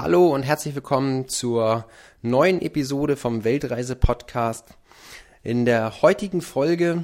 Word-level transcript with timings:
Hallo 0.00 0.32
und 0.32 0.44
herzlich 0.44 0.76
willkommen 0.76 1.26
zur 1.26 1.84
neuen 2.22 2.62
Episode 2.62 3.16
vom 3.16 3.42
Weltreise-Podcast. 3.42 4.64
In 5.42 5.64
der 5.64 6.02
heutigen 6.02 6.40
Folge 6.40 7.02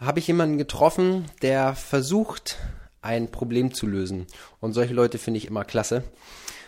habe 0.00 0.18
ich 0.18 0.26
jemanden 0.26 0.58
getroffen, 0.58 1.26
der 1.42 1.76
versucht, 1.76 2.58
ein 3.00 3.30
Problem 3.30 3.72
zu 3.72 3.86
lösen. 3.86 4.26
Und 4.58 4.72
solche 4.72 4.92
Leute 4.92 5.18
finde 5.18 5.38
ich 5.38 5.46
immer 5.46 5.64
klasse. 5.64 6.02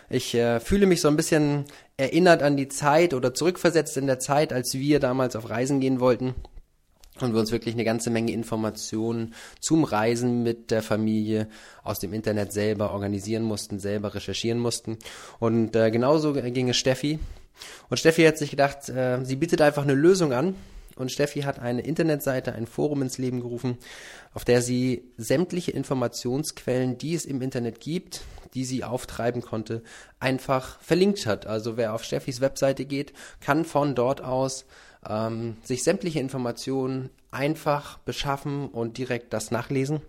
Ich 0.09 0.33
äh, 0.33 0.61
fühle 0.61 0.85
mich 0.85 1.01
so 1.01 1.09
ein 1.09 1.17
bisschen 1.17 1.65
erinnert 1.97 2.41
an 2.41 2.55
die 2.55 2.69
Zeit 2.69 3.13
oder 3.13 3.33
zurückversetzt 3.33 3.97
in 3.97 4.07
der 4.07 4.19
Zeit, 4.19 4.53
als 4.53 4.75
wir 4.75 5.01
damals 5.01 5.35
auf 5.35 5.49
Reisen 5.49 5.81
gehen 5.81 5.99
wollten 5.99 6.35
und 7.23 7.33
wir 7.33 7.39
uns 7.39 7.51
wirklich 7.51 7.75
eine 7.75 7.83
ganze 7.83 8.09
Menge 8.09 8.31
Informationen 8.31 9.33
zum 9.59 9.83
Reisen 9.83 10.43
mit 10.43 10.71
der 10.71 10.81
Familie 10.81 11.47
aus 11.83 11.99
dem 11.99 12.13
Internet 12.13 12.53
selber 12.53 12.91
organisieren 12.93 13.43
mussten, 13.43 13.79
selber 13.79 14.15
recherchieren 14.15 14.59
mussten. 14.59 14.97
Und 15.39 15.75
äh, 15.75 15.91
genauso 15.91 16.33
ging 16.33 16.69
es 16.69 16.77
Steffi. 16.77 17.19
Und 17.89 17.97
Steffi 17.97 18.23
hat 18.23 18.37
sich 18.37 18.51
gedacht, 18.51 18.89
äh, 18.89 19.23
sie 19.23 19.35
bietet 19.35 19.61
einfach 19.61 19.83
eine 19.83 19.93
Lösung 19.93 20.33
an. 20.33 20.55
Und 20.95 21.13
Steffi 21.13 21.41
hat 21.41 21.59
eine 21.59 21.81
Internetseite, 21.81 22.51
ein 22.53 22.67
Forum 22.67 23.01
ins 23.01 23.17
Leben 23.17 23.39
gerufen, 23.39 23.77
auf 24.33 24.43
der 24.43 24.61
sie 24.61 25.05
sämtliche 25.17 25.71
Informationsquellen, 25.71 26.97
die 26.97 27.15
es 27.15 27.23
im 27.23 27.41
Internet 27.41 27.79
gibt, 27.79 28.21
die 28.53 28.65
sie 28.65 28.83
auftreiben 28.83 29.41
konnte, 29.41 29.81
einfach 30.19 30.81
verlinkt 30.81 31.25
hat. 31.25 31.47
Also 31.47 31.77
wer 31.77 31.93
auf 31.93 32.03
Steffis 32.03 32.41
Webseite 32.41 32.83
geht, 32.83 33.13
kann 33.39 33.63
von 33.63 33.95
dort 33.95 34.21
aus 34.21 34.65
ähm, 35.07 35.57
sich 35.63 35.83
sämtliche 35.83 36.19
Informationen 36.19 37.09
einfach 37.31 37.99
beschaffen 37.99 38.69
und 38.69 38.97
direkt 38.97 39.33
das 39.33 39.51
nachlesen. 39.51 40.01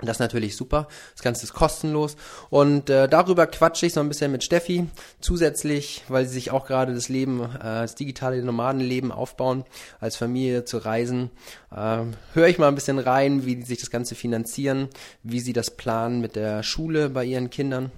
Das 0.00 0.16
ist 0.16 0.20
natürlich 0.20 0.56
super. 0.56 0.88
Das 1.14 1.22
Ganze 1.22 1.44
ist 1.44 1.54
kostenlos. 1.54 2.16
Und 2.50 2.90
äh, 2.90 3.08
darüber 3.08 3.46
quatsche 3.46 3.86
ich 3.86 3.94
so 3.94 4.00
ein 4.00 4.10
bisschen 4.10 4.30
mit 4.30 4.44
Steffi. 4.44 4.88
Zusätzlich, 5.20 6.04
weil 6.08 6.26
sie 6.26 6.34
sich 6.34 6.50
auch 6.50 6.66
gerade 6.66 6.92
das 6.92 7.08
Leben, 7.08 7.40
äh, 7.40 7.58
das 7.62 7.94
digitale 7.94 8.42
Nomadenleben 8.42 9.10
aufbauen, 9.10 9.64
als 9.98 10.16
Familie 10.16 10.66
zu 10.66 10.76
reisen, 10.78 11.30
äh, 11.74 12.02
höre 12.34 12.48
ich 12.48 12.58
mal 12.58 12.68
ein 12.68 12.74
bisschen 12.74 12.98
rein, 12.98 13.46
wie 13.46 13.56
die 13.56 13.62
sich 13.62 13.78
das 13.78 13.90
Ganze 13.90 14.14
finanzieren, 14.14 14.90
wie 15.22 15.40
sie 15.40 15.54
das 15.54 15.70
planen 15.70 16.20
mit 16.20 16.36
der 16.36 16.62
Schule 16.62 17.08
bei 17.08 17.24
ihren 17.24 17.48
Kindern 17.48 17.90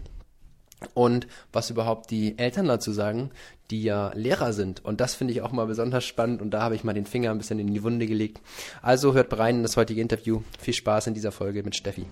und 0.94 1.26
was 1.52 1.70
überhaupt 1.70 2.10
die 2.10 2.38
Eltern 2.38 2.66
dazu 2.66 2.92
sagen, 2.92 3.30
die 3.70 3.82
ja 3.82 4.12
Lehrer 4.14 4.52
sind. 4.52 4.84
Und 4.84 5.00
das 5.00 5.14
finde 5.14 5.32
ich 5.32 5.42
auch 5.42 5.52
mal 5.52 5.66
besonders 5.66 6.04
spannend 6.04 6.40
und 6.40 6.50
da 6.50 6.62
habe 6.62 6.74
ich 6.74 6.84
mal 6.84 6.94
den 6.94 7.06
Finger 7.06 7.30
ein 7.30 7.38
bisschen 7.38 7.58
in 7.58 7.72
die 7.72 7.82
Wunde 7.82 8.06
gelegt. 8.06 8.40
Also 8.82 9.14
hört 9.14 9.36
rein 9.38 9.56
in 9.56 9.62
das 9.62 9.76
heutige 9.76 10.00
Interview. 10.00 10.42
Viel 10.58 10.74
Spaß 10.74 11.08
in 11.08 11.14
dieser 11.14 11.32
Folge 11.32 11.62
mit 11.62 11.76
Steffi. 11.76 12.06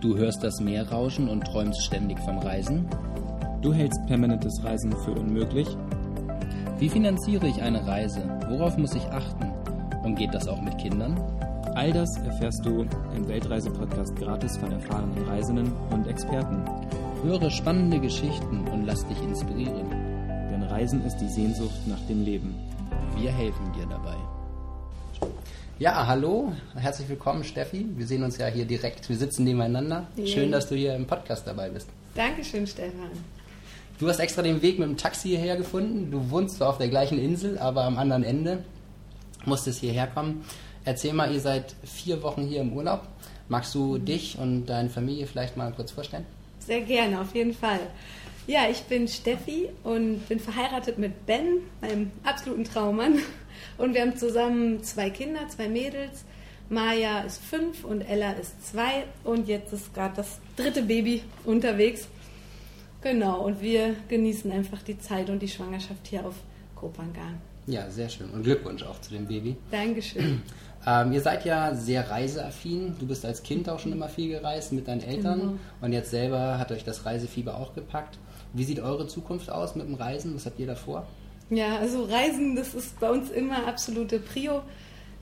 Du 0.00 0.16
hörst 0.16 0.44
das 0.44 0.60
Meer 0.60 0.88
rauschen 0.88 1.28
und 1.28 1.44
träumst 1.44 1.82
ständig 1.84 2.18
vom 2.20 2.38
Reisen? 2.38 2.88
Du 3.62 3.72
hältst 3.72 4.04
permanentes 4.06 4.62
Reisen 4.62 4.92
für 5.04 5.12
unmöglich? 5.12 5.66
Wie 6.78 6.88
finanziere 6.88 7.48
ich 7.48 7.60
eine 7.60 7.84
Reise? 7.84 8.22
Worauf 8.48 8.76
muss 8.76 8.94
ich 8.94 9.02
achten? 9.06 9.52
Und 10.04 10.14
geht 10.14 10.32
das 10.32 10.46
auch 10.46 10.60
mit 10.60 10.78
Kindern? 10.78 11.20
All 11.74 11.92
das 11.92 12.16
erfährst 12.18 12.64
du 12.64 12.86
im 13.14 13.28
Weltreise-Podcast 13.28 14.14
gratis 14.16 14.56
von 14.56 14.72
erfahrenen 14.72 15.26
Reisenden 15.26 15.72
und 15.90 16.06
Experten. 16.06 16.64
Höre 17.24 17.50
spannende 17.50 17.98
Geschichten 17.98 18.68
und 18.68 18.86
lass 18.86 19.04
dich 19.08 19.20
inspirieren. 19.20 19.90
Denn 19.90 20.62
Reisen 20.62 21.04
ist 21.04 21.16
die 21.16 21.28
Sehnsucht 21.28 21.86
nach 21.86 22.00
dem 22.08 22.24
Leben. 22.24 22.54
Wir 23.16 23.32
helfen 23.32 23.72
dir 23.72 23.86
dabei. 23.86 24.14
Ja, 25.80 26.06
hallo, 26.06 26.52
herzlich 26.76 27.08
willkommen, 27.08 27.42
Steffi. 27.42 27.86
Wir 27.96 28.06
sehen 28.06 28.22
uns 28.22 28.38
ja 28.38 28.46
hier 28.46 28.64
direkt. 28.64 29.08
Wir 29.08 29.16
sitzen 29.16 29.42
nebeneinander. 29.42 30.06
Yeah. 30.16 30.26
Schön, 30.28 30.52
dass 30.52 30.68
du 30.68 30.76
hier 30.76 30.94
im 30.94 31.06
Podcast 31.06 31.44
dabei 31.44 31.70
bist. 31.70 31.88
Dankeschön, 32.14 32.68
Stefan. 32.68 33.10
Du 33.98 34.08
hast 34.08 34.20
extra 34.20 34.42
den 34.42 34.62
Weg 34.62 34.78
mit 34.78 34.88
dem 34.88 34.96
Taxi 34.96 35.30
hierher 35.30 35.56
gefunden. 35.56 36.12
Du 36.12 36.30
wohnst 36.30 36.58
zwar 36.58 36.68
auf 36.68 36.78
der 36.78 36.88
gleichen 36.88 37.18
Insel, 37.18 37.58
aber 37.58 37.82
am 37.82 37.98
anderen 37.98 38.22
Ende 38.22 38.62
musstest 39.44 39.80
hierher 39.80 40.06
kommen. 40.06 40.44
Erzähl 40.84 41.12
mal, 41.12 41.32
ihr 41.32 41.40
seid 41.40 41.74
vier 41.82 42.22
Wochen 42.22 42.42
hier 42.42 42.60
im 42.60 42.72
Urlaub. 42.74 43.02
Magst 43.48 43.74
du 43.74 43.98
dich 43.98 44.38
und 44.38 44.66
deine 44.66 44.88
Familie 44.88 45.26
vielleicht 45.26 45.56
mal 45.56 45.72
kurz 45.72 45.90
vorstellen? 45.90 46.24
Sehr 46.68 46.82
gerne, 46.82 47.18
auf 47.22 47.34
jeden 47.34 47.54
Fall. 47.54 47.80
Ja, 48.46 48.68
ich 48.70 48.82
bin 48.82 49.08
Steffi 49.08 49.70
und 49.84 50.28
bin 50.28 50.38
verheiratet 50.38 50.98
mit 50.98 51.24
Ben, 51.24 51.62
meinem 51.80 52.10
absoluten 52.24 52.64
Traummann. 52.64 53.20
Und 53.78 53.94
wir 53.94 54.02
haben 54.02 54.18
zusammen 54.18 54.82
zwei 54.84 55.08
Kinder, 55.08 55.48
zwei 55.48 55.70
Mädels. 55.70 56.26
Maja 56.68 57.20
ist 57.20 57.42
fünf 57.42 57.84
und 57.84 58.02
Ella 58.02 58.32
ist 58.32 58.70
zwei. 58.70 59.04
Und 59.24 59.48
jetzt 59.48 59.72
ist 59.72 59.94
gerade 59.94 60.16
das 60.16 60.40
dritte 60.56 60.82
Baby 60.82 61.22
unterwegs. 61.46 62.06
Genau, 63.00 63.46
und 63.46 63.62
wir 63.62 63.96
genießen 64.08 64.52
einfach 64.52 64.82
die 64.82 64.98
Zeit 64.98 65.30
und 65.30 65.40
die 65.40 65.48
Schwangerschaft 65.48 66.06
hier 66.06 66.26
auf 66.26 66.34
Kopangan. 66.74 67.40
Ja, 67.66 67.88
sehr 67.90 68.10
schön. 68.10 68.28
Und 68.30 68.42
Glückwunsch 68.42 68.82
auch 68.82 69.00
zu 69.00 69.14
dem 69.14 69.26
Baby. 69.26 69.56
Dankeschön. 69.70 70.42
Ähm, 70.86 71.12
ihr 71.12 71.20
seid 71.20 71.44
ja 71.44 71.74
sehr 71.74 72.10
reiseaffin. 72.10 72.96
Du 72.98 73.06
bist 73.06 73.24
als 73.24 73.42
Kind 73.42 73.68
auch 73.68 73.78
schon 73.78 73.92
immer 73.92 74.08
viel 74.08 74.30
gereist 74.30 74.72
mit 74.72 74.88
deinen 74.88 75.02
Eltern. 75.02 75.40
Genau. 75.40 75.52
Und 75.80 75.92
jetzt 75.92 76.10
selber 76.10 76.58
hat 76.58 76.72
euch 76.72 76.84
das 76.84 77.04
Reisefieber 77.04 77.56
auch 77.56 77.74
gepackt. 77.74 78.18
Wie 78.52 78.64
sieht 78.64 78.80
eure 78.80 79.06
Zukunft 79.06 79.50
aus 79.50 79.74
mit 79.74 79.86
dem 79.86 79.94
Reisen? 79.94 80.34
Was 80.34 80.46
habt 80.46 80.58
ihr 80.58 80.66
da 80.66 80.74
vor? 80.74 81.06
Ja, 81.50 81.78
also 81.78 82.04
Reisen, 82.04 82.56
das 82.56 82.74
ist 82.74 82.98
bei 83.00 83.10
uns 83.10 83.30
immer 83.30 83.66
absolute 83.66 84.18
Prio. 84.18 84.62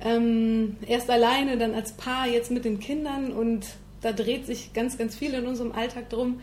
Ähm, 0.00 0.76
erst 0.86 1.08
alleine, 1.08 1.56
dann 1.56 1.74
als 1.74 1.92
Paar, 1.92 2.26
jetzt 2.26 2.50
mit 2.50 2.64
den 2.64 2.80
Kindern 2.80 3.32
und 3.32 3.66
da 4.02 4.12
dreht 4.12 4.46
sich 4.46 4.72
ganz, 4.72 4.98
ganz 4.98 5.16
viel 5.16 5.32
in 5.34 5.46
unserem 5.46 5.72
Alltag 5.72 6.10
drum. 6.10 6.40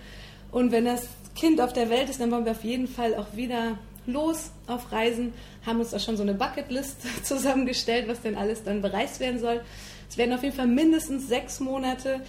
Und 0.52 0.72
wenn 0.72 0.86
das 0.86 1.08
Kind 1.36 1.62
auf 1.62 1.74
der 1.74 1.90
Welt 1.90 2.10
ist, 2.10 2.20
dann 2.20 2.32
wollen 2.32 2.46
wir 2.46 2.54
auf 2.54 2.64
jeden 2.64 2.88
Fall 2.88 3.16
auch 3.16 3.36
wieder 3.36 3.78
los 4.06 4.52
auf 4.68 4.92
Reisen, 4.92 5.34
haben 5.66 5.80
uns 5.80 5.92
da 5.92 6.00
schon 6.00 6.18
so 6.18 6.24
eine 6.24 6.34
Bucketlist 6.34 6.98
zusammengestellt, 7.24 8.08
was 8.08 8.22
denn 8.22 8.36
alles 8.36 8.64
dann 8.64 8.82
bereist 8.82 9.20
werden 9.20 9.40
soll. 9.40 9.62
Es 10.10 10.18
werden 10.18 10.34
auf 10.34 10.44
jeden 10.44 10.56
Fall 10.56 10.68
mindestens 10.68 11.28
sechs 11.28 11.60
Monate 11.60 12.22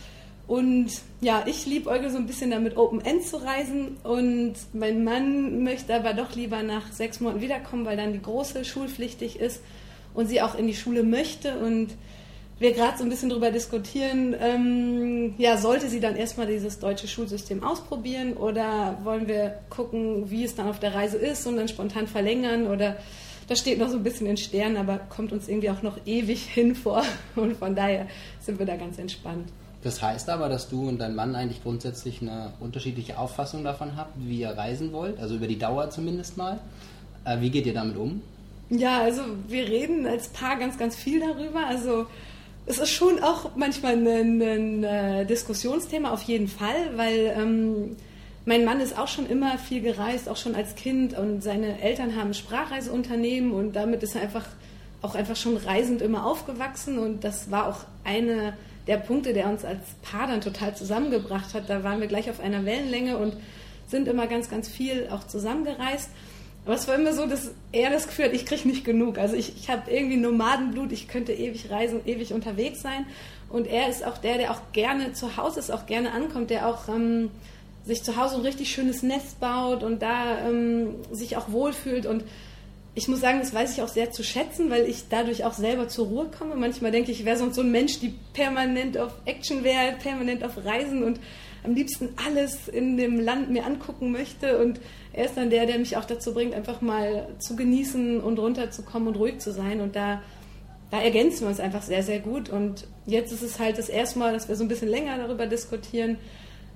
und 0.47 0.91
ja, 1.21 1.45
ich 1.47 1.65
liebe 1.65 1.91
so 2.11 2.19
ein 2.19 2.27
bisschen 2.27 2.51
damit, 2.51 2.77
Open 2.77 3.01
End 3.01 3.25
zu 3.25 3.39
reisen. 3.39 3.97
Und 4.03 4.55
mein 4.75 5.03
Mann 5.03 5.62
möchte 5.62 5.95
aber 5.95 6.12
doch 6.12 6.35
lieber 6.35 6.62
nach 6.62 6.93
sechs 6.93 7.21
Monaten 7.21 7.41
wiederkommen, 7.41 7.87
weil 7.87 7.97
dann 7.97 8.12
die 8.12 8.21
große 8.21 8.65
schulpflichtig 8.65 9.41
ist 9.41 9.62
und 10.12 10.27
sie 10.27 10.43
auch 10.43 10.55
in 10.55 10.67
die 10.67 10.75
Schule 10.75 11.03
möchte. 11.03 11.59
Und 11.59 11.89
wir 12.59 12.72
gerade 12.72 12.97
so 12.97 13.04
ein 13.04 13.10
bisschen 13.10 13.31
darüber 13.31 13.50
diskutieren, 13.50 14.34
ähm, 14.38 15.34
ja, 15.38 15.56
sollte 15.56 15.88
sie 15.88 16.00
dann 16.00 16.16
erstmal 16.16 16.47
dieses 16.47 16.78
deutsche 16.78 17.09
Schulsystem 17.09 17.65
ausprobieren 17.65 18.34
oder 18.34 18.98
wollen 19.03 19.26
wir 19.26 19.59
gucken, 19.70 20.31
wie 20.31 20.44
es 20.44 20.54
dann 20.54 20.69
auf 20.69 20.78
der 20.78 20.94
Reise 20.94 21.16
ist 21.16 21.47
und 21.47 21.56
dann 21.56 21.69
spontan 21.69 22.06
verlängern 22.06 22.66
oder 22.66 22.97
das 23.48 23.59
steht 23.59 23.78
noch 23.78 23.88
so 23.88 23.97
ein 23.97 24.03
bisschen 24.03 24.26
in 24.26 24.37
Sternen, 24.37 24.76
aber 24.76 24.98
kommt 24.98 25.32
uns 25.32 25.48
irgendwie 25.48 25.70
auch 25.70 25.82
noch 25.82 25.98
ewig 26.06 26.44
hin 26.54 26.75
vor 26.75 27.03
und 27.37 27.56
von 27.56 27.75
daher 27.75 28.06
sind 28.41 28.59
wir 28.59 28.66
da 28.66 28.76
ganz 28.76 28.98
entspannt. 28.98 29.48
Das 29.82 30.00
heißt 30.00 30.31
aber, 30.31 30.48
dass 30.48 30.70
du 30.70 30.88
und 30.88 30.98
dein 30.98 31.14
Mann 31.14 31.34
eigentlich 31.34 31.62
grundsätzlich 31.62 32.22
eine 32.22 32.54
unterschiedliche 32.60 33.19
Auffassung 33.19 33.64
davon 33.64 33.97
habt, 33.97 34.14
wie 34.16 34.41
ihr 34.41 34.50
reisen 34.50 34.93
wollt, 34.93 35.20
also 35.20 35.34
über 35.34 35.47
die 35.47 35.59
Dauer 35.59 35.91
zumindest 35.91 36.38
mal. 36.38 36.59
Äh, 37.26 37.41
wie 37.41 37.50
geht 37.50 37.66
ihr 37.66 37.75
damit 37.75 37.97
um? 37.98 38.22
Ja, 38.70 39.03
also 39.03 39.22
wir 39.47 39.69
reden 39.69 40.06
als 40.06 40.28
Paar 40.28 40.59
ganz, 40.59 40.78
ganz 40.78 40.97
viel 40.97 41.20
darüber. 41.20 41.66
Also 41.66 42.06
es 42.66 42.78
ist 42.78 42.91
schon 42.91 43.22
auch 43.22 43.56
manchmal 43.56 43.92
ein, 43.92 44.06
ein, 44.42 44.84
ein 44.84 45.26
Diskussionsthema, 45.26 46.10
auf 46.10 46.22
jeden 46.22 46.48
Fall, 46.48 46.97
weil 46.97 47.34
ähm, 47.36 47.97
mein 48.47 48.64
Mann 48.64 48.80
ist 48.80 48.98
auch 48.98 49.08
schon 49.08 49.26
immer 49.26 49.58
viel 49.58 49.80
gereist, 49.80 50.28
auch 50.28 50.36
schon 50.36 50.54
als 50.54 50.75
Kind 50.75 51.16
und 51.16 51.42
seine 51.42 51.80
Eltern 51.80 52.16
haben 52.16 52.34
Sprachreiseunternehmen 52.34 53.52
und 53.52 53.75
damit 53.75 54.02
ist 54.02 54.14
er 54.14 54.22
einfach 54.22 54.47
auch 55.02 55.14
einfach 55.14 55.36
schon 55.36 55.56
reisend 55.56 56.00
immer 56.00 56.25
aufgewachsen 56.26 56.98
und 56.98 57.25
das 57.25 57.50
war 57.50 57.69
auch 57.69 57.80
eine 58.04 58.54
der 58.86 58.98
Punkte, 58.98 59.32
der 59.32 59.48
uns 59.48 59.64
als 59.64 59.81
Paar 60.02 60.26
dann 60.26 60.41
total 60.41 60.76
zusammengebracht 60.76 61.54
hat. 61.54 61.70
Da 61.70 61.84
waren 61.84 62.00
wir 62.00 62.06
gleich 62.06 62.28
auf 62.28 62.41
einer 62.41 62.64
Wellenlänge 62.64 63.16
und 63.16 63.36
sind 63.86 64.08
immer 64.08 64.26
ganz, 64.26 64.50
ganz 64.50 64.69
viel 64.69 65.08
auch 65.10 65.25
zusammengereist. 65.26 66.10
Aber 66.64 66.75
es 66.75 66.88
war 66.88 66.94
immer 66.94 67.12
so, 67.12 67.26
dass 67.26 67.50
er 67.72 67.90
das 67.90 68.06
Gefühl 68.06 68.26
hat, 68.26 68.32
ich 68.32 68.46
kriege 68.46 68.66
nicht 68.66 68.84
genug. 68.84 69.19
Also 69.19 69.37
ich, 69.37 69.55
ich 69.56 69.69
habe 69.69 69.90
irgendwie 69.90 70.16
Nomadenblut, 70.16 70.93
ich 70.93 71.08
könnte 71.08 71.32
ewig 71.32 71.70
reisen, 71.70 72.00
ewig 72.06 72.32
unterwegs 72.32 72.81
sein. 72.81 73.06
Und 73.50 73.66
er 73.66 73.88
ist 73.88 74.05
auch 74.05 74.19
der, 74.19 74.38
der 74.38 74.50
auch 74.50 74.61
gerne 74.72 75.12
zu 75.12 75.37
Hause 75.37 75.61
ist, 75.61 75.70
auch 75.70 75.87
gerne 75.87 76.12
ankommt, 76.12 76.50
der 76.50 76.66
auch 76.66 76.88
ähm, 76.88 77.31
sich 77.84 78.02
zu 78.02 78.16
Hause 78.16 78.37
ein 78.37 78.40
richtig 78.40 78.72
schönes 78.72 79.02
Nest 79.02 79.40
baut 79.40 79.82
und 79.82 80.00
da 80.00 80.38
ähm, 80.49 80.94
sich 81.12 81.37
auch 81.37 81.52
wohlfühlt. 81.52 82.06
Und 82.06 82.25
ich 82.94 83.08
muss 83.08 83.20
sagen, 83.20 83.40
das 83.40 83.52
weiß 83.52 83.75
ich 83.76 83.82
auch 83.82 83.88
sehr 83.88 84.10
zu 84.10 84.25
schätzen, 84.25 84.70
weil 84.70 84.88
ich 84.88 85.05
dadurch 85.10 85.44
auch 85.44 85.52
selber 85.52 85.88
zur 85.88 86.06
Ruhe 86.06 86.31
komme. 86.37 86.55
Manchmal 86.56 86.93
denke 86.93 87.10
ich, 87.10 87.20
ich 87.20 87.26
wäre 87.26 87.37
sonst 87.37 87.56
so 87.56 87.60
ein 87.60 87.70
Mensch, 87.70 88.00
die 88.00 88.14
permanent 88.32 88.96
auf 88.96 89.12
Action 89.26 89.64
wäre, 89.64 89.93
permanent 90.02 90.43
auf 90.43 90.64
Reisen 90.64 91.02
und 91.02 91.20
am 91.64 91.75
liebsten 91.75 92.11
alles 92.25 92.69
in 92.69 92.96
dem 92.96 93.19
Land 93.19 93.50
mir 93.50 93.64
angucken 93.66 94.12
möchte. 94.12 94.58
Und 94.58 94.81
er 95.12 95.25
ist 95.25 95.37
dann 95.37 95.50
der, 95.50 95.66
der 95.66 95.78
mich 95.78 95.96
auch 95.96 96.05
dazu 96.05 96.34
bringt, 96.34 96.55
einfach 96.55 96.81
mal 96.81 97.28
zu 97.38 97.56
genießen 97.56 98.20
und 98.20 98.38
runterzukommen 98.38 99.08
und 99.08 99.16
ruhig 99.16 99.38
zu 99.38 99.52
sein. 99.52 99.81
Und 99.81 99.96
da, 99.96 100.22
da 100.90 101.00
ergänzen 101.00 101.43
wir 101.43 101.49
uns 101.49 101.61
einfach 101.61 101.82
sehr, 101.82 102.02
sehr 102.02 102.20
gut. 102.20 102.50
Und 102.50 102.87
jetzt 103.06 103.32
ist 103.32 103.43
es 103.43 103.58
halt 103.58 103.78
das 103.78 103.88
erste 103.88 104.19
Mal, 104.19 104.32
dass 104.32 104.49
wir 104.49 104.56
so 104.56 104.64
ein 104.64 104.69
bisschen 104.69 104.88
länger 104.88 105.16
darüber 105.16 105.46
diskutieren, 105.46 106.19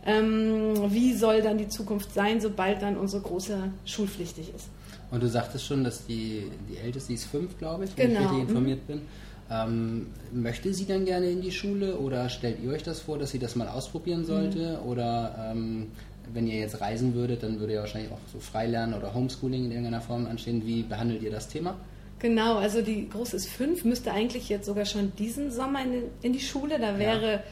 ähm, 0.07 0.75
wie 0.91 1.13
soll 1.15 1.43
dann 1.43 1.59
die 1.59 1.69
Zukunft 1.69 2.15
sein, 2.15 2.41
sobald 2.41 2.81
dann 2.81 2.97
unsere 2.97 3.23
Große 3.23 3.71
schulpflichtig 3.85 4.53
ist. 4.55 4.69
Und 5.11 5.23
du 5.23 5.29
sagtest 5.29 5.67
schon, 5.67 5.85
dass 5.85 6.07
die, 6.07 6.51
die 6.69 6.77
Älteste, 6.79 7.09
die 7.09 7.15
ist 7.15 7.27
fünf, 7.27 7.59
glaube 7.59 7.85
ich, 7.85 7.97
wenn 7.97 8.09
genau. 8.09 8.21
ich 8.21 8.27
richtig 8.27 8.49
informiert 8.49 8.87
bin. 8.87 9.03
Ähm, 9.51 10.09
möchte 10.31 10.75
sie 10.75 10.85
dann 10.85 11.07
gerne 11.07 11.31
in 11.31 11.41
die 11.41 11.53
Schule 11.53 11.97
oder 11.97 12.29
stellt 12.29 12.63
ihr 12.63 12.71
euch 12.71 12.83
das 12.83 13.01
vor, 13.01 13.19
dass 13.19 13.31
sie 13.31 13.39
das 13.39 13.57
mal 13.57 13.69
ausprobieren 13.69 14.27
sollte? 14.27 14.79
Mhm. 14.83 14.89
Oder 14.89 15.53
ähm, 15.53 15.87
wenn 16.33 16.47
ihr 16.47 16.59
jetzt 16.59 16.81
reisen 16.81 17.15
würdet, 17.15 17.43
dann 17.43 17.59
würde 17.59 17.75
ja 17.75 17.81
wahrscheinlich 17.81 18.13
auch 18.13 18.19
so 18.31 18.39
Freilernen 18.41 18.99
oder 18.99 19.15
Homeschooling 19.15 19.65
in 19.65 19.71
irgendeiner 19.71 20.03
Form 20.03 20.27
anstehen. 20.27 20.67
Wie 20.67 20.83
behandelt 20.83 21.23
ihr 21.23 21.31
das 21.31 21.49
Thema? 21.49 21.77
Genau, 22.19 22.57
also 22.57 22.83
die 22.83 23.09
Große 23.09 23.37
ist 23.37 23.49
fünf, 23.49 23.85
müsste 23.85 24.13
eigentlich 24.13 24.49
jetzt 24.49 24.67
sogar 24.67 24.85
schon 24.85 25.13
diesen 25.17 25.51
Sommer 25.51 25.83
in, 25.83 26.03
in 26.21 26.33
die 26.33 26.41
Schule. 26.41 26.79
Da 26.79 26.99
wäre 26.99 27.33
ja. 27.33 27.43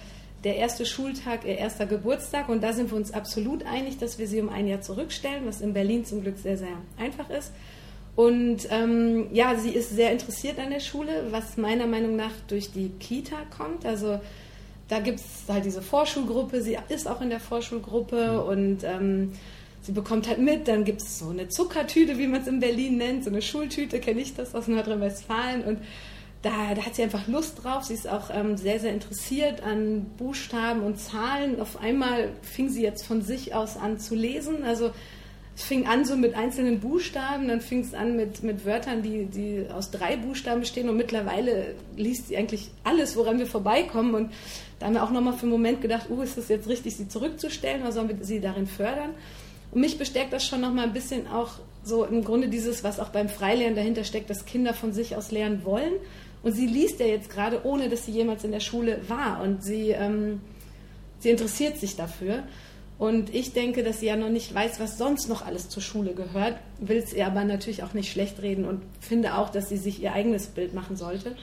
der 0.45 0.57
erste 0.57 0.85
Schultag 0.85 1.45
ihr 1.45 1.57
erster 1.57 1.87
Geburtstag 1.87 2.49
und 2.49 2.63
da 2.63 2.73
sind 2.73 2.91
wir 2.91 2.97
uns 2.97 3.13
absolut 3.13 3.65
einig, 3.65 3.99
dass 3.99 4.19
wir 4.19 4.27
sie 4.27 4.41
um 4.41 4.49
ein 4.49 4.67
Jahr 4.67 4.81
zurückstellen, 4.81 5.47
was 5.47 5.61
in 5.61 5.73
Berlin 5.73 6.05
zum 6.05 6.23
Glück 6.23 6.37
sehr, 6.39 6.59
sehr 6.59 6.77
einfach 6.99 7.31
ist. 7.31 7.53
Und 8.17 8.67
ähm, 8.71 9.27
ja, 9.33 9.57
sie 9.57 9.71
ist 9.71 9.91
sehr 9.95 10.11
interessiert 10.11 10.59
an 10.59 10.71
der 10.71 10.81
Schule, 10.81 11.27
was 11.31 11.59
meiner 11.59 11.87
Meinung 11.87 12.17
nach 12.17 12.33
durch 12.49 12.73
die 12.73 12.89
Kita 12.99 13.37
kommt. 13.57 13.85
Also 13.85 14.19
da 14.89 15.01
gibt 15.01 15.21
es 15.21 15.53
halt 15.53 15.67
diese 15.67 15.83
Vorschulgruppe, 15.83 16.63
sie 16.63 16.79
ist 16.89 17.07
auch 17.07 17.21
in 17.21 17.29
der 17.29 17.41
Vorschulgruppe 17.41 18.43
und 18.43 18.85
ähm, 18.85 19.33
sie 19.83 19.93
bekommt 19.93 20.29
halt 20.29 20.39
mit, 20.39 20.67
dann 20.67 20.85
gibt 20.85 21.03
es 21.03 21.19
so 21.19 21.29
eine 21.29 21.49
Zuckertüte, 21.49 22.17
wie 22.17 22.27
man 22.27 22.41
es 22.41 22.47
in 22.47 22.61
Berlin 22.61 22.97
nennt, 22.97 23.25
so 23.25 23.31
eine 23.31 23.43
Schultüte, 23.43 24.01
kenne 24.01 24.21
ich 24.21 24.35
das 24.35 24.55
aus 24.55 24.67
Nordrhein-Westfalen 24.67 25.65
und 25.65 25.79
da, 26.43 26.75
da, 26.75 26.83
hat 26.83 26.95
sie 26.95 27.03
einfach 27.03 27.27
Lust 27.27 27.65
drauf. 27.65 27.85
Sie 27.85 27.95
ist 27.95 28.09
auch 28.09 28.31
ähm, 28.33 28.57
sehr, 28.57 28.79
sehr 28.79 28.93
interessiert 28.93 29.63
an 29.63 30.07
Buchstaben 30.17 30.83
und 30.83 31.01
Zahlen. 31.01 31.61
Auf 31.61 31.81
einmal 31.81 32.29
fing 32.43 32.69
sie 32.69 32.83
jetzt 32.83 33.05
von 33.05 33.23
sich 33.23 33.55
aus 33.55 33.77
an 33.77 33.99
zu 33.99 34.15
lesen. 34.15 34.63
Also 34.63 34.93
es 35.57 35.65
fing 35.65 35.87
an 35.87 36.05
so 36.05 36.17
mit 36.17 36.35
einzelnen 36.35 36.81
Buchstaben, 36.81 37.49
dann 37.49 37.63
fing 37.63 37.81
es 37.81 37.95
an 37.95 38.15
mit, 38.15 38.43
mit 38.43 38.67
Wörtern, 38.67 39.03
die, 39.03 39.25
die 39.25 39.65
aus 39.73 39.91
drei 39.91 40.17
Buchstaben 40.17 40.61
bestehen 40.61 40.89
und 40.91 40.99
mittlerweile 40.99 41.75
liest 41.97 42.29
sie 42.29 42.37
eigentlich 42.37 42.71
alles, 42.85 43.17
woran 43.17 43.39
wir 43.39 43.47
vorbeikommen. 43.47 44.15
Und 44.15 44.33
da 44.79 44.87
haben 44.87 44.95
wir 44.95 45.03
auch 45.03 45.11
nochmal 45.11 45.33
für 45.33 45.43
einen 45.43 45.53
Moment 45.53 45.81
gedacht, 45.81 46.09
oh, 46.11 46.21
ist 46.21 46.37
es 46.37 46.49
jetzt 46.49 46.69
richtig, 46.69 46.97
sie 46.97 47.09
zurückzustellen 47.09 47.81
oder 47.81 47.93
sollen 47.93 48.09
wir 48.09 48.23
sie 48.23 48.41
darin 48.41 48.67
fördern? 48.67 49.15
Und 49.73 49.81
mich 49.81 49.97
bestärkt 49.97 50.35
das 50.35 50.47
schon 50.47 50.61
nochmal 50.61 50.85
ein 50.85 50.93
bisschen 50.93 51.27
auch 51.27 51.53
so 51.83 52.05
im 52.05 52.23
Grunde 52.23 52.49
dieses, 52.49 52.85
was 52.85 53.01
auch 53.01 53.09
beim 53.09 53.31
Freilernen 53.31 53.77
dahinter 53.77 54.05
steckt, 54.05 54.29
dass 54.29 54.45
Kinder 54.45 54.75
von 54.75 54.93
sich 54.93 55.17
aus 55.17 55.31
lernen 55.31 55.65
wollen. 55.65 55.95
Und 56.43 56.53
sie 56.53 56.67
liest 56.67 57.01
ja 57.01 57.07
jetzt 57.07 57.31
gerade, 57.31 57.65
ohne 57.65 57.89
dass 57.89 58.05
sie 58.05 58.13
jemals 58.13 58.45
in 58.45 58.53
der 58.53 58.61
Schule 58.61 59.01
war. 59.09 59.41
Und 59.43 59.65
sie, 59.65 59.91
ähm, 59.91 60.43
sie 61.19 61.31
interessiert 61.31 61.79
sich 61.79 61.97
dafür. 61.97 62.43
Und 62.99 63.35
ich 63.35 63.53
denke, 63.53 63.83
dass 63.83 64.01
sie 64.01 64.07
ja 64.07 64.17
noch 64.17 64.31
nicht 64.31 64.55
weiß, 64.55 64.81
was 64.81 64.97
sonst 64.97 65.29
noch 65.29 65.45
alles 65.45 65.69
zur 65.69 65.83
Schule 65.83 66.15
gehört, 66.15 66.59
will 66.81 66.97
es 66.97 67.13
ihr 67.13 67.27
aber 67.27 67.45
natürlich 67.45 67.83
auch 67.83 67.93
nicht 67.93 68.11
schlecht 68.11 68.41
reden 68.41 68.65
und 68.65 68.83
finde 69.01 69.37
auch, 69.37 69.51
dass 69.51 69.69
sie 69.69 69.77
sich 69.77 70.03
ihr 70.03 70.15
eigenes 70.15 70.47
Bild 70.47 70.73
machen 70.73 70.97
sollte. 70.97 71.37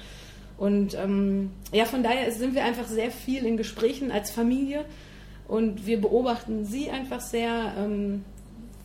Und 0.57 0.95
ähm, 0.95 1.51
ja, 1.71 1.85
von 1.85 2.01
daher 2.01 2.31
sind 2.31 2.55
wir 2.55 2.63
einfach 2.63 2.87
sehr 2.87 3.11
viel 3.11 3.45
in 3.45 3.57
Gesprächen 3.57 4.11
als 4.11 4.31
Familie 4.31 4.85
und 5.47 5.85
wir 5.85 6.01
beobachten 6.01 6.65
sie 6.65 6.89
einfach 6.89 7.21
sehr, 7.21 7.73
ähm, 7.77 8.23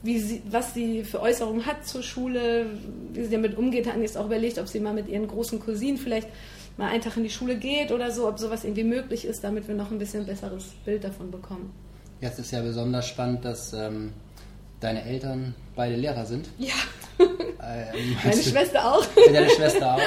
wie 0.02 0.18
sie, 0.18 0.42
was 0.50 0.74
sie 0.74 1.04
für 1.04 1.20
Äußerungen 1.20 1.64
hat 1.64 1.86
zur 1.86 2.02
Schule, 2.02 2.66
wie 3.14 3.24
sie 3.24 3.30
damit 3.30 3.56
umgeht, 3.56 3.86
hat 3.86 3.98
jetzt 3.98 4.18
auch 4.18 4.26
überlegt, 4.26 4.58
ob 4.58 4.68
sie 4.68 4.80
mal 4.80 4.92
mit 4.92 5.08
ihren 5.08 5.26
großen 5.26 5.58
Cousinen 5.60 5.96
vielleicht 5.96 6.28
mal 6.76 6.88
einen 6.88 7.00
Tag 7.00 7.16
in 7.16 7.22
die 7.22 7.30
Schule 7.30 7.56
geht 7.56 7.92
oder 7.92 8.10
so, 8.10 8.28
ob 8.28 8.38
sowas 8.38 8.64
irgendwie 8.64 8.84
möglich 8.84 9.24
ist, 9.24 9.42
damit 9.42 9.68
wir 9.68 9.74
noch 9.74 9.90
ein 9.90 9.98
bisschen 9.98 10.26
besseres 10.26 10.66
Bild 10.84 11.04
davon 11.04 11.30
bekommen. 11.30 11.72
Jetzt 12.20 12.38
ist 12.38 12.50
ja 12.50 12.60
besonders 12.62 13.06
spannend, 13.06 13.44
dass 13.44 13.72
ähm, 13.72 14.12
deine 14.80 15.04
Eltern 15.04 15.54
beide 15.78 15.94
Lehrer 15.94 16.26
sind. 16.26 16.48
Ja. 16.58 16.74
Ähm, 17.20 18.16
Meine 18.24 18.36
du, 18.36 18.42
Schwester 18.42 18.92
auch. 18.92 19.06
Deine 19.32 19.48
Schwester 19.48 19.94
auch. 19.94 20.00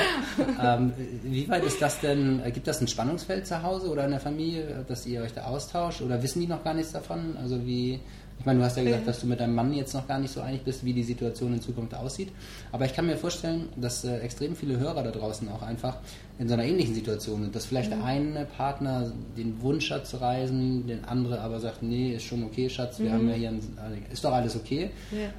Ähm, 0.63 0.93
wie 1.23 1.47
weit 1.49 1.63
ist 1.63 1.81
das 1.81 1.99
denn? 1.99 2.41
Gibt 2.53 2.67
das 2.67 2.81
ein 2.81 2.87
Spannungsfeld 2.87 3.47
zu 3.47 3.63
Hause 3.63 3.89
oder 3.89 4.05
in 4.05 4.11
der 4.11 4.19
Familie, 4.19 4.85
dass 4.87 5.05
ihr 5.05 5.21
euch 5.21 5.33
da 5.33 5.45
austauscht? 5.45 6.01
Oder 6.01 6.21
wissen 6.21 6.41
die 6.41 6.47
noch 6.47 6.63
gar 6.63 6.73
nichts 6.73 6.91
davon? 6.91 7.37
Also 7.41 7.65
wie, 7.65 7.99
ich 8.39 8.45
meine, 8.45 8.59
du 8.59 8.65
hast 8.65 8.77
ja 8.77 8.83
gesagt, 8.83 9.07
dass 9.07 9.19
du 9.19 9.27
mit 9.27 9.39
deinem 9.39 9.53
Mann 9.53 9.73
jetzt 9.73 9.93
noch 9.93 10.07
gar 10.07 10.19
nicht 10.19 10.33
so 10.33 10.41
einig 10.41 10.63
bist, 10.63 10.83
wie 10.83 10.93
die 10.93 11.03
Situation 11.03 11.53
in 11.53 11.61
Zukunft 11.61 11.93
aussieht. 11.93 12.29
Aber 12.71 12.85
ich 12.85 12.93
kann 12.93 13.05
mir 13.05 13.17
vorstellen, 13.17 13.69
dass 13.75 14.03
äh, 14.03 14.17
extrem 14.19 14.55
viele 14.55 14.79
Hörer 14.79 15.03
da 15.03 15.11
draußen 15.11 15.47
auch 15.49 15.61
einfach 15.61 15.97
in 16.39 16.47
so 16.47 16.55
einer 16.55 16.63
ähnlichen 16.63 16.95
Situation 16.95 17.43
sind. 17.43 17.55
Dass 17.55 17.65
vielleicht 17.65 17.91
mhm. 17.91 17.97
der 17.97 18.03
eine 18.05 18.45
Partner 18.45 19.11
den 19.37 19.61
Wunsch 19.61 19.91
hat 19.91 20.07
zu 20.07 20.17
reisen, 20.17 20.87
der 20.87 21.07
andere 21.07 21.39
aber 21.41 21.59
sagt, 21.59 21.83
nee, 21.83 22.15
ist 22.15 22.23
schon 22.23 22.43
okay, 22.43 22.67
Schatz, 22.67 22.99
wir 22.99 23.09
mhm. 23.09 23.13
haben 23.13 23.29
ja 23.29 23.35
hier, 23.35 23.49
ein, 23.49 23.59
äh, 23.59 24.13
ist 24.13 24.25
doch 24.25 24.33
alles 24.33 24.55
okay. 24.55 24.89
Ja. 25.11 25.19
Ähm, 25.27 25.31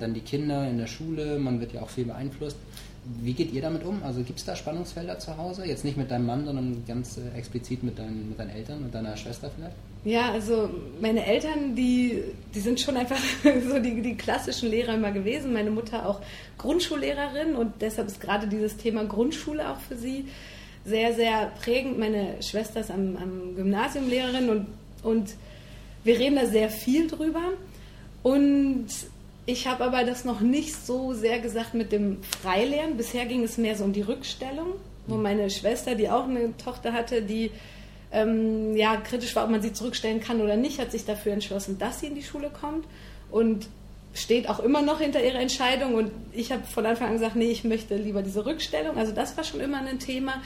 dann 0.00 0.14
die 0.14 0.20
Kinder 0.20 0.68
in 0.68 0.78
der 0.78 0.86
Schule, 0.86 1.38
man 1.38 1.60
wird 1.60 1.72
ja 1.72 1.82
auch 1.82 1.90
viel 1.90 2.04
beeinflusst. 2.04 2.56
Wie 3.22 3.32
geht 3.32 3.52
ihr 3.52 3.62
damit 3.62 3.84
um? 3.84 4.02
Also 4.02 4.22
gibt 4.22 4.38
es 4.38 4.44
da 4.44 4.54
Spannungsfelder 4.54 5.18
zu 5.18 5.36
Hause? 5.36 5.64
Jetzt 5.64 5.84
nicht 5.84 5.96
mit 5.96 6.10
deinem 6.10 6.26
Mann, 6.26 6.44
sondern 6.44 6.84
ganz 6.86 7.16
äh, 7.16 7.36
explizit 7.38 7.82
mit 7.82 7.98
deinen, 7.98 8.28
mit 8.28 8.38
deinen 8.38 8.50
Eltern 8.50 8.82
und 8.82 8.94
deiner 8.94 9.16
Schwester 9.16 9.50
vielleicht? 9.54 9.76
Ja, 10.04 10.30
also 10.30 10.68
meine 11.00 11.24
Eltern, 11.24 11.74
die, 11.74 12.22
die 12.54 12.60
sind 12.60 12.80
schon 12.80 12.96
einfach 12.96 13.18
so 13.68 13.78
die, 13.78 14.02
die 14.02 14.14
klassischen 14.14 14.68
Lehrer 14.70 14.94
immer 14.94 15.10
gewesen. 15.10 15.52
Meine 15.52 15.70
Mutter 15.70 16.06
auch 16.06 16.20
Grundschullehrerin 16.58 17.54
und 17.54 17.72
deshalb 17.80 18.08
ist 18.08 18.20
gerade 18.20 18.46
dieses 18.46 18.76
Thema 18.76 19.04
Grundschule 19.04 19.70
auch 19.70 19.78
für 19.80 19.96
sie 19.96 20.26
sehr, 20.84 21.14
sehr 21.14 21.52
prägend. 21.62 21.98
Meine 21.98 22.42
Schwester 22.42 22.80
ist 22.80 22.90
am, 22.90 23.16
am 23.16 23.56
Gymnasium 23.56 24.08
Lehrerin 24.08 24.50
und, 24.50 24.66
und 25.02 25.34
wir 26.04 26.18
reden 26.18 26.36
da 26.36 26.46
sehr 26.46 26.70
viel 26.70 27.08
drüber. 27.08 27.52
Und 28.22 28.86
ich 29.48 29.66
habe 29.66 29.82
aber 29.82 30.04
das 30.04 30.26
noch 30.26 30.40
nicht 30.40 30.76
so 30.76 31.14
sehr 31.14 31.38
gesagt 31.38 31.72
mit 31.72 31.90
dem 31.90 32.22
Freilernen. 32.22 32.98
Bisher 32.98 33.24
ging 33.24 33.42
es 33.42 33.56
mehr 33.56 33.76
so 33.76 33.84
um 33.84 33.94
die 33.94 34.02
Rückstellung, 34.02 34.74
wo 35.06 35.14
mhm. 35.14 35.22
meine 35.22 35.48
Schwester, 35.48 35.94
die 35.94 36.10
auch 36.10 36.24
eine 36.24 36.54
Tochter 36.58 36.92
hatte, 36.92 37.22
die 37.22 37.50
ähm, 38.12 38.76
ja, 38.76 38.98
kritisch 38.98 39.34
war, 39.34 39.44
ob 39.44 39.50
man 39.50 39.62
sie 39.62 39.72
zurückstellen 39.72 40.20
kann 40.20 40.42
oder 40.42 40.56
nicht, 40.56 40.78
hat 40.78 40.92
sich 40.92 41.06
dafür 41.06 41.32
entschlossen, 41.32 41.78
dass 41.78 42.00
sie 42.00 42.08
in 42.08 42.14
die 42.14 42.22
Schule 42.22 42.50
kommt 42.50 42.84
und 43.30 43.68
steht 44.12 44.50
auch 44.50 44.60
immer 44.60 44.82
noch 44.82 45.00
hinter 45.00 45.24
ihrer 45.24 45.40
Entscheidung. 45.40 45.94
Und 45.94 46.10
ich 46.34 46.52
habe 46.52 46.64
von 46.64 46.84
Anfang 46.84 47.06
an 47.06 47.14
gesagt, 47.14 47.36
nee, 47.36 47.50
ich 47.50 47.64
möchte 47.64 47.96
lieber 47.96 48.20
diese 48.20 48.44
Rückstellung. 48.44 48.98
Also 48.98 49.12
das 49.12 49.34
war 49.38 49.44
schon 49.44 49.60
immer 49.60 49.78
ein 49.78 49.98
Thema. 49.98 50.42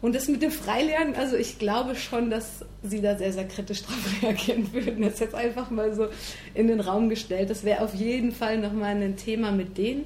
Und 0.00 0.14
das 0.14 0.28
mit 0.28 0.42
dem 0.42 0.52
Freilernen, 0.52 1.16
also 1.16 1.36
ich 1.36 1.58
glaube 1.58 1.96
schon, 1.96 2.30
dass 2.30 2.64
sie 2.84 3.00
da 3.00 3.16
sehr, 3.16 3.32
sehr 3.32 3.48
kritisch 3.48 3.82
darauf 4.22 4.22
reagieren 4.22 4.72
würden. 4.72 5.02
Das 5.02 5.18
jetzt 5.18 5.34
einfach 5.34 5.70
mal 5.70 5.94
so 5.94 6.08
in 6.54 6.68
den 6.68 6.80
Raum 6.80 7.08
gestellt. 7.08 7.50
Das 7.50 7.64
wäre 7.64 7.82
auf 7.82 7.94
jeden 7.94 8.32
Fall 8.32 8.58
nochmal 8.58 8.96
ein 8.96 9.16
Thema 9.16 9.50
mit 9.50 9.76
denen. 9.76 10.04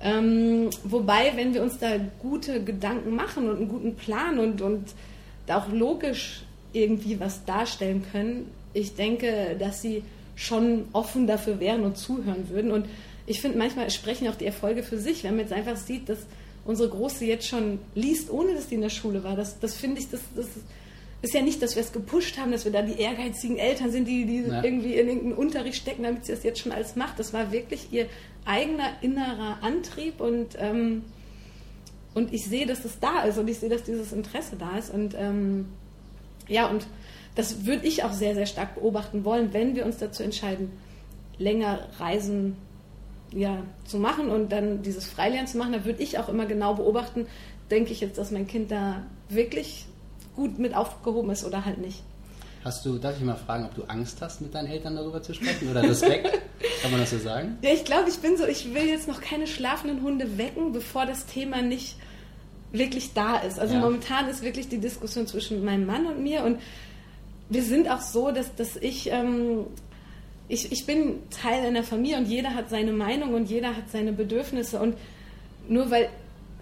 Ähm, 0.00 0.70
wobei, 0.84 1.32
wenn 1.34 1.54
wir 1.54 1.62
uns 1.62 1.78
da 1.78 1.96
gute 2.20 2.62
Gedanken 2.62 3.16
machen 3.16 3.48
und 3.48 3.56
einen 3.56 3.68
guten 3.68 3.94
Plan 3.96 4.38
und, 4.38 4.62
und 4.62 4.94
da 5.46 5.58
auch 5.58 5.72
logisch 5.72 6.42
irgendwie 6.72 7.18
was 7.18 7.44
darstellen 7.44 8.04
können, 8.12 8.50
ich 8.74 8.94
denke, 8.94 9.56
dass 9.58 9.82
sie 9.82 10.04
schon 10.36 10.84
offen 10.92 11.26
dafür 11.26 11.58
wären 11.58 11.82
und 11.82 11.96
zuhören 11.96 12.48
würden. 12.48 12.70
Und 12.70 12.86
ich 13.26 13.40
finde, 13.40 13.58
manchmal 13.58 13.90
sprechen 13.90 14.28
auch 14.28 14.36
die 14.36 14.46
Erfolge 14.46 14.82
für 14.82 14.98
sich, 14.98 15.24
wenn 15.24 15.32
man 15.32 15.40
jetzt 15.40 15.52
einfach 15.52 15.76
sieht, 15.76 16.08
dass 16.08 16.26
unsere 16.68 16.90
Große 16.90 17.24
jetzt 17.24 17.46
schon 17.46 17.78
liest, 17.94 18.30
ohne 18.30 18.54
dass 18.54 18.68
die 18.68 18.74
in 18.74 18.82
der 18.82 18.90
Schule 18.90 19.24
war. 19.24 19.34
Das, 19.36 19.58
das 19.58 19.74
finde 19.74 20.00
ich, 20.00 20.10
das, 20.10 20.20
das 20.36 20.46
ist 21.22 21.32
ja 21.32 21.40
nicht, 21.40 21.62
dass 21.62 21.76
wir 21.76 21.82
es 21.82 21.92
gepusht 21.92 22.36
haben, 22.36 22.52
dass 22.52 22.66
wir 22.66 22.72
da 22.72 22.82
die 22.82 23.00
ehrgeizigen 23.00 23.56
Eltern 23.56 23.90
sind, 23.90 24.06
die, 24.06 24.26
die 24.26 24.42
ja. 24.42 24.62
irgendwie 24.62 24.94
in 24.94 25.08
irgendeinen 25.08 25.32
Unterricht 25.32 25.78
stecken, 25.78 26.02
damit 26.02 26.26
sie 26.26 26.32
das 26.32 26.42
jetzt 26.42 26.60
schon 26.60 26.70
alles 26.70 26.94
macht. 26.94 27.18
Das 27.18 27.32
war 27.32 27.52
wirklich 27.52 27.90
ihr 27.90 28.06
eigener 28.44 28.92
innerer 29.00 29.62
Antrieb 29.62 30.20
und 30.20 30.56
ähm, 30.58 31.04
und 32.12 32.34
ich 32.34 32.44
sehe, 32.44 32.66
dass 32.66 32.84
es 32.84 32.98
da 33.00 33.22
ist 33.22 33.38
und 33.38 33.48
ich 33.48 33.58
sehe, 33.58 33.68
dass 33.70 33.84
dieses 33.84 34.12
Interesse 34.12 34.56
da 34.56 34.76
ist. 34.76 34.92
Und 34.92 35.14
ähm, 35.16 35.68
ja, 36.48 36.66
und 36.66 36.86
das 37.34 37.64
würde 37.64 37.86
ich 37.86 38.04
auch 38.04 38.12
sehr, 38.12 38.34
sehr 38.34 38.46
stark 38.46 38.74
beobachten 38.74 39.24
wollen, 39.24 39.52
wenn 39.52 39.74
wir 39.74 39.86
uns 39.86 39.98
dazu 39.98 40.22
entscheiden, 40.22 40.70
länger 41.38 41.88
Reisen 41.98 42.56
ja, 43.32 43.62
zu 43.84 43.98
machen 43.98 44.30
und 44.30 44.50
dann 44.52 44.82
dieses 44.82 45.06
Freilernen 45.06 45.46
zu 45.46 45.58
machen. 45.58 45.72
Da 45.72 45.84
würde 45.84 46.02
ich 46.02 46.18
auch 46.18 46.28
immer 46.28 46.46
genau 46.46 46.74
beobachten, 46.74 47.26
denke 47.70 47.92
ich 47.92 48.00
jetzt, 48.00 48.18
dass 48.18 48.30
mein 48.30 48.46
Kind 48.46 48.70
da 48.70 49.02
wirklich 49.28 49.86
gut 50.34 50.58
mit 50.58 50.74
aufgehoben 50.74 51.30
ist 51.30 51.44
oder 51.44 51.64
halt 51.64 51.78
nicht. 51.78 52.02
Hast 52.64 52.84
du, 52.84 52.98
darf 52.98 53.16
ich 53.16 53.24
mal 53.24 53.36
fragen, 53.36 53.64
ob 53.64 53.74
du 53.74 53.84
Angst 53.84 54.18
hast, 54.20 54.40
mit 54.40 54.54
deinen 54.54 54.66
Eltern 54.66 54.96
darüber 54.96 55.22
zu 55.22 55.32
sprechen 55.32 55.70
oder 55.70 55.82
Respekt? 55.82 56.26
Kann 56.82 56.90
man 56.90 57.00
das 57.00 57.10
so 57.10 57.18
sagen? 57.18 57.58
Ja, 57.62 57.70
ich 57.72 57.84
glaube, 57.84 58.08
ich 58.08 58.18
bin 58.18 58.36
so, 58.36 58.46
ich 58.46 58.74
will 58.74 58.86
jetzt 58.86 59.08
noch 59.08 59.20
keine 59.20 59.46
schlafenden 59.46 60.02
Hunde 60.02 60.38
wecken, 60.38 60.72
bevor 60.72 61.06
das 61.06 61.26
Thema 61.26 61.62
nicht 61.62 61.96
wirklich 62.72 63.14
da 63.14 63.38
ist. 63.38 63.58
Also 63.58 63.74
ja. 63.74 63.80
momentan 63.80 64.28
ist 64.28 64.42
wirklich 64.42 64.68
die 64.68 64.78
Diskussion 64.78 65.26
zwischen 65.26 65.64
meinem 65.64 65.86
Mann 65.86 66.06
und 66.06 66.22
mir 66.22 66.42
und 66.44 66.60
wir 67.48 67.62
sind 67.62 67.88
auch 67.88 68.00
so, 68.00 68.30
dass, 68.30 68.54
dass 68.56 68.76
ich, 68.76 69.10
ähm, 69.10 69.66
ich, 70.48 70.72
ich 70.72 70.86
bin 70.86 71.16
Teil 71.30 71.66
einer 71.66 71.84
Familie 71.84 72.18
und 72.18 72.26
jeder 72.26 72.54
hat 72.54 72.70
seine 72.70 72.92
Meinung 72.92 73.34
und 73.34 73.50
jeder 73.50 73.76
hat 73.76 73.90
seine 73.90 74.12
Bedürfnisse 74.12 74.80
und 74.80 74.96
nur 75.68 75.90
weil 75.90 76.08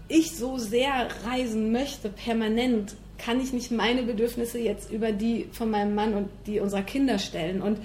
ich 0.09 0.37
so 0.37 0.59
sehr 0.59 1.09
reisen 1.25 1.73
möchte, 1.73 2.09
permanent, 2.09 2.95
kann 3.19 3.41
ich 3.41 3.53
nicht 3.53 3.71
meine 3.71 4.03
Bedürfnisse 4.03 4.59
jetzt 4.59 4.91
über 4.91 5.13
die 5.13 5.49
von 5.53 5.71
meinem 5.71 5.95
Mann 5.95 6.15
und 6.15 6.29
die 6.47 6.61
unserer 6.61 6.83
Kinder 6.83 7.19
stellen. 7.19 7.63
Und 7.63 7.79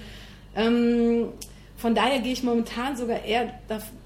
ähm, 0.55 1.29
von 1.77 1.95
daher 1.95 2.19
gehe 2.19 2.33
ich 2.33 2.43
momentan 2.43 2.97
sogar 2.97 3.23
eher 3.23 3.53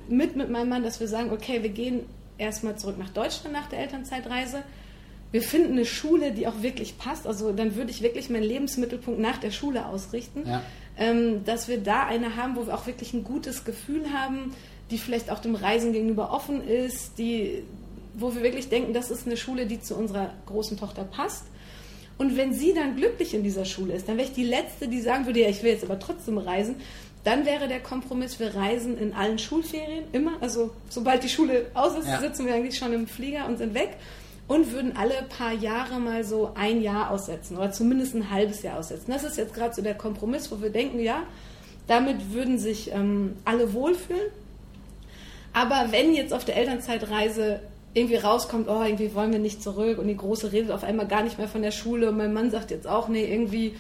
mit 0.08 0.36
mit 0.36 0.50
meinem 0.50 0.70
Mann, 0.70 0.84
dass 0.84 1.00
wir 1.00 1.08
sagen, 1.08 1.32
okay, 1.32 1.64
wir 1.64 1.70
gehen 1.70 2.02
erstmal 2.38 2.78
zurück 2.78 2.98
nach 2.98 3.10
Deutschland 3.10 3.54
nach 3.54 3.68
der 3.68 3.80
Elternzeitreise. 3.80 4.64
Wir 5.32 5.42
finden 5.42 5.74
eine 5.74 5.86
Schule, 5.86 6.32
die 6.32 6.48
auch 6.48 6.62
wirklich 6.62 6.98
passt. 6.98 7.28
Also 7.28 7.52
dann 7.52 7.76
würde 7.76 7.92
ich 7.92 8.02
wirklich 8.02 8.30
meinen 8.30 8.44
Lebensmittelpunkt 8.44 9.20
nach 9.20 9.38
der 9.38 9.52
Schule 9.52 9.86
ausrichten, 9.88 10.44
ja. 10.46 10.62
Ähm, 10.98 11.44
dass 11.46 11.68
wir 11.68 11.80
da 11.80 12.06
eine 12.06 12.36
haben, 12.36 12.56
wo 12.56 12.68
wir 12.68 12.74
auch 12.74 12.88
wirklich 12.88 13.14
ein 13.14 13.24
gutes 13.24 13.66
Gefühl 13.66 14.14
haben, 14.14 14.54
die 14.92 14.98
vielleicht 14.98 15.30
auch 15.30 15.40
dem 15.40 15.56
Reisen 15.56 15.94
gegenüber 15.94 16.32
offen 16.32 16.66
ist, 16.66 17.18
die, 17.18 17.64
wo 18.14 18.34
wir 18.36 18.44
wirklich 18.44 18.70
denken, 18.70 18.94
das 18.94 19.12
ist 19.12 19.26
eine 19.26 19.38
Schule, 19.38 19.66
die 19.66 19.82
zu 19.82 19.96
unserer 19.96 20.34
großen 20.46 20.78
Tochter 20.78 21.04
passt. 21.04 21.44
Und 22.18 22.38
wenn 22.38 22.54
sie 22.54 22.74
dann 22.74 22.96
glücklich 22.96 23.34
in 23.34 23.44
dieser 23.44 23.66
Schule 23.66 23.94
ist, 23.94 24.08
dann 24.08 24.18
wäre 24.18 24.28
ich 24.28 24.34
die 24.34 24.46
Letzte, 24.46 24.88
die 24.88 25.02
sagen 25.02 25.26
würde, 25.26 25.42
ja, 25.42 25.50
ich 25.50 25.64
will 25.64 25.72
jetzt 25.72 25.84
aber 25.84 26.00
trotzdem 26.00 26.38
reisen. 26.38 26.76
Dann 27.26 27.46
wäre 27.46 27.68
der 27.68 27.80
Kompromiss, 27.80 28.40
wir 28.40 28.56
reisen 28.56 28.98
in 28.98 29.14
allen 29.14 29.40
Schulferien, 29.40 30.06
immer. 30.14 30.34
Also 30.42 30.72
sobald 30.90 31.24
die 31.24 31.30
Schule 31.30 31.66
aus 31.74 31.98
ist, 31.98 32.08
ja. 32.08 32.20
sitzen 32.20 32.46
wir 32.46 32.54
eigentlich 32.54 32.78
schon 32.78 32.94
im 32.94 33.08
Flieger 33.08 33.48
und 33.48 33.58
sind 33.58 33.74
weg. 33.74 33.98
Und 34.48 34.72
würden 34.72 34.96
alle 34.96 35.16
paar 35.28 35.54
Jahre 35.54 36.00
mal 36.00 36.24
so 36.24 36.52
ein 36.54 36.82
Jahr 36.82 37.10
aussetzen 37.10 37.58
oder 37.58 37.72
zumindest 37.72 38.14
ein 38.14 38.30
halbes 38.30 38.62
Jahr 38.62 38.78
aussetzen. 38.78 39.12
Das 39.12 39.24
ist 39.24 39.38
jetzt 39.38 39.56
gerade 39.56 39.74
so 39.74 39.82
der 39.82 39.96
Kompromiss, 39.96 40.52
wo 40.52 40.62
wir 40.62 40.70
denken, 40.70 41.00
ja, 41.00 41.24
damit 41.88 42.32
würden 42.32 42.60
sich 42.60 42.92
ähm, 42.92 43.38
alle 43.44 43.74
wohlfühlen. 43.74 44.32
Aber 45.54 45.88
wenn 45.92 46.14
jetzt 46.14 46.34
auf 46.34 46.46
der 46.46 46.58
Elternzeitreise 46.58 47.62
irgendwie 47.96 48.18
rauskommt, 48.18 48.68
oh, 48.68 48.84
irgendwie 48.84 49.16
wollen 49.16 49.32
wir 49.32 49.40
nicht 49.40 49.64
zurück 49.64 49.98
und 49.98 50.08
die 50.08 50.18
Große 50.18 50.52
redet 50.52 50.70
auf 50.72 50.84
einmal 50.84 51.08
gar 51.08 51.24
nicht 51.24 51.38
mehr 51.38 51.48
von 51.48 51.62
der 51.62 51.72
Schule 51.72 52.10
und 52.10 52.18
mein 52.18 52.34
Mann 52.34 52.52
sagt 52.52 52.70
jetzt 52.70 52.88
auch, 52.88 53.08
nee, 53.08 53.26
irgendwie 53.26 53.74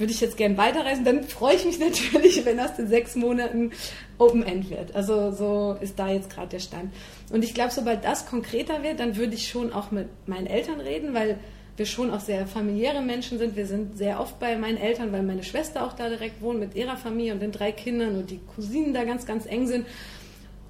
würde 0.00 0.12
ich 0.12 0.20
jetzt 0.20 0.36
gern 0.36 0.56
weiterreisen, 0.56 1.04
dann 1.04 1.24
freue 1.24 1.54
ich 1.54 1.64
mich 1.64 1.78
natürlich, 1.78 2.44
wenn 2.44 2.58
aus 2.58 2.74
den 2.74 2.88
sechs 2.88 3.14
Monaten 3.14 3.70
Open 4.18 4.42
End 4.42 4.70
wird. 4.70 4.94
Also 4.94 5.30
so 5.30 5.76
ist 5.80 5.98
da 5.98 6.08
jetzt 6.08 6.30
gerade 6.30 6.48
der 6.48 6.58
Stand. 6.58 6.92
Und 7.30 7.44
ich 7.44 7.54
glaube, 7.54 7.70
sobald 7.70 8.04
das 8.04 8.26
konkreter 8.26 8.82
wird, 8.82 8.98
dann 9.00 9.16
würde 9.16 9.34
ich 9.34 9.48
schon 9.48 9.72
auch 9.72 9.90
mit 9.90 10.08
meinen 10.26 10.46
Eltern 10.46 10.80
reden, 10.80 11.14
weil 11.14 11.38
wir 11.76 11.86
schon 11.86 12.10
auch 12.10 12.20
sehr 12.20 12.46
familiäre 12.46 13.00
Menschen 13.00 13.38
sind. 13.38 13.56
Wir 13.56 13.66
sind 13.66 13.96
sehr 13.96 14.20
oft 14.20 14.38
bei 14.38 14.56
meinen 14.56 14.76
Eltern, 14.76 15.12
weil 15.12 15.22
meine 15.22 15.42
Schwester 15.42 15.84
auch 15.84 15.94
da 15.94 16.08
direkt 16.08 16.42
wohnt 16.42 16.60
mit 16.60 16.74
ihrer 16.74 16.96
Familie 16.96 17.32
und 17.32 17.40
den 17.40 17.52
drei 17.52 17.72
Kindern 17.72 18.16
und 18.16 18.30
die 18.30 18.40
Cousinen 18.54 18.92
da 18.92 19.04
ganz, 19.04 19.24
ganz 19.24 19.46
eng 19.46 19.66
sind. 19.66 19.86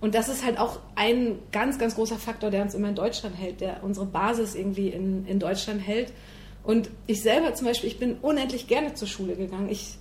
Und 0.01 0.15
das 0.15 0.29
ist 0.29 0.45
halt 0.45 0.59
auch 0.59 0.79
ein 0.95 1.39
ganz, 1.53 1.79
ganz 1.79 1.95
großer 1.95 2.17
Faktor, 2.17 2.51
der 2.51 2.63
uns 2.63 2.75
immer 2.75 2.89
in 2.89 2.95
Deutschland 2.95 3.37
hält, 3.37 3.61
der 3.61 3.83
unsere 3.83 4.07
Basis 4.07 4.55
irgendwie 4.55 4.89
in, 4.89 5.27
in 5.27 5.39
Deutschland 5.39 5.81
hält. 5.87 6.13
Und 6.63 6.91
ich 7.07 7.23
selber 7.23 7.55
zum 7.55 7.67
Beispiel, 7.67 7.89
ich 7.89 7.99
bin 7.99 8.17
unendlich 8.21 8.67
gerne 8.67 8.95
zur 8.95 9.09
Schule 9.09 9.35
gegangen. 9.35 9.69
Ich, 9.71 9.97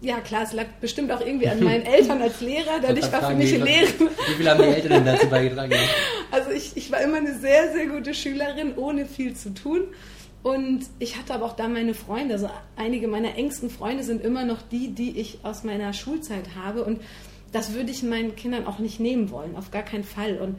ja 0.00 0.20
klar, 0.20 0.42
es 0.42 0.52
lag 0.52 0.66
bestimmt 0.80 1.12
auch 1.12 1.20
irgendwie 1.20 1.48
an 1.48 1.62
meinen 1.62 1.86
Eltern 1.86 2.20
als 2.20 2.40
Lehrer, 2.40 2.80
denn 2.80 2.96
ich 2.96 3.10
war 3.12 3.30
für 3.30 3.36
mich 3.36 3.52
Lehrer. 3.52 3.88
Wie 4.28 4.34
viel 4.34 4.50
haben 4.50 4.62
die 4.62 4.68
Eltern 4.68 4.90
denn 4.90 5.04
dazu 5.06 5.28
beigetragen? 5.28 5.72
Also 6.30 6.50
ich, 6.50 6.72
ich 6.76 6.90
war 6.90 7.00
immer 7.00 7.18
eine 7.18 7.38
sehr, 7.38 7.72
sehr 7.72 7.86
gute 7.86 8.12
Schülerin, 8.12 8.76
ohne 8.76 9.06
viel 9.06 9.34
zu 9.34 9.54
tun. 9.54 9.82
Und 10.42 10.84
ich 10.98 11.16
hatte 11.16 11.32
aber 11.32 11.46
auch 11.46 11.54
da 11.54 11.68
meine 11.68 11.94
Freunde, 11.94 12.34
also 12.34 12.50
einige 12.74 13.06
meiner 13.06 13.36
engsten 13.36 13.70
Freunde 13.70 14.02
sind 14.02 14.22
immer 14.22 14.44
noch 14.44 14.62
die, 14.62 14.88
die 14.88 15.18
ich 15.18 15.38
aus 15.44 15.62
meiner 15.62 15.92
Schulzeit 15.92 16.56
habe. 16.56 16.84
Und 16.84 17.00
das 17.52 17.72
würde 17.72 17.92
ich 17.92 18.02
meinen 18.02 18.34
Kindern 18.34 18.66
auch 18.66 18.78
nicht 18.78 18.98
nehmen 18.98 19.30
wollen, 19.30 19.56
auf 19.56 19.70
gar 19.70 19.84
keinen 19.84 20.04
Fall. 20.04 20.38
Und 20.38 20.58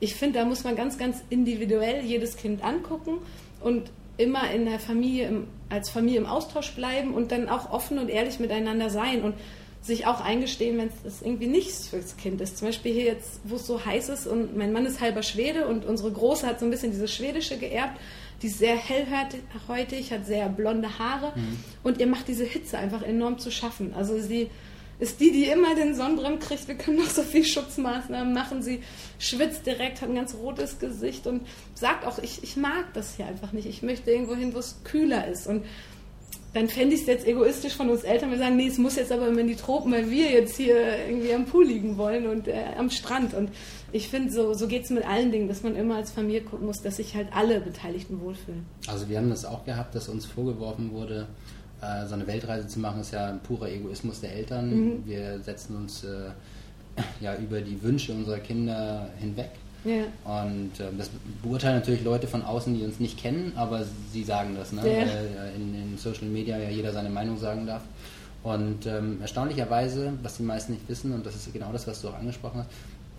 ich 0.00 0.14
finde, 0.14 0.38
da 0.38 0.44
muss 0.44 0.64
man 0.64 0.76
ganz, 0.76 0.98
ganz 0.98 1.24
individuell 1.30 2.04
jedes 2.04 2.36
Kind 2.36 2.62
angucken 2.62 3.18
und 3.60 3.90
immer 4.16 4.50
in 4.50 4.64
der 4.64 4.78
Familie, 4.78 5.28
im, 5.28 5.46
als 5.68 5.90
Familie 5.90 6.20
im 6.20 6.26
Austausch 6.26 6.74
bleiben 6.74 7.14
und 7.14 7.32
dann 7.32 7.48
auch 7.48 7.70
offen 7.70 7.98
und 7.98 8.08
ehrlich 8.08 8.38
miteinander 8.38 8.90
sein 8.90 9.22
und 9.22 9.34
sich 9.82 10.06
auch 10.06 10.20
eingestehen, 10.20 10.78
wenn 10.78 10.90
es 11.04 11.22
irgendwie 11.22 11.46
nichts 11.46 11.88
fürs 11.88 12.16
Kind 12.16 12.40
ist. 12.40 12.58
Zum 12.58 12.68
Beispiel 12.68 12.92
hier 12.92 13.04
jetzt, 13.04 13.40
wo 13.44 13.56
es 13.56 13.66
so 13.66 13.84
heiß 13.84 14.08
ist 14.08 14.26
und 14.26 14.56
mein 14.56 14.72
Mann 14.72 14.84
ist 14.84 15.00
halber 15.00 15.22
Schwede 15.22 15.66
und 15.68 15.84
unsere 15.84 16.10
Große 16.10 16.46
hat 16.46 16.58
so 16.58 16.66
ein 16.66 16.70
bisschen 16.70 16.90
dieses 16.90 17.14
Schwedische 17.14 17.56
geerbt. 17.56 17.98
Die 18.42 18.48
ist 18.48 18.58
sehr 18.58 18.76
hellhäutig, 18.76 20.12
hat 20.12 20.26
sehr 20.26 20.48
blonde 20.48 20.98
Haare 20.98 21.32
mhm. 21.36 21.58
und 21.84 22.00
ihr 22.00 22.06
macht 22.06 22.28
diese 22.28 22.44
Hitze 22.44 22.78
einfach 22.78 23.02
enorm 23.02 23.38
zu 23.38 23.50
schaffen. 23.50 23.94
Also 23.94 24.18
sie 24.18 24.50
ist 24.98 25.20
die, 25.20 25.30
die 25.30 25.44
immer 25.44 25.74
den 25.74 25.94
Sonnenbrand 25.94 26.40
kriegt. 26.40 26.68
Wir 26.68 26.74
können 26.76 26.98
noch 26.98 27.10
so 27.10 27.22
viel 27.22 27.44
Schutzmaßnahmen 27.44 28.32
machen. 28.32 28.62
Sie 28.62 28.82
schwitzt 29.18 29.66
direkt, 29.66 30.00
hat 30.00 30.08
ein 30.08 30.14
ganz 30.14 30.34
rotes 30.34 30.78
Gesicht 30.78 31.26
und 31.26 31.46
sagt 31.74 32.06
auch, 32.06 32.18
ich, 32.18 32.42
ich 32.42 32.56
mag 32.56 32.92
das 32.94 33.16
hier 33.16 33.26
einfach 33.26 33.52
nicht. 33.52 33.66
Ich 33.66 33.82
möchte 33.82 34.10
irgendwo 34.10 34.34
hin, 34.34 34.54
wo 34.54 34.58
es 34.58 34.80
kühler 34.84 35.28
ist. 35.28 35.46
Und 35.46 35.64
dann 36.56 36.68
fände 36.68 36.94
ich 36.94 37.02
es 37.02 37.06
jetzt 37.06 37.26
egoistisch 37.26 37.74
von 37.74 37.90
uns 37.90 38.02
Eltern, 38.02 38.30
wir 38.30 38.38
sagen, 38.38 38.56
nee, 38.56 38.68
es 38.68 38.78
muss 38.78 38.96
jetzt 38.96 39.12
aber 39.12 39.28
immer 39.28 39.40
in 39.40 39.46
die 39.46 39.56
Tropen, 39.56 39.92
weil 39.92 40.10
wir 40.10 40.30
jetzt 40.30 40.56
hier 40.56 41.06
irgendwie 41.06 41.34
am 41.34 41.44
Pool 41.44 41.66
liegen 41.66 41.98
wollen 41.98 42.26
und 42.26 42.48
äh, 42.48 42.54
am 42.78 42.88
Strand. 42.88 43.34
Und 43.34 43.50
ich 43.92 44.08
finde, 44.08 44.32
so, 44.32 44.54
so 44.54 44.66
geht 44.66 44.84
es 44.84 44.90
mit 44.90 45.06
allen 45.06 45.30
Dingen, 45.30 45.48
dass 45.48 45.62
man 45.62 45.76
immer 45.76 45.96
als 45.96 46.10
Familie 46.12 46.40
gucken 46.40 46.66
muss, 46.66 46.80
dass 46.80 46.96
sich 46.96 47.14
halt 47.14 47.28
alle 47.32 47.60
Beteiligten 47.60 48.22
wohlfühlen. 48.22 48.64
Also 48.86 49.06
wir 49.10 49.18
haben 49.18 49.28
das 49.28 49.44
auch 49.44 49.66
gehabt, 49.66 49.94
dass 49.94 50.08
uns 50.08 50.24
vorgeworfen 50.24 50.92
wurde, 50.92 51.28
so 52.06 52.14
eine 52.14 52.26
Weltreise 52.26 52.66
zu 52.66 52.80
machen, 52.80 53.00
ist 53.00 53.12
ja 53.12 53.26
ein 53.28 53.40
purer 53.40 53.68
Egoismus 53.68 54.20
der 54.20 54.34
Eltern. 54.34 54.70
Mhm. 54.70 55.06
Wir 55.06 55.40
setzen 55.40 55.76
uns 55.76 56.04
äh, 56.04 56.30
ja 57.20 57.36
über 57.36 57.60
die 57.60 57.80
Wünsche 57.82 58.12
unserer 58.12 58.38
Kinder 58.38 59.10
hinweg. 59.18 59.50
Ja. 59.84 60.04
Und 60.24 60.80
äh, 60.80 60.84
das 60.98 61.10
beurteilen 61.42 61.76
natürlich 61.76 62.02
Leute 62.02 62.26
von 62.26 62.42
außen, 62.42 62.74
die 62.74 62.84
uns 62.84 62.98
nicht 62.98 63.18
kennen, 63.18 63.52
aber 63.54 63.84
sie 64.12 64.24
sagen 64.24 64.56
das, 64.56 64.72
ne? 64.72 64.80
Ja. 64.80 65.00
weil 65.00 65.06
äh, 65.06 65.54
in, 65.54 65.74
in, 65.74 65.98
Social 65.98 66.26
Media 66.26 66.58
ja 66.58 66.70
jeder 66.70 66.92
seine 66.92 67.08
Meinung 67.08 67.38
sagen 67.38 67.66
darf. 67.66 67.82
Und 68.42 68.86
ähm, 68.86 69.18
erstaunlicherweise, 69.20 70.12
was 70.22 70.36
die 70.36 70.42
meisten 70.42 70.72
nicht 70.72 70.88
wissen, 70.88 71.12
und 71.12 71.24
das 71.24 71.36
ist 71.36 71.52
genau 71.52 71.72
das, 71.72 71.86
was 71.86 72.00
du 72.00 72.08
auch 72.08 72.18
angesprochen 72.18 72.60
hast, 72.60 72.70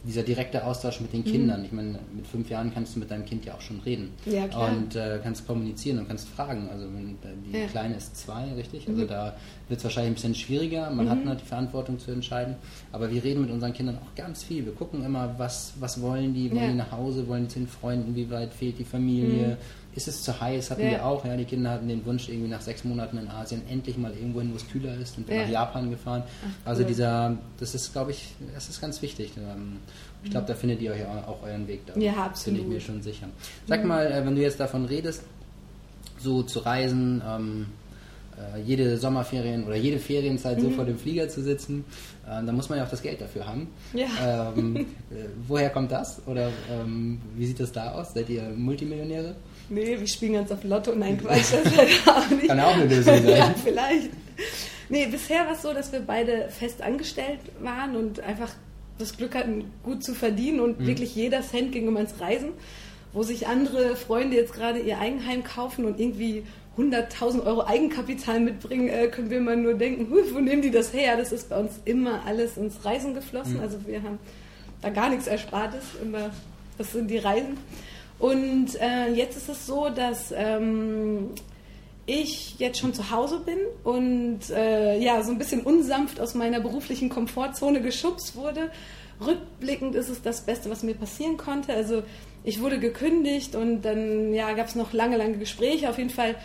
dieser 0.07 0.23
direkte 0.23 0.63
Austausch 0.63 1.01
mit 1.01 1.11
den 1.11 1.21
mhm. 1.21 1.25
Kindern. 1.25 1.59
Mhm. 1.59 1.65
Ich 1.65 1.71
meine, 1.71 1.99
mit 2.15 2.25
fünf 2.25 2.49
Jahren 2.49 2.73
kannst 2.73 2.95
du 2.95 2.99
mit 2.99 3.11
deinem 3.11 3.25
Kind 3.25 3.45
ja 3.45 3.53
auch 3.53 3.61
schon 3.61 3.79
reden. 3.81 4.11
Ja, 4.25 4.47
klar. 4.47 4.71
Und 4.71 4.95
äh, 4.95 5.19
kannst 5.21 5.45
kommunizieren 5.45 5.99
und 5.99 6.07
kannst 6.07 6.29
fragen. 6.29 6.69
Also 6.71 6.85
wenn, 6.85 7.11
äh, 7.11 7.35
die 7.45 7.57
ja. 7.57 7.67
Kleine 7.67 7.95
ist 7.95 8.15
zwei, 8.15 8.45
richtig? 8.53 8.87
Also 8.87 9.03
mhm. 9.03 9.07
da 9.07 9.35
wird 9.67 9.79
es 9.79 9.83
wahrscheinlich 9.83 10.11
ein 10.11 10.15
bisschen 10.15 10.35
schwieriger. 10.35 10.89
Man 10.89 11.05
mhm. 11.05 11.09
hat 11.09 11.25
halt 11.25 11.41
die 11.41 11.45
Verantwortung 11.45 11.99
zu 11.99 12.11
entscheiden. 12.11 12.55
Aber 12.91 13.11
wir 13.11 13.23
reden 13.23 13.41
mit 13.41 13.51
unseren 13.51 13.73
Kindern 13.73 13.97
auch 13.97 14.15
ganz 14.15 14.43
viel. 14.43 14.65
Wir 14.65 14.73
gucken 14.73 15.03
immer, 15.03 15.35
was, 15.37 15.73
was 15.79 16.01
wollen 16.01 16.33
die? 16.33 16.49
Wollen 16.51 16.63
ja. 16.63 16.69
die 16.69 16.77
nach 16.77 16.91
Hause? 16.91 17.27
Wollen 17.27 17.43
die 17.43 17.49
zu 17.49 17.59
den 17.59 17.67
Freunden? 17.67 18.15
Wie 18.15 18.29
weit 18.31 18.53
fehlt 18.53 18.79
die 18.79 18.85
Familie? 18.85 19.57
Mhm 19.97 20.07
ist 20.07 20.07
es 20.07 20.21
zu 20.21 20.39
heiß, 20.39 20.69
hatten 20.69 20.83
ja. 20.83 20.91
wir 20.91 21.05
auch. 21.05 21.25
Ja, 21.25 21.35
die 21.35 21.43
Kinder 21.43 21.71
hatten 21.71 21.87
den 21.87 22.05
Wunsch, 22.05 22.29
irgendwie 22.29 22.47
nach 22.47 22.61
sechs 22.61 22.83
Monaten 22.83 23.17
in 23.17 23.27
Asien 23.29 23.63
endlich 23.67 23.97
mal 23.97 24.13
irgendwo 24.13 24.39
hin, 24.39 24.51
wo 24.51 24.55
es 24.55 24.69
kühler 24.69 24.95
ist 24.95 25.17
und 25.17 25.27
ja. 25.27 25.41
nach 25.41 25.49
Japan 25.49 25.89
gefahren. 25.89 26.23
Ach, 26.63 26.69
also 26.69 26.83
dieser, 26.83 27.35
das 27.59 27.73
ist, 27.73 27.91
glaube 27.91 28.11
ich, 28.11 28.35
das 28.53 28.69
ist 28.69 28.79
ganz 28.79 29.01
wichtig. 29.01 29.31
Ähm, 29.37 29.77
ich 30.23 30.29
glaube, 30.29 30.45
da 30.45 30.53
findet 30.53 30.81
ihr 30.81 30.91
euch 30.91 31.03
auch 31.05 31.41
euren 31.43 31.67
Weg 31.67 31.85
da. 31.87 31.99
Ja, 31.99 32.13
absolut. 32.13 32.59
Bin 32.59 32.67
ich 32.67 32.73
mir 32.75 32.81
schon 32.81 33.01
sicher. 33.01 33.27
Sag 33.65 33.83
mal, 33.83 34.05
äh, 34.05 34.23
wenn 34.23 34.35
du 34.35 34.41
jetzt 34.41 34.59
davon 34.59 34.85
redest, 34.85 35.23
so 36.19 36.43
zu 36.43 36.59
reisen, 36.59 37.23
ähm, 37.27 37.65
äh, 38.37 38.61
jede 38.61 38.97
Sommerferien 38.97 39.65
oder 39.65 39.75
jede 39.75 39.97
Ferienzeit 39.97 40.59
mhm. 40.59 40.63
so 40.63 40.69
vor 40.71 40.85
dem 40.85 40.99
Flieger 40.99 41.27
zu 41.27 41.41
sitzen, 41.41 41.85
äh, 42.25 42.45
dann 42.45 42.55
muss 42.55 42.69
man 42.69 42.77
ja 42.77 42.85
auch 42.85 42.89
das 42.89 43.01
Geld 43.01 43.19
dafür 43.19 43.47
haben. 43.47 43.67
Ja. 43.93 44.53
Ähm, 44.55 44.75
äh, 45.09 45.25
woher 45.47 45.71
kommt 45.71 45.91
das? 45.91 46.21
Oder 46.27 46.51
ähm, 46.69 47.19
wie 47.35 47.47
sieht 47.47 47.59
das 47.59 47.71
da 47.71 47.93
aus? 47.93 48.13
Seid 48.13 48.29
ihr 48.29 48.43
Multimillionäre? 48.55 49.35
Nee, 49.69 49.99
wir 49.99 50.07
spielen 50.07 50.33
ganz 50.33 50.51
auf 50.51 50.63
Lotto. 50.63 50.93
Nein, 50.95 51.17
Quatsch, 51.17 51.53
das 51.63 51.75
leider 51.75 52.17
auch 52.17 52.29
nicht. 52.29 52.47
Kann 52.47 52.59
auch 52.59 52.73
eine 52.73 52.85
Lösung 52.85 53.15
sein. 53.15 53.27
ja, 53.27 53.53
vielleicht. 53.63 54.09
Nee, 54.89 55.07
bisher 55.07 55.45
war 55.45 55.53
es 55.53 55.61
so, 55.61 55.73
dass 55.73 55.91
wir 55.91 55.99
beide 55.99 56.49
fest 56.49 56.81
angestellt 56.81 57.39
waren 57.61 57.95
und 57.95 58.21
einfach 58.21 58.51
das 58.97 59.17
Glück 59.17 59.35
hatten, 59.35 59.65
gut 59.83 60.03
zu 60.03 60.13
verdienen 60.13 60.59
und 60.59 60.79
mhm. 60.79 60.87
wirklich 60.87 61.15
jeder 61.15 61.41
Cent 61.41 61.71
ging 61.71 61.87
um 61.87 61.97
ans 61.97 62.19
Reisen. 62.19 62.49
Wo 63.13 63.23
sich 63.23 63.47
andere 63.47 63.95
Freunde 63.95 64.35
jetzt 64.35 64.53
gerade 64.53 64.79
ihr 64.79 64.99
Eigenheim 64.99 65.43
kaufen 65.43 65.85
und 65.85 65.99
irgendwie 65.99 66.43
100.000 66.77 67.45
Euro 67.45 67.65
Eigenkapital 67.65 68.39
mitbringen, 68.39 68.89
äh, 68.89 69.07
können 69.07 69.29
wir 69.29 69.41
mal 69.41 69.57
nur 69.57 69.73
denken, 69.73 70.07
wo 70.11 70.39
nehmen 70.39 70.61
die 70.61 70.71
das 70.71 70.93
her? 70.93 71.17
Das 71.17 71.31
ist 71.31 71.49
bei 71.49 71.57
uns 71.57 71.79
immer 71.85 72.25
alles 72.25 72.57
ins 72.57 72.85
Reisen 72.85 73.13
geflossen. 73.15 73.55
Mhm. 73.55 73.61
Also 73.61 73.79
wir 73.85 74.03
haben 74.03 74.19
da 74.81 74.89
gar 74.89 75.09
nichts 75.09 75.27
Erspartes, 75.27 75.83
immer, 76.01 76.29
das 76.77 76.91
sind 76.91 77.09
die 77.09 77.17
Reisen. 77.17 77.57
Und 78.19 78.79
äh, 78.81 79.09
jetzt 79.13 79.37
ist 79.37 79.49
es 79.49 79.67
so, 79.67 79.89
dass 79.89 80.33
ähm, 80.35 81.29
ich 82.07 82.57
jetzt 82.57 82.79
schon 82.79 82.93
zu 82.93 83.11
Hause 83.11 83.41
bin 83.45 83.59
und 83.83 84.49
äh, 84.49 84.97
ja, 84.97 85.21
so 85.21 85.31
ein 85.31 85.37
bisschen 85.37 85.61
unsanft 85.61 86.19
aus 86.19 86.33
meiner 86.33 86.59
beruflichen 86.59 87.09
Komfortzone 87.09 87.81
geschubst 87.81 88.35
wurde. 88.35 88.71
Rückblickend 89.23 89.93
ist 89.95 90.09
es 90.09 90.21
das 90.21 90.41
Beste, 90.41 90.69
was 90.69 90.83
mir 90.83 90.95
passieren 90.95 91.37
konnte. 91.37 91.73
Also 91.73 92.03
ich 92.43 92.61
wurde 92.61 92.79
gekündigt 92.79 93.55
und 93.55 93.81
dann 93.81 94.33
ja, 94.33 94.53
gab 94.53 94.67
es 94.67 94.75
noch 94.75 94.93
lange, 94.93 95.17
lange 95.17 95.37
Gespräche. 95.37 95.89
Auf 95.89 95.97
jeden 95.97 96.09
Fall 96.09 96.35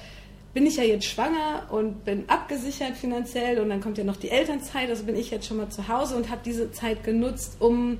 bin 0.52 0.66
ich 0.66 0.76
ja 0.76 0.82
jetzt 0.82 1.04
schwanger 1.04 1.68
und 1.70 2.04
bin 2.04 2.24
abgesichert 2.28 2.96
finanziell 2.96 3.58
und 3.60 3.70
dann 3.70 3.80
kommt 3.80 3.98
ja 3.98 4.04
noch 4.04 4.16
die 4.16 4.30
Elternzeit. 4.30 4.90
Also 4.90 5.04
bin 5.04 5.16
ich 5.16 5.30
jetzt 5.30 5.46
schon 5.46 5.58
mal 5.58 5.68
zu 5.70 5.88
Hause 5.88 6.16
und 6.16 6.28
habe 6.28 6.40
diese 6.44 6.72
Zeit 6.72 7.04
genutzt, 7.04 7.56
um 7.60 7.98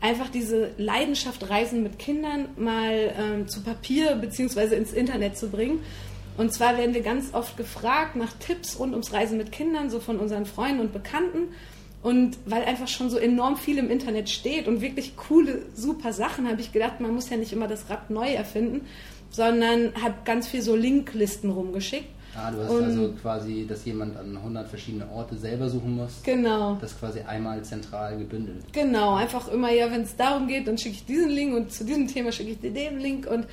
einfach 0.00 0.28
diese 0.28 0.70
Leidenschaft 0.78 1.48
Reisen 1.48 1.82
mit 1.82 1.98
Kindern 1.98 2.48
mal 2.56 3.14
ähm, 3.18 3.48
zu 3.48 3.62
Papier 3.62 4.16
bzw. 4.16 4.76
ins 4.76 4.92
Internet 4.92 5.36
zu 5.36 5.48
bringen. 5.48 5.80
Und 6.36 6.52
zwar 6.52 6.78
werden 6.78 6.94
wir 6.94 7.02
ganz 7.02 7.34
oft 7.34 7.56
gefragt 7.56 8.14
nach 8.14 8.32
Tipps 8.34 8.78
rund 8.78 8.92
ums 8.92 9.12
Reisen 9.12 9.38
mit 9.38 9.50
Kindern, 9.50 9.90
so 9.90 9.98
von 9.98 10.18
unseren 10.18 10.46
Freunden 10.46 10.80
und 10.80 10.92
Bekannten. 10.92 11.48
Und 12.00 12.38
weil 12.46 12.64
einfach 12.64 12.86
schon 12.86 13.10
so 13.10 13.18
enorm 13.18 13.56
viel 13.56 13.76
im 13.78 13.90
Internet 13.90 14.30
steht 14.30 14.68
und 14.68 14.80
wirklich 14.80 15.16
coole, 15.16 15.62
super 15.74 16.12
Sachen, 16.12 16.48
habe 16.48 16.60
ich 16.60 16.72
gedacht, 16.72 17.00
man 17.00 17.12
muss 17.12 17.28
ja 17.28 17.36
nicht 17.36 17.52
immer 17.52 17.66
das 17.66 17.90
Rad 17.90 18.08
neu 18.08 18.28
erfinden, 18.28 18.82
sondern 19.30 19.92
habe 20.00 20.14
ganz 20.24 20.46
viel 20.46 20.62
so 20.62 20.76
Linklisten 20.76 21.50
rumgeschickt. 21.50 22.06
Ah, 22.40 22.50
du 22.50 22.62
hast 22.62 22.70
und, 22.70 22.84
also 22.84 23.12
quasi, 23.20 23.66
dass 23.68 23.84
jemand 23.84 24.16
an 24.16 24.36
100 24.36 24.68
verschiedene 24.68 25.08
Orte 25.10 25.36
selber 25.36 25.68
suchen 25.68 25.96
muss. 25.96 26.22
Genau. 26.22 26.78
Das 26.80 26.98
quasi 26.98 27.20
einmal 27.20 27.62
zentral 27.62 28.16
gebündelt. 28.16 28.62
Genau, 28.72 29.16
einfach 29.16 29.48
immer, 29.48 29.72
ja, 29.72 29.90
wenn 29.90 30.02
es 30.02 30.14
darum 30.14 30.46
geht, 30.46 30.68
dann 30.68 30.78
schicke 30.78 30.94
ich 30.96 31.04
diesen 31.04 31.30
Link 31.30 31.54
und 31.54 31.72
zu 31.72 31.84
diesem 31.84 32.06
Thema 32.06 32.30
schicke 32.30 32.50
ich 32.50 32.60
dir 32.60 32.70
den 32.70 33.00
Link 33.00 33.26
und 33.26 33.46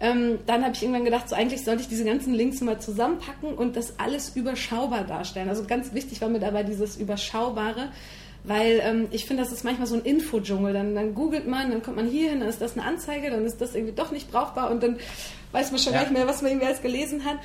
ähm, 0.00 0.38
dann 0.46 0.64
habe 0.64 0.74
ich 0.74 0.82
irgendwann 0.82 1.04
gedacht, 1.04 1.28
so 1.28 1.36
eigentlich 1.36 1.62
sollte 1.62 1.82
ich 1.82 1.88
diese 1.88 2.04
ganzen 2.04 2.32
Links 2.32 2.62
mal 2.62 2.80
zusammenpacken 2.80 3.54
und 3.54 3.76
das 3.76 3.98
alles 3.98 4.34
überschaubar 4.34 5.04
darstellen. 5.04 5.50
Also 5.50 5.64
ganz 5.64 5.92
wichtig 5.92 6.22
war 6.22 6.28
mir 6.28 6.40
dabei 6.40 6.62
dieses 6.62 6.96
Überschaubare, 6.96 7.90
weil 8.44 8.80
ähm, 8.82 9.08
ich 9.10 9.26
finde, 9.26 9.42
das 9.42 9.52
ist 9.52 9.62
manchmal 9.62 9.86
so 9.86 9.96
ein 9.96 10.02
Infodschungel. 10.02 10.72
Dann, 10.72 10.94
dann 10.94 11.14
googelt 11.14 11.46
man, 11.46 11.70
dann 11.70 11.82
kommt 11.82 11.96
man 11.96 12.08
hier 12.08 12.30
hin, 12.30 12.40
dann 12.40 12.48
ist 12.48 12.62
das 12.62 12.78
eine 12.78 12.86
Anzeige, 12.86 13.30
dann 13.30 13.44
ist 13.44 13.60
das 13.60 13.74
irgendwie 13.74 13.94
doch 13.94 14.10
nicht 14.10 14.30
brauchbar 14.30 14.70
und 14.70 14.82
dann 14.82 14.96
weiß 15.52 15.70
man 15.70 15.78
schon 15.78 15.92
ja. 15.92 15.98
gar 15.98 16.08
nicht 16.08 16.16
mehr, 16.16 16.26
was 16.26 16.40
man 16.40 16.52
irgendwie 16.52 16.68
alles 16.68 16.80
gelesen 16.80 17.26
hat. 17.26 17.36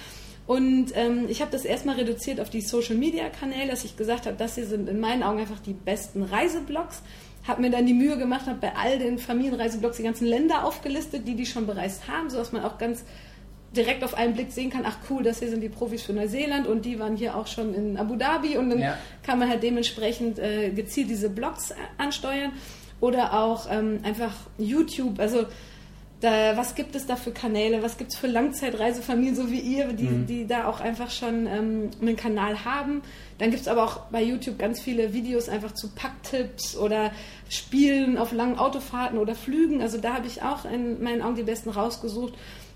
Und 0.48 0.96
ähm, 0.96 1.26
ich 1.28 1.42
habe 1.42 1.52
das 1.52 1.66
erstmal 1.66 1.96
reduziert 1.96 2.40
auf 2.40 2.50
die 2.50 2.62
Social-Media-Kanäle, 2.62 3.72
dass 3.72 3.84
ich 3.84 3.98
gesagt 3.98 4.28
habe, 4.28 4.36
das 4.38 4.56
hier 4.56 4.68
sind 4.68 4.88
in 4.88 5.00
meinen 5.00 5.24
Augen 5.24 5.40
einfach 5.40 5.60
die 5.60 5.74
besten 5.74 6.22
Reiseblogs. 6.22 7.02
Habe 7.48 7.62
mir 7.62 7.72
dann 7.72 7.86
die 7.86 7.94
Mühe 7.94 8.18
gemacht, 8.18 8.46
habe 8.46 8.60
bei 8.60 8.76
all 8.76 9.00
den 9.00 9.18
Familienreiseblogs 9.18 9.98
die 9.98 10.04
ganzen 10.04 10.26
Länder 10.26 10.66
aufgelistet, 10.66 11.28
die 11.28 11.36
die 11.36 11.46
schon 11.46 11.66
bereist 11.66 12.08
haben, 12.08 12.30
sodass 12.30 12.52
man 12.52 12.64
auch 12.64 12.78
ganz 12.78 13.06
direkt 13.76 14.04
auf 14.04 14.14
einen 14.14 14.34
Blick 14.34 14.52
sehen 14.52 14.70
kann, 14.70 14.84
ach 14.86 14.98
cool, 15.10 15.24
das 15.24 15.40
hier 15.40 15.50
sind 15.50 15.62
die 15.62 15.70
Profis 15.70 16.04
für 16.04 16.14
Neuseeland 16.14 16.66
und 16.68 16.86
die 16.86 16.98
waren 17.00 17.18
hier 17.18 17.36
auch 17.36 17.48
schon 17.48 17.74
in 17.74 17.98
Abu 17.98 18.16
Dhabi. 18.16 18.58
Und 18.58 18.70
dann 18.70 18.80
ja. 18.80 18.98
kann 19.24 19.40
man 19.40 19.50
halt 19.50 19.64
dementsprechend 19.64 20.40
äh, 20.40 20.70
gezielt 20.70 21.10
diese 21.10 21.30
Blogs 21.30 21.74
ansteuern. 21.98 22.52
Oder 23.02 23.34
auch 23.34 23.68
ähm, 23.70 24.00
einfach 24.04 24.34
YouTube, 24.58 25.20
also 25.20 25.46
da, 26.22 26.56
was 26.56 26.76
gibt 26.76 26.96
es 26.96 27.06
da 27.06 27.16
für 27.16 27.32
Kanäle, 27.32 27.84
was 27.84 27.98
gibt 27.98 28.14
es 28.14 28.18
für 28.18 28.28
Langzeitreisefamilien, 28.28 29.36
so 29.36 29.52
wie 29.52 29.60
ihr, 29.60 29.94
die, 29.94 30.04
mhm. 30.04 30.26
die 30.26 30.48
da 30.48 30.68
auch 30.68 30.80
einfach 30.80 31.12
schon 31.12 31.46
ähm, 31.46 31.92
einen 32.02 32.16
Kanal 32.16 32.64
haben. 32.64 33.02
Dann 33.38 33.52
gibt 33.52 33.62
es 33.62 33.68
aber 33.68 33.84
auch 33.84 33.98
bei 34.12 34.24
YouTube 34.24 34.58
ganz 34.58 34.82
viele 34.82 35.14
Videos 35.14 35.50
einfach 35.50 35.74
zu 35.74 35.90
Packtipps 35.90 36.78
oder 36.78 37.12
Spielen 37.50 38.18
auf 38.18 38.32
langen 38.32 38.58
Autofahrten 38.58 39.18
oder 39.20 39.36
Flügen. 39.36 39.82
Also 39.82 39.98
da 39.98 40.14
habe 40.14 40.28
ich 40.28 40.42
auch 40.42 40.64
in 40.66 41.04
meinen 41.04 41.22
Augen 41.22 41.36
die 41.36 41.44
besten 41.44 41.70
rausgesucht. 41.70 42.34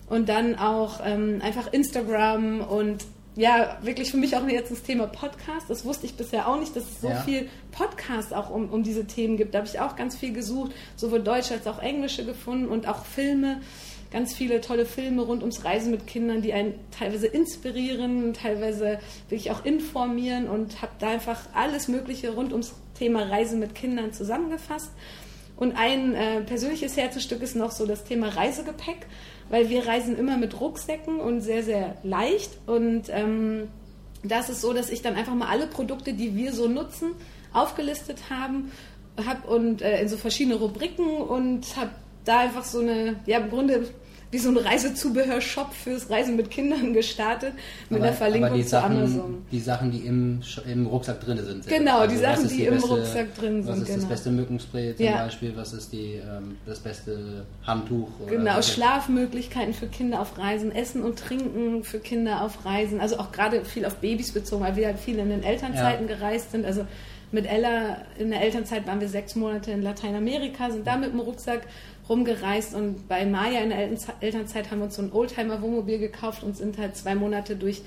Und 0.09 0.27
dann 0.27 0.55
auch 0.55 1.01
ähm, 1.05 1.39
einfach 1.43 1.71
Instagram 1.71 2.61
und 2.61 3.05
ja, 3.35 3.77
wirklich 3.81 4.11
für 4.11 4.17
mich 4.17 4.35
auch 4.35 4.47
jetzt 4.47 4.71
das 4.71 4.83
Thema 4.83 5.07
Podcast. 5.07 5.69
Das 5.69 5.85
wusste 5.85 6.05
ich 6.05 6.15
bisher 6.15 6.47
auch 6.47 6.59
nicht, 6.59 6.75
dass 6.75 6.83
es 6.83 7.01
so 7.01 7.09
ja. 7.09 7.21
viel 7.21 7.49
Podcast 7.71 8.33
auch 8.33 8.49
um, 8.49 8.69
um 8.69 8.83
diese 8.83 9.05
Themen 9.05 9.37
gibt. 9.37 9.53
Da 9.53 9.59
habe 9.59 9.67
ich 9.67 9.79
auch 9.79 9.95
ganz 9.95 10.15
viel 10.15 10.33
gesucht, 10.33 10.71
sowohl 10.95 11.21
deutsche 11.21 11.53
als 11.53 11.67
auch 11.67 11.79
englische 11.79 12.25
gefunden 12.25 12.67
und 12.67 12.87
auch 12.87 13.05
Filme. 13.05 13.61
Ganz 14.11 14.33
viele 14.33 14.59
tolle 14.59 14.87
Filme 14.87 15.21
rund 15.21 15.41
ums 15.43 15.63
Reisen 15.63 15.91
mit 15.91 16.07
Kindern, 16.07 16.41
die 16.41 16.51
einen 16.51 16.73
teilweise 16.97 17.27
inspirieren, 17.27 18.33
teilweise 18.33 18.99
wirklich 19.29 19.51
auch 19.51 19.63
informieren 19.63 20.49
und 20.49 20.81
habe 20.81 20.93
da 20.97 21.09
einfach 21.09 21.41
alles 21.53 21.87
Mögliche 21.87 22.31
rund 22.31 22.51
ums 22.51 22.73
Thema 22.97 23.23
Reisen 23.23 23.59
mit 23.59 23.75
Kindern 23.75 24.11
zusammengefasst. 24.11 24.91
Und 25.55 25.75
ein 25.77 26.15
äh, 26.15 26.41
persönliches 26.41 26.97
Herzstück 26.97 27.41
ist 27.41 27.55
noch 27.55 27.71
so 27.71 27.85
das 27.85 28.05
Thema 28.05 28.29
Reisegepäck 28.29 29.05
weil 29.49 29.69
wir 29.69 29.87
reisen 29.87 30.17
immer 30.17 30.37
mit 30.37 30.59
Rucksäcken 30.59 31.19
und 31.19 31.41
sehr, 31.41 31.63
sehr 31.63 31.97
leicht. 32.03 32.51
Und 32.65 33.03
ähm, 33.09 33.67
das 34.23 34.49
ist 34.49 34.61
so, 34.61 34.73
dass 34.73 34.89
ich 34.89 35.01
dann 35.01 35.15
einfach 35.15 35.33
mal 35.33 35.47
alle 35.47 35.67
Produkte, 35.67 36.13
die 36.13 36.35
wir 36.35 36.53
so 36.53 36.67
nutzen, 36.67 37.11
aufgelistet 37.53 38.29
haben 38.29 38.71
hab 39.25 39.47
und 39.47 39.81
äh, 39.81 40.01
in 40.01 40.07
so 40.07 40.17
verschiedene 40.17 40.55
Rubriken 40.55 41.07
und 41.07 41.75
habe 41.75 41.91
da 42.25 42.39
einfach 42.39 42.63
so 42.63 42.79
eine, 42.79 43.19
ja 43.25 43.39
im 43.39 43.49
Grunde 43.49 43.89
wie 44.31 44.37
so 44.37 44.49
ein 44.49 44.57
Reisezubehör-Shop 44.57 45.73
fürs 45.73 46.09
Reisen 46.09 46.35
mit 46.35 46.51
Kindern 46.51 46.93
gestartet 46.93 47.53
mit 47.89 47.99
aber, 47.99 48.09
einer 48.09 48.15
Verlinkung 48.15 48.53
die 48.53 48.63
zu 48.63 48.69
Sachen, 48.69 48.97
Amazon. 48.97 49.45
Die 49.51 49.59
Sachen, 49.59 49.91
die 49.91 49.99
im, 49.99 50.41
im 50.67 50.85
Rucksack 50.85 51.21
drin 51.21 51.39
sind. 51.43 51.67
Genau, 51.67 51.99
also 51.99 52.15
die 52.15 52.21
Sachen, 52.21 52.47
die, 52.47 52.57
die 52.57 52.65
im 52.65 52.75
beste, 52.75 52.89
Rucksack 52.89 53.35
drin 53.35 53.63
sind. 53.63 53.67
Was 53.67 53.77
ist 53.79 53.85
genau. 53.87 53.99
das 53.99 54.09
beste 54.09 54.31
Mückenspray 54.31 54.95
zum 54.95 55.05
ja. 55.05 55.23
Beispiel? 55.23 55.53
Was 55.55 55.73
ist 55.73 55.91
die, 55.91 56.15
ähm, 56.15 56.57
das 56.65 56.79
beste 56.79 57.45
Handtuch? 57.65 58.09
genau, 58.27 58.61
Schlafmöglichkeiten 58.61 59.73
für 59.73 59.87
Kinder 59.87 60.19
auf 60.19 60.37
Reisen, 60.37 60.73
Essen 60.73 61.03
und 61.03 61.17
Trinken 61.17 61.83
für 61.83 61.99
Kinder 61.99 62.43
auf 62.43 62.65
Reisen. 62.65 62.99
Also 62.99 63.17
auch 63.17 63.31
gerade 63.31 63.65
viel 63.65 63.85
auf 63.85 63.95
Babys 63.95 64.31
bezogen, 64.31 64.63
weil 64.63 64.75
wir 64.75 64.87
halt 64.87 64.99
viel 64.99 65.17
in 65.17 65.29
den 65.29 65.43
Elternzeiten 65.43 66.07
ja. 66.07 66.15
gereist 66.15 66.51
sind. 66.51 66.65
Also 66.65 66.85
mit 67.31 67.45
Ella 67.45 67.97
in 68.17 68.31
der 68.31 68.41
Elternzeit 68.41 68.87
waren 68.87 68.99
wir 68.99 69.07
sechs 69.07 69.35
Monate 69.35 69.71
in 69.71 69.81
Lateinamerika, 69.81 70.71
sind 70.71 70.85
da 70.87 70.97
mit 70.97 71.11
dem 71.11 71.19
Rucksack 71.19 71.61
rumgereist 72.09 72.73
und 72.73 73.07
bei 73.07 73.25
Maya 73.25 73.61
in 73.61 73.69
der 73.69 73.89
Elternzeit 74.21 74.71
haben 74.71 74.79
wir 74.79 74.85
uns 74.85 74.95
so 74.95 75.03
ein 75.03 75.11
Oldtimer-Wohnmobil 75.11 75.99
gekauft 75.99 76.43
und 76.43 76.57
sind 76.57 76.77
halt 76.77 76.97
zwei 76.97 77.15
Monate 77.15 77.55
durch 77.55 77.81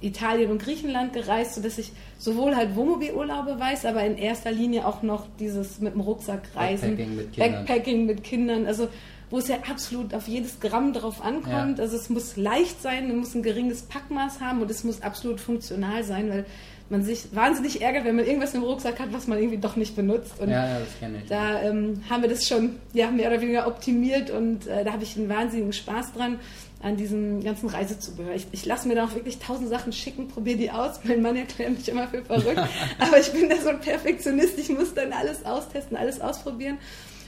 Italien 0.00 0.50
und 0.50 0.62
Griechenland 0.62 1.12
gereist, 1.12 1.54
sodass 1.54 1.78
ich 1.78 1.92
sowohl 2.18 2.56
halt 2.56 2.76
Wohnmobilurlaube 2.76 3.58
weiß, 3.58 3.86
aber 3.86 4.04
in 4.04 4.18
erster 4.18 4.52
Linie 4.52 4.86
auch 4.86 5.02
noch 5.02 5.26
dieses 5.40 5.80
mit 5.80 5.94
dem 5.94 6.00
Rucksack 6.00 6.42
reisen, 6.54 6.96
Backpacking 6.96 7.16
mit 7.16 7.32
Kindern, 7.32 7.52
Backpacking 7.52 8.06
mit 8.06 8.24
Kindern 8.24 8.66
also 8.66 8.88
wo 9.30 9.38
es 9.38 9.48
ja 9.48 9.56
absolut 9.68 10.14
auf 10.14 10.28
jedes 10.28 10.60
Gramm 10.60 10.92
drauf 10.92 11.20
ankommt. 11.20 11.78
Ja. 11.78 11.84
Also 11.84 11.96
es 11.96 12.08
muss 12.08 12.36
leicht 12.36 12.80
sein, 12.80 13.08
man 13.08 13.16
muss 13.16 13.34
ein 13.34 13.42
geringes 13.42 13.82
Packmaß 13.82 14.40
haben 14.40 14.62
und 14.62 14.70
es 14.70 14.84
muss 14.84 15.02
absolut 15.02 15.40
funktional 15.40 16.04
sein, 16.04 16.30
weil 16.30 16.46
man 16.94 17.02
sich 17.02 17.34
wahnsinnig 17.34 17.82
ärgert, 17.82 18.04
wenn 18.04 18.16
man 18.16 18.24
irgendwas 18.24 18.54
im 18.54 18.62
Rucksack 18.62 19.00
hat, 19.00 19.12
was 19.12 19.26
man 19.26 19.38
irgendwie 19.38 19.58
doch 19.58 19.76
nicht 19.76 19.96
benutzt. 19.96 20.38
Und 20.38 20.48
ja, 20.48 20.66
ja, 20.66 20.78
das 20.78 20.98
kenne 20.98 21.18
ich. 21.22 21.28
Da 21.28 21.60
ähm, 21.62 22.02
haben 22.08 22.22
wir 22.22 22.28
das 22.28 22.46
schon 22.46 22.76
ja, 22.92 23.10
mehr 23.10 23.28
oder 23.30 23.40
weniger 23.40 23.66
optimiert 23.66 24.30
und 24.30 24.66
äh, 24.66 24.84
da 24.84 24.92
habe 24.92 25.02
ich 25.02 25.16
einen 25.16 25.28
wahnsinnigen 25.28 25.72
Spaß 25.72 26.12
dran 26.12 26.38
an 26.82 26.96
diesem 26.96 27.42
ganzen 27.42 27.68
Reisezubehör. 27.68 28.34
Ich, 28.34 28.46
ich 28.52 28.64
lasse 28.64 28.86
mir 28.86 28.94
da 28.94 29.06
auch 29.06 29.14
wirklich 29.14 29.38
tausend 29.38 29.70
Sachen 29.70 29.92
schicken, 29.92 30.28
probiere 30.28 30.58
die 30.58 30.70
aus. 30.70 31.00
Mein 31.02 31.22
Mann 31.22 31.34
erklärt 31.34 31.70
mich 31.70 31.88
immer 31.88 32.06
für 32.06 32.22
verrückt, 32.22 32.60
aber 32.98 33.18
ich 33.18 33.32
bin 33.32 33.48
da 33.48 33.56
so 33.56 33.70
ein 33.70 33.80
Perfektionist. 33.80 34.58
Ich 34.58 34.68
muss 34.68 34.94
dann 34.94 35.12
alles 35.12 35.44
austesten, 35.44 35.96
alles 35.96 36.20
ausprobieren. 36.20 36.78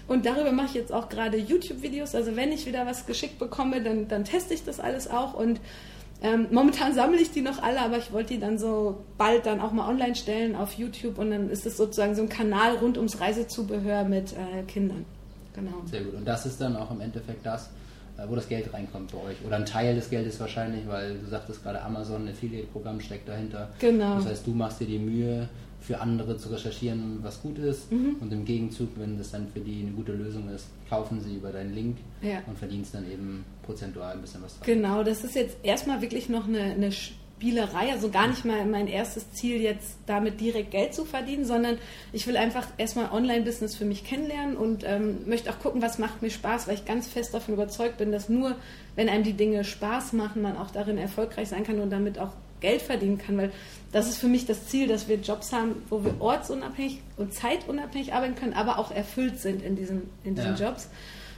Und 0.08 0.24
darüber 0.24 0.52
mache 0.52 0.66
ich 0.66 0.74
jetzt 0.74 0.92
auch 0.92 1.08
gerade 1.08 1.36
YouTube-Videos. 1.36 2.14
Also 2.14 2.36
wenn 2.36 2.52
ich 2.52 2.66
wieder 2.66 2.86
was 2.86 3.06
geschickt 3.06 3.40
bekomme, 3.40 3.82
dann, 3.82 4.06
dann 4.06 4.24
teste 4.24 4.54
ich 4.54 4.64
das 4.64 4.78
alles 4.78 5.10
auch 5.10 5.34
und 5.34 5.58
ähm, 6.22 6.46
momentan 6.50 6.94
sammle 6.94 7.20
ich 7.20 7.30
die 7.30 7.42
noch 7.42 7.62
alle, 7.62 7.80
aber 7.80 7.98
ich 7.98 8.12
wollte 8.12 8.34
die 8.34 8.40
dann 8.40 8.58
so 8.58 9.04
bald 9.18 9.46
dann 9.46 9.60
auch 9.60 9.72
mal 9.72 9.88
online 9.88 10.14
stellen 10.14 10.56
auf 10.56 10.72
YouTube 10.74 11.18
und 11.18 11.30
dann 11.30 11.50
ist 11.50 11.66
es 11.66 11.76
sozusagen 11.76 12.14
so 12.14 12.22
ein 12.22 12.28
Kanal 12.28 12.76
rund 12.76 12.96
ums 12.96 13.20
Reisezubehör 13.20 14.04
mit 14.04 14.32
äh, 14.32 14.62
Kindern. 14.62 15.04
Genau. 15.54 15.82
Sehr 15.86 16.02
gut. 16.02 16.14
Und 16.14 16.26
das 16.26 16.46
ist 16.46 16.60
dann 16.60 16.76
auch 16.76 16.90
im 16.90 17.00
Endeffekt 17.00 17.44
das, 17.44 17.70
äh, 18.18 18.22
wo 18.28 18.34
das 18.34 18.48
Geld 18.48 18.72
reinkommt 18.72 19.12
bei 19.12 19.18
euch. 19.18 19.36
Oder 19.46 19.56
ein 19.56 19.66
Teil 19.66 19.94
des 19.94 20.08
Geldes 20.08 20.40
wahrscheinlich, 20.40 20.86
weil 20.86 21.18
du 21.18 21.26
sagtest 21.26 21.62
gerade 21.62 21.82
Amazon, 21.82 22.24
ein 22.24 22.32
Affiliate-Programm 22.32 23.00
steckt 23.00 23.28
dahinter. 23.28 23.68
Genau. 23.78 24.16
Das 24.16 24.26
heißt, 24.26 24.46
du 24.46 24.52
machst 24.52 24.80
dir 24.80 24.86
die 24.86 24.98
Mühe, 24.98 25.48
für 25.86 26.00
andere 26.00 26.36
zu 26.36 26.48
recherchieren, 26.48 27.20
was 27.22 27.40
gut 27.40 27.58
ist. 27.58 27.92
Mhm. 27.92 28.16
Und 28.20 28.32
im 28.32 28.44
Gegenzug, 28.44 28.88
wenn 28.96 29.16
das 29.18 29.30
dann 29.30 29.46
für 29.48 29.60
die 29.60 29.82
eine 29.82 29.92
gute 29.92 30.12
Lösung 30.12 30.48
ist, 30.48 30.66
kaufen 30.88 31.20
sie 31.20 31.36
über 31.36 31.52
deinen 31.52 31.74
Link 31.74 31.98
ja. 32.22 32.42
und 32.46 32.58
verdienst 32.58 32.94
dann 32.94 33.08
eben 33.10 33.44
prozentual 33.62 34.14
ein 34.14 34.20
bisschen 34.20 34.42
was 34.42 34.58
dran. 34.58 34.66
Genau, 34.66 35.04
das 35.04 35.22
ist 35.22 35.36
jetzt 35.36 35.58
erstmal 35.62 36.02
wirklich 36.02 36.28
noch 36.28 36.48
eine, 36.48 36.60
eine 36.60 36.90
Spielerei, 36.90 37.92
also 37.92 38.10
gar 38.10 38.26
nicht 38.26 38.44
mal 38.44 38.64
mein 38.66 38.88
erstes 38.88 39.30
Ziel, 39.30 39.60
jetzt 39.60 39.98
damit 40.06 40.40
direkt 40.40 40.72
Geld 40.72 40.92
zu 40.92 41.04
verdienen, 41.04 41.44
sondern 41.44 41.78
ich 42.12 42.26
will 42.26 42.36
einfach 42.36 42.66
erstmal 42.78 43.12
Online-Business 43.12 43.76
für 43.76 43.84
mich 43.84 44.02
kennenlernen 44.02 44.56
und 44.56 44.82
ähm, 44.84 45.18
möchte 45.26 45.50
auch 45.50 45.60
gucken, 45.60 45.82
was 45.82 45.98
macht 45.98 46.20
mir 46.20 46.30
Spaß, 46.30 46.66
weil 46.66 46.74
ich 46.74 46.84
ganz 46.84 47.06
fest 47.06 47.32
davon 47.32 47.54
überzeugt 47.54 47.98
bin, 47.98 48.10
dass 48.10 48.28
nur, 48.28 48.56
wenn 48.96 49.08
einem 49.08 49.22
die 49.22 49.34
Dinge 49.34 49.62
Spaß 49.62 50.14
machen, 50.14 50.42
man 50.42 50.56
auch 50.56 50.72
darin 50.72 50.98
erfolgreich 50.98 51.48
sein 51.48 51.62
kann 51.62 51.78
und 51.78 51.90
damit 51.90 52.18
auch 52.18 52.32
Geld 52.60 52.82
verdienen 52.82 53.18
kann, 53.18 53.36
weil 53.36 53.52
das 53.92 54.08
ist 54.08 54.18
für 54.18 54.28
mich 54.28 54.46
das 54.46 54.66
Ziel, 54.66 54.88
dass 54.88 55.08
wir 55.08 55.16
Jobs 55.16 55.52
haben, 55.52 55.82
wo 55.88 56.04
wir 56.04 56.20
ortsunabhängig 56.20 57.00
und 57.16 57.32
zeitunabhängig 57.32 58.12
arbeiten 58.12 58.34
können, 58.34 58.52
aber 58.52 58.78
auch 58.78 58.90
erfüllt 58.90 59.40
sind 59.40 59.62
in 59.62 59.76
diesen, 59.76 60.10
in 60.24 60.34
diesen 60.34 60.56
ja. 60.56 60.68
Jobs. 60.68 60.88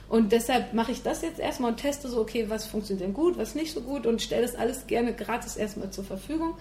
Und 0.09 0.31
deshalb 0.31 0.73
mache 0.73 0.91
ich 0.91 1.03
das 1.03 1.21
jetzt 1.21 1.39
erstmal 1.39 1.71
und 1.71 1.77
teste 1.77 2.09
so, 2.09 2.19
okay, 2.19 2.49
was 2.49 2.65
funktioniert 2.65 3.05
denn 3.05 3.13
gut, 3.13 3.37
was 3.37 3.53
nicht 3.53 3.73
so 3.73 3.81
gut 3.81 4.07
und 4.07 4.21
stelle 4.21 4.41
das 4.41 4.55
alles 4.55 4.87
gerne 4.87 5.13
gratis 5.13 5.55
erstmal 5.55 5.91
zur 5.91 6.03
Verfügung. 6.03 6.55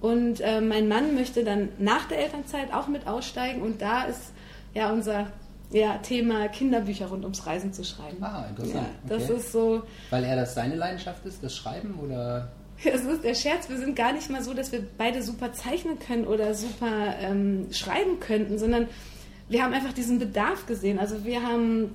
Und 0.00 0.40
äh, 0.40 0.60
mein 0.60 0.88
Mann 0.88 1.14
möchte 1.14 1.44
dann 1.44 1.68
nach 1.78 2.08
der 2.08 2.18
Elternzeit 2.18 2.72
auch 2.72 2.88
mit 2.88 3.06
aussteigen 3.06 3.62
und 3.62 3.80
da 3.80 4.04
ist 4.04 4.32
ja 4.74 4.92
unser 4.92 5.28
ja, 5.72 5.98
Thema 5.98 6.48
Kinderbücher 6.48 7.06
rund 7.06 7.22
ums 7.22 7.46
Reisen 7.46 7.72
zu 7.72 7.84
schreiben. 7.84 8.16
Ah, 8.22 8.46
interessant. 8.48 8.88
Ja, 9.04 9.08
das 9.08 9.24
okay. 9.24 9.36
ist 9.36 9.52
so. 9.52 9.82
Weil 10.10 10.24
er 10.24 10.36
das 10.36 10.54
seine 10.54 10.74
Leidenschaft 10.74 11.24
ist, 11.26 11.44
das 11.44 11.54
Schreiben 11.54 11.98
oder? 12.02 12.50
Das 12.84 13.04
ist 13.04 13.24
der 13.24 13.34
Scherz. 13.34 13.68
Wir 13.68 13.78
sind 13.78 13.96
gar 13.96 14.12
nicht 14.12 14.30
mal 14.30 14.42
so, 14.42 14.54
dass 14.54 14.72
wir 14.72 14.82
beide 14.98 15.22
super 15.22 15.52
zeichnen 15.52 15.98
können 15.98 16.26
oder 16.26 16.54
super 16.54 17.16
ähm, 17.20 17.66
schreiben 17.72 18.20
könnten, 18.20 18.58
sondern 18.58 18.88
wir 19.48 19.62
haben 19.62 19.74
einfach 19.74 19.92
diesen 19.92 20.18
Bedarf 20.18 20.66
gesehen. 20.66 20.98
Also 20.98 21.24
wir 21.24 21.42
haben 21.42 21.94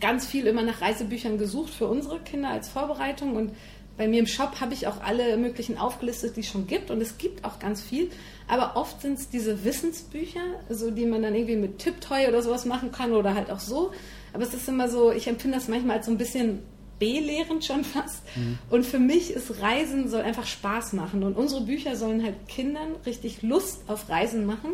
ganz 0.00 0.26
viel 0.26 0.46
immer 0.46 0.62
nach 0.62 0.80
Reisebüchern 0.80 1.38
gesucht 1.38 1.72
für 1.72 1.86
unsere 1.86 2.20
Kinder 2.20 2.50
als 2.50 2.68
Vorbereitung 2.68 3.36
und 3.36 3.52
bei 3.96 4.08
mir 4.08 4.18
im 4.18 4.26
Shop 4.26 4.60
habe 4.60 4.74
ich 4.74 4.88
auch 4.88 5.00
alle 5.02 5.36
möglichen 5.36 5.78
aufgelistet, 5.78 6.36
die 6.36 6.40
es 6.40 6.48
schon 6.48 6.66
gibt 6.66 6.90
und 6.90 7.00
es 7.00 7.16
gibt 7.16 7.44
auch 7.44 7.60
ganz 7.60 7.80
viel. 7.80 8.10
Aber 8.48 8.76
oft 8.76 9.00
sind 9.00 9.18
es 9.18 9.28
diese 9.28 9.64
Wissensbücher, 9.64 10.40
so 10.68 10.90
die 10.90 11.06
man 11.06 11.22
dann 11.22 11.34
irgendwie 11.34 11.56
mit 11.56 11.78
Tipptoy 11.78 12.26
oder 12.26 12.42
sowas 12.42 12.64
machen 12.64 12.90
kann 12.90 13.12
oder 13.12 13.34
halt 13.34 13.52
auch 13.52 13.60
so. 13.60 13.92
Aber 14.32 14.42
es 14.42 14.52
ist 14.52 14.68
immer 14.68 14.88
so, 14.88 15.12
ich 15.12 15.28
empfinde 15.28 15.58
das 15.58 15.68
manchmal 15.68 15.98
als 15.98 16.06
so 16.06 16.12
ein 16.12 16.18
bisschen 16.18 16.58
belehrend 16.98 17.64
schon 17.64 17.84
fast. 17.84 18.22
Mhm. 18.36 18.58
Und 18.70 18.86
für 18.86 18.98
mich 18.98 19.30
ist 19.30 19.60
Reisen 19.60 20.08
soll 20.08 20.22
einfach 20.22 20.46
Spaß 20.46 20.92
machen 20.92 21.22
und 21.22 21.36
unsere 21.36 21.62
Bücher 21.62 21.96
sollen 21.96 22.22
halt 22.22 22.48
Kindern 22.48 22.94
richtig 23.06 23.42
Lust 23.42 23.82
auf 23.88 24.08
Reisen 24.08 24.46
machen 24.46 24.72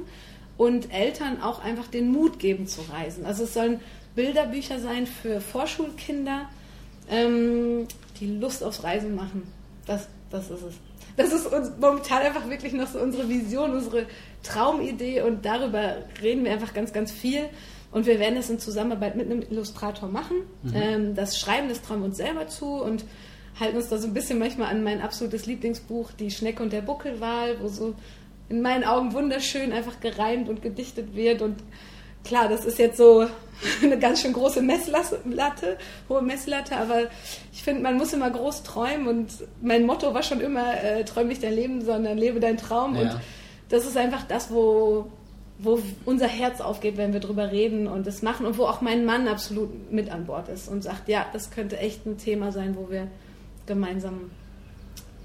und 0.56 0.92
Eltern 0.92 1.42
auch 1.42 1.64
einfach 1.64 1.88
den 1.88 2.12
Mut 2.12 2.38
geben 2.38 2.66
zu 2.66 2.82
reisen. 2.82 3.24
Also 3.24 3.44
es 3.44 3.54
sollen 3.54 3.80
Bilderbücher 4.14 4.78
sein 4.78 5.06
für 5.06 5.40
Vorschulkinder, 5.40 6.48
ähm, 7.08 7.86
die 8.20 8.26
Lust 8.26 8.62
aufs 8.62 8.82
Reisen 8.82 9.14
machen. 9.14 9.50
Das, 9.86 10.08
das 10.30 10.50
ist 10.50 10.62
es. 10.62 10.74
Das 11.16 11.32
ist 11.32 11.46
uns 11.46 11.72
momentan 11.80 12.22
einfach 12.22 12.48
wirklich 12.48 12.72
noch 12.72 12.88
so 12.88 12.98
unsere 12.98 13.28
Vision, 13.28 13.72
unsere 13.72 14.06
Traumidee 14.42 15.22
und 15.22 15.44
darüber 15.44 15.96
reden 16.22 16.44
wir 16.44 16.52
einfach 16.52 16.72
ganz, 16.72 16.92
ganz 16.92 17.10
viel. 17.10 17.48
Und 17.92 18.06
wir 18.06 18.20
werden 18.20 18.36
es 18.36 18.50
in 18.50 18.58
Zusammenarbeit 18.58 19.16
mit 19.16 19.26
einem 19.26 19.42
Illustrator 19.42 20.08
machen. 20.08 20.36
Mhm. 20.62 20.72
Ähm, 20.74 21.14
das 21.14 21.38
Schreiben, 21.38 21.68
das 21.68 21.82
trauen 21.82 22.00
wir 22.00 22.06
uns 22.06 22.18
selber 22.18 22.46
zu 22.46 22.66
und 22.66 23.04
halten 23.58 23.76
uns 23.76 23.88
da 23.88 23.98
so 23.98 24.06
ein 24.06 24.14
bisschen 24.14 24.38
manchmal 24.38 24.70
an 24.70 24.84
mein 24.84 25.00
absolutes 25.00 25.46
Lieblingsbuch, 25.46 26.12
Die 26.12 26.30
Schnecke 26.30 26.62
und 26.62 26.72
der 26.72 26.82
Buckelwal, 26.82 27.60
wo 27.60 27.68
so 27.68 27.94
in 28.48 28.62
meinen 28.62 28.84
Augen 28.84 29.12
wunderschön 29.12 29.72
einfach 29.72 30.00
gereimt 30.00 30.48
und 30.48 30.62
gedichtet 30.62 31.14
wird 31.14 31.42
und 31.42 31.56
klar, 32.24 32.48
das 32.48 32.64
ist 32.64 32.78
jetzt 32.78 32.96
so 32.96 33.26
eine 33.82 33.98
ganz 33.98 34.22
schön 34.22 34.32
große 34.32 34.62
Messlatte, 34.62 35.78
hohe 36.08 36.22
Messlatte, 36.22 36.76
aber 36.76 37.02
ich 37.52 37.62
finde, 37.62 37.82
man 37.82 37.96
muss 37.96 38.12
immer 38.12 38.30
groß 38.30 38.62
träumen 38.62 39.06
und 39.08 39.32
mein 39.62 39.86
Motto 39.86 40.12
war 40.14 40.22
schon 40.22 40.40
immer, 40.40 40.82
äh, 40.82 41.04
träum 41.04 41.28
nicht 41.28 41.42
dein 41.42 41.54
Leben, 41.54 41.84
sondern 41.84 42.18
lebe 42.18 42.40
deinen 42.40 42.56
Traum 42.56 42.94
ja. 42.94 43.02
und 43.02 43.20
das 43.68 43.86
ist 43.86 43.96
einfach 43.96 44.24
das, 44.24 44.50
wo, 44.52 45.10
wo 45.62 45.80
unser 46.04 46.26
Herz 46.28 46.60
aufgeht, 46.60 46.96
wenn 46.96 47.12
wir 47.12 47.20
drüber 47.20 47.50
reden 47.50 47.86
und 47.86 48.06
das 48.06 48.22
machen 48.22 48.46
und 48.46 48.58
wo 48.58 48.64
auch 48.64 48.80
mein 48.80 49.04
Mann 49.04 49.28
absolut 49.28 49.92
mit 49.92 50.10
an 50.10 50.26
Bord 50.26 50.48
ist 50.48 50.68
und 50.68 50.82
sagt, 50.82 51.08
ja, 51.08 51.26
das 51.32 51.50
könnte 51.50 51.78
echt 51.78 52.06
ein 52.06 52.18
Thema 52.18 52.52
sein, 52.52 52.76
wo 52.76 52.90
wir 52.90 53.08
gemeinsam 53.66 54.30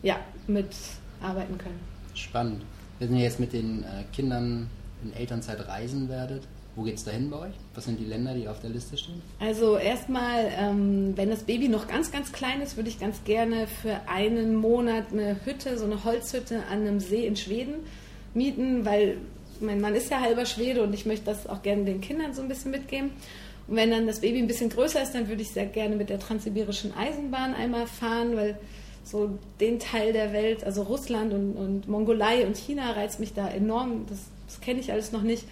ja, 0.03 0.19
mitarbeiten 0.47 1.57
können. 1.57 1.79
Spannend. 2.13 2.63
Wir 2.99 3.07
sind 3.07 3.17
jetzt 3.17 3.39
mit 3.39 3.53
den 3.53 3.83
äh, 3.83 4.03
Kindern 4.13 4.69
in 5.03 5.13
Elternzeit 5.13 5.67
reisen 5.67 6.09
werdet, 6.09 6.43
wo 6.75 6.83
geht 6.83 6.95
es 6.95 7.05
dahin 7.05 7.29
bei 7.29 7.39
euch? 7.39 7.53
Was 7.73 7.85
sind 7.85 7.99
die 7.99 8.05
Länder, 8.05 8.33
die 8.33 8.49
auf 8.49 8.59
der 8.59 8.69
Liste 8.69 8.97
stehen? 8.97 9.21
Also 9.39 9.77
erstmal, 9.77 10.51
ähm, 10.59 11.13
wenn 11.15 11.29
das 11.29 11.43
Baby 11.43 11.69
noch 11.69 11.87
ganz, 11.87 12.11
ganz 12.11 12.33
klein 12.33 12.61
ist, 12.61 12.75
würde 12.75 12.89
ich 12.89 12.99
ganz 12.99 13.23
gerne 13.23 13.67
für 13.67 14.01
einen 14.07 14.55
Monat 14.55 15.05
eine 15.13 15.37
Hütte, 15.45 15.77
so 15.77 15.85
eine 15.85 16.03
Holzhütte 16.03 16.63
an 16.69 16.81
einem 16.81 16.99
See 16.99 17.25
in 17.25 17.37
Schweden 17.37 17.75
mieten, 18.33 18.85
weil 18.85 19.17
mein 19.61 19.81
Mann 19.81 19.95
ist 19.95 20.09
ja 20.09 20.21
halber 20.21 20.45
Schwede 20.45 20.83
und 20.83 20.93
ich 20.93 21.05
möchte 21.05 21.25
das 21.25 21.47
auch 21.47 21.61
gerne 21.61 21.85
den 21.85 22.01
Kindern 22.01 22.33
so 22.33 22.41
ein 22.41 22.47
bisschen 22.47 22.71
mitgeben. 22.71 23.11
Und 23.67 23.75
wenn 23.75 23.91
dann 23.91 24.07
das 24.07 24.21
Baby 24.21 24.39
ein 24.39 24.47
bisschen 24.47 24.69
größer 24.69 25.01
ist, 25.01 25.13
dann 25.13 25.27
würde 25.27 25.41
ich 25.41 25.51
sehr 25.51 25.65
gerne 25.65 25.95
mit 25.95 26.09
der 26.09 26.19
transsibirischen 26.19 26.93
Eisenbahn 26.95 27.53
einmal 27.53 27.87
fahren, 27.87 28.35
weil 28.35 28.57
so 29.03 29.37
den 29.59 29.79
Teil 29.79 30.13
der 30.13 30.33
Welt, 30.33 30.63
also 30.63 30.83
Russland 30.83 31.33
und, 31.33 31.53
und 31.53 31.87
Mongolei 31.87 32.45
und 32.45 32.57
China 32.57 32.91
reizt 32.91 33.19
mich 33.19 33.33
da 33.33 33.47
enorm. 33.47 34.05
Das, 34.09 34.19
das 34.47 34.61
kenne 34.61 34.79
ich 34.79 34.91
alles 34.91 35.11
noch 35.11 35.21
nicht. 35.21 35.45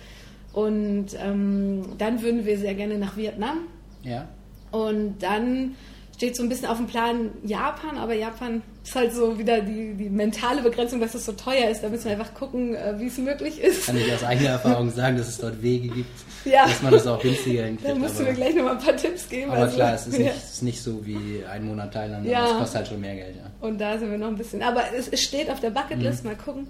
Und 0.54 1.08
ähm, 1.20 1.84
dann 1.98 2.22
würden 2.22 2.46
wir 2.46 2.58
sehr 2.58 2.76
gerne 2.76 2.98
nach 2.98 3.18
Vietnam. 3.18 3.60
Ja. 4.04 4.28
Und 4.72 5.22
dann 5.22 5.76
steht 6.16 6.36
so 6.36 6.44
ein 6.44 6.50
bisschen 6.50 6.68
auf 6.68 6.78
dem 6.78 6.88
Plan 6.88 7.32
Japan, 7.44 7.98
aber 7.98 8.14
Japan 8.14 8.62
ist 8.84 8.96
halt 8.96 9.14
so 9.14 9.38
wieder 9.40 9.62
die, 9.62 9.94
die 9.94 10.10
mentale 10.10 10.62
Begrenzung, 10.62 11.00
dass 11.00 11.16
es 11.16 11.26
so 11.26 11.32
teuer 11.32 11.70
ist. 11.70 11.84
Da 11.84 11.90
müssen 11.90 12.06
wir 12.06 12.12
einfach 12.12 12.34
gucken, 12.34 12.76
äh, 12.76 13.00
wie 13.00 13.08
es 13.08 13.18
möglich 13.18 13.62
ist. 13.62 13.86
Kann 13.86 13.96
ich 13.96 14.12
aus 14.12 14.24
eigener 14.24 14.50
Erfahrung 14.50 14.92
sagen, 14.92 15.18
dass 15.18 15.30
es 15.30 15.38
dort 15.38 15.62
Wege 15.62 15.88
gibt, 15.88 16.12
ja. 16.44 16.66
dass 16.66 16.82
man 16.82 16.92
das 16.92 17.08
auch 17.08 17.22
günstiger 17.22 17.64
hinkriegt. 17.64 17.90
Da 17.90 17.96
musst 17.96 18.20
du 18.20 18.24
mir 18.24 18.34
gleich 18.34 18.54
nochmal 18.56 18.74
ein 18.74 18.84
paar 18.84 18.98
Tipps 18.98 19.30
geben. 19.30 19.52
Aber 19.52 19.62
also, 19.62 19.76
klar, 19.78 19.94
es 19.94 20.08
ist, 20.08 20.18
ja. 20.18 20.26
nicht, 20.26 20.36
es 20.36 20.54
ist, 20.54 20.64
nicht, 20.64 20.84
so 20.84 21.06
wie 21.06 21.44
ein 21.50 21.66
Monat 21.66 21.94
Thailand, 21.94 22.26
ja. 22.26 22.46
es 22.46 22.58
kostet 22.58 22.76
halt 22.76 22.88
schon 22.90 23.00
mehr 23.00 23.16
Geld. 23.16 23.36
Ja. 23.38 23.68
Und 23.68 23.80
da 23.80 23.98
sind 23.98 24.12
wir 24.12 24.18
noch 24.18 24.28
ein 24.28 24.38
bisschen. 24.38 24.62
Aber 24.62 24.84
es, 24.98 25.08
es 25.08 25.22
steht 25.22 25.50
auf 25.50 25.62
der 25.62 25.70
Bucketlist, 25.70 26.26
mhm. 26.26 26.32
mal 26.32 26.36
gucken. 26.36 26.68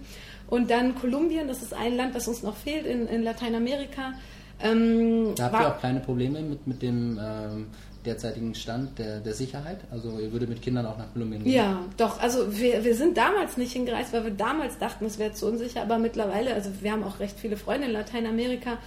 Und 0.47 0.69
dann 0.69 0.93
Kolumbien, 0.93 1.47
das 1.47 1.63
ist 1.63 1.73
ein 1.73 1.97
Land, 1.97 2.13
das 2.13 2.28
uns 2.28 2.43
noch 2.43 2.56
fehlt 2.56 2.86
in, 2.86 3.08
in 3.08 3.23
Lateinamerika. 3.23 4.13
Ähm, 4.62 5.34
da 5.36 5.45
habt 5.45 5.60
ihr 5.60 5.67
auch 5.67 5.80
kleine 5.80 5.99
Probleme 5.99 6.41
mit, 6.41 6.67
mit 6.67 6.82
dem 6.84 7.19
ähm, 7.19 7.67
derzeitigen 8.06 8.56
Stand 8.56 9.00
der, 9.00 9.20
der 9.20 9.34
Sicherheit? 9.34 9.80
Also 9.92 10.20
ihr 10.20 10.32
würdet 10.32 10.50
mit 10.50 10.62
Kindern 10.62 10.86
auch 10.86 10.98
nach 10.98 11.12
Kolumbien 11.13 11.44
gehen? 11.44 11.54
Ja, 11.54 11.86
doch. 11.98 12.20
Also 12.20 12.58
wir, 12.58 12.84
wir 12.84 12.96
sind 12.96 13.18
damals 13.18 13.58
nicht 13.58 13.74
hingereist, 13.74 14.13
weil 14.13 14.24
wir 14.24 14.32
damals 14.32 14.78
dachten, 14.78 15.06
es 15.06 15.20
wäre 15.20 15.34
zu 15.34 15.48
unsicher. 15.48 15.82
Aber 15.82 16.00
mittlerweile, 16.00 16.54
also 16.54 16.70
wir 16.82 16.92
haben 16.92 17.04
auch 17.04 17.20
recht 17.20 17.39
viele 17.39 17.58
Freunde 17.58 17.88
in 17.88 17.94
Lateinamerika. 17.94 18.78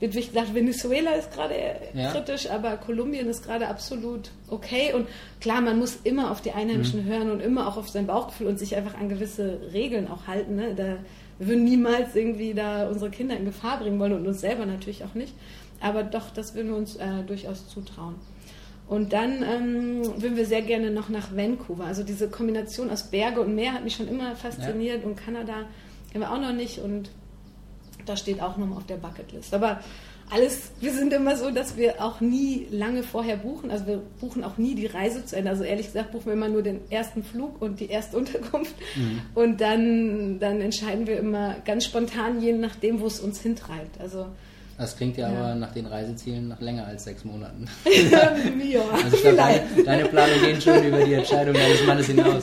Wird 0.00 0.14
wirklich 0.14 0.32
gedacht, 0.32 0.52
Venezuela 0.52 1.12
ist 1.12 1.32
gerade 1.32 1.54
ja. 1.94 2.10
kritisch, 2.10 2.50
aber 2.50 2.76
Kolumbien 2.76 3.28
ist 3.28 3.44
gerade 3.44 3.68
absolut 3.68 4.30
okay. 4.48 4.92
Und 4.92 5.06
klar, 5.40 5.60
man 5.60 5.78
muss 5.78 5.98
immer 6.02 6.32
auf 6.32 6.40
die 6.40 6.50
Einheimischen 6.50 7.04
mhm. 7.04 7.08
hören 7.08 7.30
und 7.30 7.40
immer 7.40 7.68
auch 7.68 7.76
auf 7.76 7.88
sein 7.88 8.06
Bauchgefühl 8.08 8.48
und 8.48 8.58
sich 8.58 8.74
einfach 8.74 8.98
an 8.98 9.08
gewisse 9.08 9.60
Regeln 9.72 10.08
auch 10.08 10.26
halten. 10.26 10.56
Ne? 10.56 10.74
Da, 10.74 10.96
wir 11.38 11.46
würden 11.46 11.64
niemals 11.64 12.16
irgendwie 12.16 12.52
da 12.52 12.88
unsere 12.88 13.10
Kinder 13.10 13.36
in 13.36 13.44
Gefahr 13.44 13.78
bringen 13.78 14.00
wollen 14.00 14.12
und 14.12 14.26
uns 14.26 14.40
selber 14.40 14.66
natürlich 14.66 15.04
auch 15.04 15.14
nicht. 15.14 15.34
Aber 15.80 16.02
doch, 16.04 16.30
das 16.30 16.54
würden 16.54 16.68
wir 16.70 16.76
uns 16.76 16.96
äh, 16.96 17.22
durchaus 17.26 17.68
zutrauen. 17.68 18.14
Und 18.92 19.14
dann 19.14 19.42
ähm, 19.42 20.02
würden 20.20 20.36
wir 20.36 20.44
sehr 20.44 20.60
gerne 20.60 20.90
noch 20.90 21.08
nach 21.08 21.34
Vancouver. 21.34 21.86
Also 21.86 22.02
diese 22.02 22.28
Kombination 22.28 22.90
aus 22.90 23.04
Berge 23.04 23.40
und 23.40 23.54
Meer 23.54 23.72
hat 23.72 23.84
mich 23.84 23.96
schon 23.96 24.06
immer 24.06 24.36
fasziniert 24.36 25.00
ja. 25.02 25.08
und 25.08 25.16
Kanada 25.16 25.64
kennen 26.10 26.24
wir 26.24 26.30
auch 26.30 26.38
noch 26.38 26.52
nicht 26.52 26.78
und 26.78 27.08
das 28.04 28.20
steht 28.20 28.42
auch 28.42 28.58
nochmal 28.58 28.76
auf 28.76 28.84
der 28.84 28.98
Bucketlist. 28.98 29.54
Aber 29.54 29.80
alles, 30.28 30.72
wir 30.80 30.92
sind 30.92 31.10
immer 31.14 31.36
so, 31.36 31.50
dass 31.50 31.78
wir 31.78 32.04
auch 32.04 32.20
nie 32.20 32.66
lange 32.70 33.02
vorher 33.02 33.38
buchen. 33.38 33.70
Also 33.70 33.86
wir 33.86 34.02
buchen 34.20 34.44
auch 34.44 34.58
nie 34.58 34.74
die 34.74 34.88
Reise 34.88 35.24
zu 35.24 35.36
Ende. 35.36 35.48
Also 35.48 35.64
ehrlich 35.64 35.86
gesagt 35.86 36.12
buchen 36.12 36.26
wir 36.26 36.34
immer 36.34 36.50
nur 36.50 36.62
den 36.62 36.82
ersten 36.90 37.24
Flug 37.24 37.62
und 37.62 37.80
die 37.80 37.88
erste 37.88 38.16
Unterkunft. 38.18 38.74
Mhm. 38.94 39.22
Und 39.34 39.62
dann, 39.62 40.38
dann 40.38 40.60
entscheiden 40.60 41.06
wir 41.06 41.16
immer 41.16 41.56
ganz 41.64 41.86
spontan, 41.86 42.42
je 42.42 42.52
nachdem, 42.52 43.00
wo 43.00 43.06
es 43.06 43.20
uns 43.20 43.40
hintreibt. 43.40 44.02
Also 44.02 44.26
das 44.78 44.96
klingt 44.96 45.16
ja, 45.16 45.30
ja, 45.30 45.38
aber 45.38 45.54
nach 45.54 45.72
den 45.72 45.86
Reisezielen 45.86 46.48
noch 46.48 46.60
länger 46.60 46.86
als 46.86 47.04
sechs 47.04 47.24
Monaten. 47.24 47.68
ja, 47.84 48.80
also 48.90 49.16
ich 49.16 49.22
glaube, 49.22 49.36
deine, 49.36 49.60
deine 49.84 50.04
Planung 50.06 50.40
gehen 50.40 50.60
schon 50.60 50.84
über 50.84 51.04
die 51.04 51.14
Entscheidung 51.14 51.54
deines 51.54 51.86
Mannes 51.86 52.06
hinaus. 52.06 52.42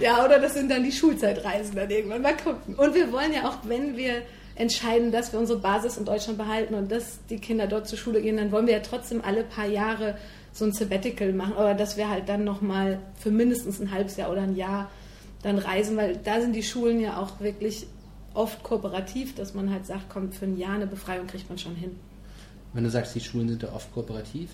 Ja, 0.00 0.24
oder 0.24 0.38
das 0.38 0.54
sind 0.54 0.70
dann 0.70 0.82
die 0.82 0.92
Schulzeitreisen 0.92 1.76
dann 1.76 1.90
irgendwann. 1.90 2.22
Mal 2.22 2.36
gucken. 2.36 2.74
Und 2.74 2.94
wir 2.94 3.12
wollen 3.12 3.32
ja 3.32 3.48
auch, 3.48 3.58
wenn 3.64 3.96
wir 3.96 4.22
entscheiden, 4.54 5.12
dass 5.12 5.32
wir 5.32 5.38
unsere 5.38 5.58
Basis 5.60 5.96
in 5.96 6.04
Deutschland 6.04 6.38
behalten 6.38 6.74
und 6.74 6.90
dass 6.90 7.18
die 7.30 7.38
Kinder 7.38 7.66
dort 7.66 7.88
zur 7.88 7.98
Schule 7.98 8.20
gehen, 8.20 8.36
dann 8.36 8.52
wollen 8.52 8.66
wir 8.66 8.74
ja 8.74 8.80
trotzdem 8.80 9.22
alle 9.24 9.44
paar 9.44 9.66
Jahre 9.66 10.16
so 10.52 10.64
ein 10.64 10.72
Sabbatical 10.72 11.32
machen. 11.32 11.54
Aber 11.56 11.74
dass 11.74 11.96
wir 11.96 12.10
halt 12.10 12.28
dann 12.28 12.44
nochmal 12.44 12.98
für 13.18 13.30
mindestens 13.30 13.80
ein 13.80 13.90
halbes 13.90 14.16
Jahr 14.16 14.30
oder 14.30 14.42
ein 14.42 14.56
Jahr 14.56 14.90
dann 15.42 15.58
reisen, 15.58 15.96
weil 15.96 16.16
da 16.16 16.40
sind 16.40 16.54
die 16.54 16.62
Schulen 16.62 17.00
ja 17.00 17.16
auch 17.16 17.40
wirklich 17.40 17.86
oft 18.34 18.62
kooperativ, 18.62 19.34
dass 19.34 19.54
man 19.54 19.70
halt 19.70 19.86
sagt, 19.86 20.08
komm, 20.08 20.32
für 20.32 20.46
ein 20.46 20.56
Jahr 20.56 20.74
eine 20.74 20.86
Befreiung 20.86 21.26
kriegt 21.26 21.48
man 21.48 21.58
schon 21.58 21.74
hin. 21.74 21.96
Wenn 22.72 22.84
du 22.84 22.90
sagst, 22.90 23.14
die 23.14 23.20
Schulen 23.20 23.48
sind 23.48 23.62
ja 23.62 23.72
oft 23.72 23.92
kooperativ, 23.92 24.50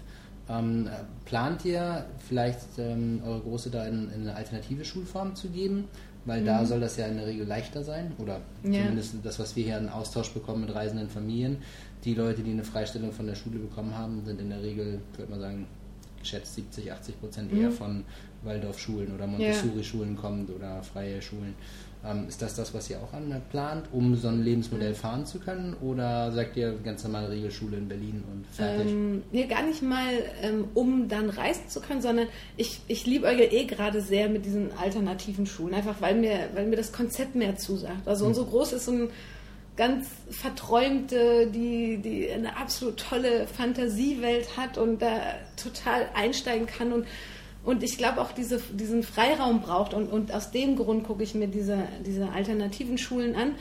ähm, 0.49 0.88
plant 1.25 1.64
ihr 1.64 2.07
vielleicht 2.27 2.61
ähm, 2.79 3.21
eure 3.25 3.41
Große 3.41 3.71
da 3.71 3.87
in, 3.87 4.11
in, 4.11 4.23
eine 4.23 4.35
alternative 4.35 4.85
Schulform 4.85 5.35
zu 5.35 5.49
geben? 5.49 5.85
Weil 6.25 6.41
mhm. 6.43 6.47
da 6.47 6.67
soll 6.67 6.81
das 6.81 6.97
ja 6.97 7.07
in 7.07 7.17
der 7.17 7.27
Regel 7.27 7.47
leichter 7.47 7.85
sein 7.85 8.12
oder 8.19 8.41
ja. 8.62 8.83
zumindest 8.83 9.14
das, 9.23 9.38
was 9.38 9.57
wir 9.57 9.64
hier 9.64 9.79
in 9.79 9.88
Austausch 9.88 10.31
bekommen 10.31 10.62
mit 10.62 10.75
reisenden 10.75 11.09
Familien. 11.09 11.59
Die 12.05 12.14
Leute, 12.14 12.43
die 12.43 12.51
eine 12.51 12.64
Freistellung 12.64 13.12
von 13.12 13.27
der 13.27 13.35
Schule 13.35 13.59
bekommen 13.59 13.97
haben, 13.97 14.25
sind 14.25 14.41
in 14.41 14.51
der 14.51 14.62
Regel, 14.62 15.01
würde 15.17 15.31
man 15.31 15.41
sagen, 15.41 15.67
geschätzt 16.21 16.55
70, 16.57 16.93
80 16.93 17.21
Prozent 17.21 17.53
eher 17.53 17.71
mhm. 17.71 17.75
von 17.75 18.05
Waldorfschulen 18.43 19.14
oder 19.14 19.27
Montessori-Schulen 19.27 20.17
kommt 20.17 20.51
oder 20.51 20.83
freie 20.83 21.23
Schulen. 21.23 21.55
Ähm, 22.05 22.27
ist 22.29 22.41
das 22.41 22.55
das, 22.55 22.73
was 22.75 22.89
ihr 22.91 22.99
auch 22.99 23.13
plant, 23.51 23.87
um 23.93 24.15
so 24.15 24.29
ein 24.29 24.43
Lebensmodell 24.43 24.95
fahren 24.95 25.27
zu 25.27 25.41
können? 25.41 25.75
Oder 25.81 26.31
sagt 26.31 26.57
ihr 26.57 26.73
ganz 26.85 27.03
normale 27.03 27.31
Regelschule 27.31 27.77
in 27.77 27.89
Berlin 27.89 28.23
und 28.31 28.47
fertig? 28.47 28.91
Ähm, 28.91 29.23
nee, 29.33 29.47
gar 29.47 29.63
nicht 29.63 29.83
mal, 29.83 30.13
ähm, 30.41 30.69
um 30.75 31.09
dann 31.09 31.29
reisen 31.29 31.69
zu 31.69 31.81
können, 31.81 32.01
sondern 32.01 32.29
ich, 32.57 32.81
ich 32.87 33.05
liebäugel 33.05 33.49
eh 33.53 33.65
gerade 33.65 34.01
sehr 34.01 34.29
mit 34.29 34.45
diesen 34.45 34.71
alternativen 34.79 35.47
Schulen, 35.47 35.75
einfach 35.75 36.01
weil 36.01 36.15
mir, 36.15 36.51
weil 36.55 36.67
mir 36.67 36.77
das 36.77 36.93
Konzept 36.93 37.35
mehr 37.35 37.57
zusagt. 37.57 38.07
Also 38.07 38.25
mhm. 38.25 38.29
unsere 38.31 38.47
Groß 38.47 38.75
ist 38.75 38.85
so 38.85 38.93
ein 38.93 39.11
ganz 39.77 40.09
verträumte, 40.31 41.47
die, 41.47 41.99
die 41.99 42.31
eine 42.31 42.57
absolut 42.57 42.99
tolle 42.99 43.47
Fantasiewelt 43.47 44.57
hat 44.57 44.77
und 44.77 45.01
da 45.01 45.21
total 45.57 46.09
einsteigen 46.15 46.67
kann 46.67 46.93
und 46.93 47.07
und 47.64 47.83
ich 47.83 47.99
glaube 47.99 48.21
auch 48.21 48.33
diese, 48.33 48.61
diesen 48.73 49.03
Freiraum 49.03 49.61
braucht 49.61 49.94
und, 49.94 50.07
und 50.11 50.33
aus 50.33 50.51
dem 50.51 50.77
Grund 50.77 51.05
gucke 51.05 51.23
ich 51.23 51.35
mir 51.35 51.49
diese, 51.49 51.79
diese 52.07 52.31
alternativen 52.31 52.99
Schulen 52.99 53.35
an. 53.35 53.55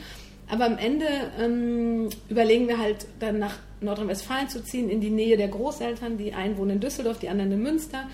Aber 0.50 0.64
am 0.64 0.78
Ende 0.78 1.06
ähm, 1.38 2.08
überlegen 2.28 2.68
wir 2.68 2.78
halt 2.78 3.06
dann 3.20 3.38
nach 3.38 3.58
Nordrhein-Westfalen 3.80 4.48
zu 4.48 4.64
ziehen, 4.64 4.88
in 4.88 5.00
die 5.00 5.10
Nähe 5.10 5.36
der 5.36 5.48
Großeltern. 5.48 6.16
Die 6.16 6.32
einen 6.32 6.56
wohnen 6.56 6.70
in 6.70 6.80
Düsseldorf, 6.80 7.18
die 7.18 7.28
anderen 7.28 7.52
in 7.52 7.62
Münster. 7.62 8.06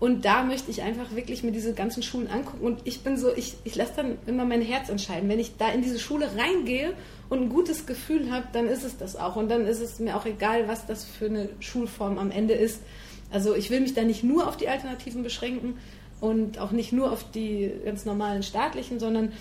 Und 0.00 0.24
da 0.24 0.42
möchte 0.42 0.70
ich 0.70 0.82
einfach 0.82 1.14
wirklich 1.14 1.44
mir 1.44 1.52
diese 1.52 1.74
ganzen 1.74 2.02
Schulen 2.02 2.28
angucken. 2.28 2.64
Und 2.64 2.80
ich 2.84 3.02
bin 3.02 3.16
so, 3.16 3.32
ich, 3.36 3.54
ich 3.62 3.76
lasse 3.76 3.92
dann 3.96 4.18
immer 4.26 4.44
mein 4.44 4.62
Herz 4.62 4.88
entscheiden. 4.88 5.28
Wenn 5.28 5.38
ich 5.38 5.58
da 5.58 5.70
in 5.70 5.82
diese 5.82 6.00
Schule 6.00 6.28
reingehe 6.36 6.94
und 7.28 7.42
ein 7.42 7.48
gutes 7.50 7.86
Gefühl 7.86 8.32
habe, 8.32 8.46
dann 8.52 8.66
ist 8.66 8.84
es 8.84 8.96
das 8.96 9.14
auch. 9.14 9.36
Und 9.36 9.50
dann 9.50 9.66
ist 9.66 9.80
es 9.80 10.00
mir 10.00 10.16
auch 10.16 10.24
egal, 10.24 10.66
was 10.66 10.86
das 10.86 11.04
für 11.04 11.26
eine 11.26 11.50
Schulform 11.60 12.18
am 12.18 12.30
Ende 12.30 12.54
ist. 12.54 12.80
Also 13.32 13.54
ich 13.54 13.70
will 13.70 13.80
mich 13.80 13.94
da 13.94 14.02
nicht 14.02 14.22
nur 14.22 14.46
auf 14.46 14.56
die 14.56 14.68
Alternativen 14.68 15.22
beschränken 15.22 15.78
und 16.20 16.58
auch 16.58 16.70
nicht 16.70 16.92
nur 16.92 17.10
auf 17.10 17.30
die 17.30 17.72
ganz 17.84 18.04
normalen 18.04 18.42
staatlichen, 18.42 19.00
sondern 19.00 19.32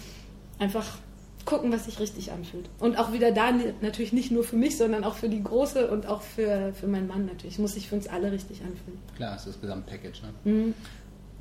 einfach 0.58 0.98
gucken, 1.46 1.72
was 1.72 1.86
sich 1.86 2.00
richtig 2.00 2.32
anfühlt. 2.32 2.70
Und 2.80 2.98
auch 2.98 3.14
wieder 3.14 3.32
da 3.32 3.52
natürlich 3.82 4.14
nicht 4.14 4.32
nur 4.32 4.44
für 4.44 4.56
mich, 4.56 4.78
sondern 4.78 5.04
auch 5.04 5.16
für 5.16 5.30
die 5.30 5.44
Große 5.44 5.90
und 5.90 6.06
auch 6.06 6.22
für, 6.22 6.74
für 6.74 6.88
meinen 6.88 7.08
Mann 7.08 7.26
natürlich. 7.26 7.60
Muss 7.60 7.74
sich 7.74 7.88
für 7.88 7.96
uns 7.96 8.08
alle 8.08 8.32
richtig 8.32 8.62
anfühlen. 8.62 9.00
Klar, 9.16 9.36
es 9.36 9.46
ist 9.46 9.56
das 9.56 9.62
Gesamtpackage. 9.62 10.22
Ne? 10.22 10.52
Mhm. 10.52 10.74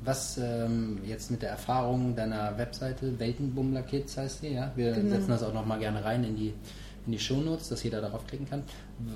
Was 0.03 0.39
ähm, 0.39 0.99
jetzt 1.05 1.29
mit 1.29 1.43
der 1.43 1.51
Erfahrung 1.51 2.15
deiner 2.15 2.57
Webseite, 2.57 3.19
Weltenbummler 3.19 3.83
Kids 3.83 4.17
heißt 4.17 4.41
die, 4.41 4.53
ja? 4.53 4.71
Wir 4.75 4.93
genau. 4.93 5.11
setzen 5.11 5.29
das 5.29 5.43
auch 5.43 5.53
nochmal 5.53 5.77
gerne 5.77 6.03
rein 6.03 6.23
in 6.23 6.35
die, 6.35 6.53
in 7.05 7.11
die 7.11 7.19
Shownotes, 7.19 7.69
dass 7.69 7.83
jeder 7.83 8.01
darauf 8.01 8.27
klicken 8.27 8.49
kann. 8.49 8.63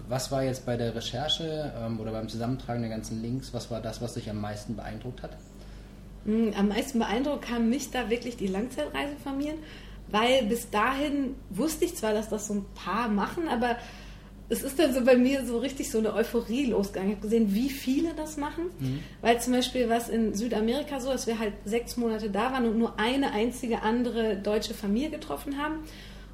Was 0.07 0.31
war 0.31 0.43
jetzt 0.43 0.65
bei 0.65 0.75
der 0.77 0.95
Recherche 0.95 1.71
ähm, 1.79 1.99
oder 1.99 2.11
beim 2.11 2.29
Zusammentragen 2.29 2.81
der 2.81 2.89
ganzen 2.89 3.21
Links, 3.21 3.53
was 3.53 3.69
war 3.69 3.81
das, 3.81 4.01
was 4.01 4.15
dich 4.15 4.29
am 4.29 4.41
meisten 4.41 4.75
beeindruckt 4.75 5.21
hat? 5.21 5.37
Mhm, 6.25 6.53
am 6.57 6.69
meisten 6.69 6.99
beeindruckt 6.99 7.49
haben 7.49 7.69
mich 7.69 7.91
da 7.91 8.09
wirklich 8.09 8.37
die 8.37 8.47
Langzeitreisefamilien, 8.47 9.57
weil 10.09 10.45
bis 10.45 10.69
dahin 10.69 11.35
wusste 11.49 11.85
ich 11.85 11.95
zwar, 11.95 12.13
dass 12.13 12.29
das 12.29 12.47
so 12.47 12.55
ein 12.55 12.65
paar 12.73 13.07
machen, 13.07 13.47
aber 13.47 13.77
es 14.47 14.61
ist 14.61 14.77
dann 14.77 14.93
so 14.93 15.03
bei 15.03 15.17
mir 15.17 15.45
so 15.45 15.57
richtig 15.57 15.89
so 15.89 15.97
eine 15.97 16.13
Euphorie 16.13 16.67
losgegangen. 16.67 17.11
Ich 17.11 17.17
habe 17.17 17.27
gesehen, 17.27 17.55
wie 17.55 17.69
viele 17.69 18.13
das 18.13 18.37
machen, 18.37 18.65
mhm. 18.79 18.99
weil 19.21 19.41
zum 19.41 19.53
Beispiel 19.53 19.89
was 19.89 20.09
in 20.09 20.35
Südamerika 20.35 20.99
so, 20.99 21.11
dass 21.11 21.25
wir 21.25 21.39
halt 21.39 21.53
sechs 21.65 21.97
Monate 21.97 22.29
da 22.29 22.51
waren 22.51 22.65
und 22.67 22.77
nur 22.77 22.99
eine 22.99 23.31
einzige 23.31 23.81
andere 23.81 24.35
deutsche 24.35 24.73
Familie 24.73 25.09
getroffen 25.09 25.57
haben. 25.57 25.79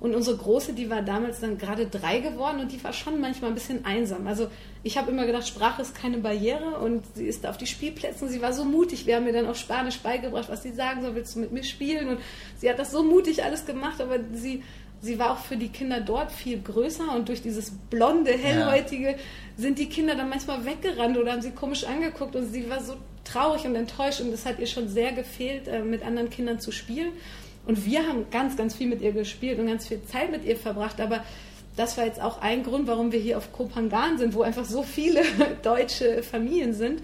Und 0.02 0.16
unsere 0.16 0.36
Große, 0.36 0.74
die 0.74 0.90
war 0.90 1.04
damals 1.04 1.42
dann 1.42 1.60
gerade 1.60 1.86
drei 1.86 2.20
geworden 2.20 2.60
und 2.60 2.72
die 2.72 2.84
war 2.84 2.92
schon 2.92 3.22
manchmal 3.22 3.52
ein 3.52 3.54
bisschen 3.54 3.86
einsam. 3.86 4.26
Also 4.26 4.48
ich 4.82 4.98
habe 4.98 5.12
immer 5.12 5.28
gedacht, 5.28 5.48
Sprache 5.48 5.84
ist 5.84 5.94
keine 5.94 6.18
Barriere 6.18 6.80
und 6.80 7.04
sie 7.14 7.28
ist 7.28 7.46
auf 7.46 7.58
die 7.58 7.68
Spielplätze 7.68 8.26
und 8.26 8.32
sie 8.32 8.42
war 8.42 8.52
so 8.52 8.66
mutig. 8.66 9.06
Wir 9.06 9.18
haben 9.18 9.26
mir 9.26 9.32
dann 9.32 9.46
auch 9.46 9.56
Spanisch 9.56 10.00
beigebracht, 10.00 10.50
was 10.50 10.64
sie 10.64 10.72
sagen 10.72 11.04
soll, 11.04 11.14
willst 11.14 11.36
du 11.36 11.40
mit 11.40 11.52
mir 11.52 11.64
spielen? 11.64 12.10
Und 12.10 12.18
sie 12.58 12.68
hat 12.68 12.80
das 12.80 12.90
so 12.90 13.04
mutig 13.04 13.44
alles 13.44 13.68
gemacht, 13.68 14.02
aber 14.02 14.18
sie, 14.34 14.64
sie 15.02 15.20
war 15.20 15.34
auch 15.34 15.38
für 15.38 15.56
die 15.56 15.70
Kinder 15.70 16.02
dort 16.02 16.32
viel 16.32 16.60
größer 16.60 17.16
und 17.16 17.30
durch 17.30 17.44
dieses 17.44 17.72
blonde, 17.92 18.32
hellhäutige 18.32 19.12
ja. 19.12 19.18
sind 19.56 19.78
die 19.78 19.88
Kinder 19.88 20.16
dann 20.16 20.30
manchmal 20.30 20.66
weggerannt 20.66 21.16
oder 21.16 21.34
haben 21.34 21.44
sie 21.44 21.52
komisch 21.52 21.84
angeguckt 21.84 22.36
und 22.36 22.52
sie 22.52 22.68
war 22.72 22.82
so 22.82 22.96
traurig 23.24 23.66
und 23.66 23.76
enttäuscht 23.76 24.22
und 24.22 24.34
es 24.34 24.48
hat 24.48 24.58
ihr 24.58 24.66
schon 24.66 24.88
sehr 24.90 25.12
gefehlt, 25.12 25.68
äh, 25.68 25.84
mit 25.84 26.04
anderen 26.04 26.32
Kindern 26.32 26.60
zu 26.60 26.72
spielen. 26.72 27.12
Und 27.66 27.86
wir 27.86 28.08
haben 28.08 28.26
ganz, 28.32 28.58
ganz 28.58 28.76
viel 28.76 28.88
mit 28.88 29.02
ihr 29.02 29.12
gespielt 29.12 29.60
und 29.60 29.68
ganz 29.68 29.88
viel 29.88 30.04
Zeit 30.04 30.32
mit 30.32 30.44
ihr 30.46 30.56
verbracht. 30.56 31.00
Aber 31.00 31.24
das 31.76 31.98
war 31.98 32.06
jetzt 32.06 32.22
auch 32.22 32.42
ein 32.42 32.64
Grund, 32.64 32.88
warum 32.88 33.12
wir 33.12 33.20
hier 33.20 33.38
auf 33.38 33.54
Kopangan 33.54 34.18
sind, 34.18 34.34
wo 34.34 34.42
einfach 34.42 34.66
so 34.66 34.84
viele 34.84 35.22
deutsche 35.64 36.24
Familien 36.24 36.74
sind, 36.74 37.02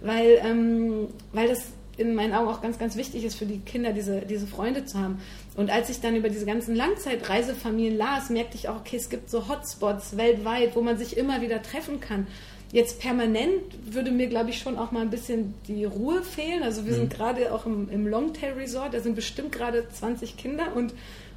weil, 0.00 0.40
ähm, 0.42 1.08
weil 1.32 1.48
das 1.48 1.72
in 1.98 2.14
meinen 2.14 2.32
Augen 2.32 2.48
auch 2.48 2.62
ganz, 2.62 2.78
ganz 2.78 2.96
wichtig 2.96 3.24
ist 3.24 3.36
für 3.36 3.44
die 3.44 3.58
Kinder, 3.58 3.92
diese, 3.92 4.20
diese 4.20 4.46
Freunde 4.46 4.84
zu 4.84 4.98
haben. 4.98 5.20
Und 5.56 5.70
als 5.70 5.90
ich 5.90 6.00
dann 6.00 6.14
über 6.14 6.28
diese 6.28 6.46
ganzen 6.46 6.76
Langzeitreisefamilien 6.76 7.98
las, 7.98 8.30
merkte 8.30 8.56
ich 8.56 8.68
auch, 8.68 8.76
okay, 8.76 8.96
es 8.96 9.10
gibt 9.10 9.28
so 9.28 9.48
Hotspots 9.48 10.16
weltweit, 10.16 10.76
wo 10.76 10.80
man 10.80 10.96
sich 10.96 11.16
immer 11.16 11.42
wieder 11.42 11.60
treffen 11.60 11.98
kann. 12.00 12.28
Jetzt 12.70 13.00
permanent 13.00 13.62
würde 13.90 14.10
mir, 14.10 14.26
glaube 14.26 14.50
ich, 14.50 14.58
schon 14.58 14.76
auch 14.76 14.92
mal 14.92 15.00
ein 15.00 15.10
bisschen 15.10 15.54
die 15.66 15.84
Ruhe 15.84 16.22
fehlen. 16.22 16.62
Also 16.62 16.84
wir 16.84 16.92
mhm. 16.92 16.96
sind 16.96 17.14
gerade 17.14 17.52
auch 17.52 17.64
im, 17.64 17.88
im 17.90 18.06
Longtail 18.06 18.52
Resort, 18.52 18.92
da 18.92 19.00
sind 19.00 19.14
bestimmt 19.16 19.52
gerade 19.52 19.88
20 19.88 20.36
Kinder 20.36 20.74
und 20.74 20.92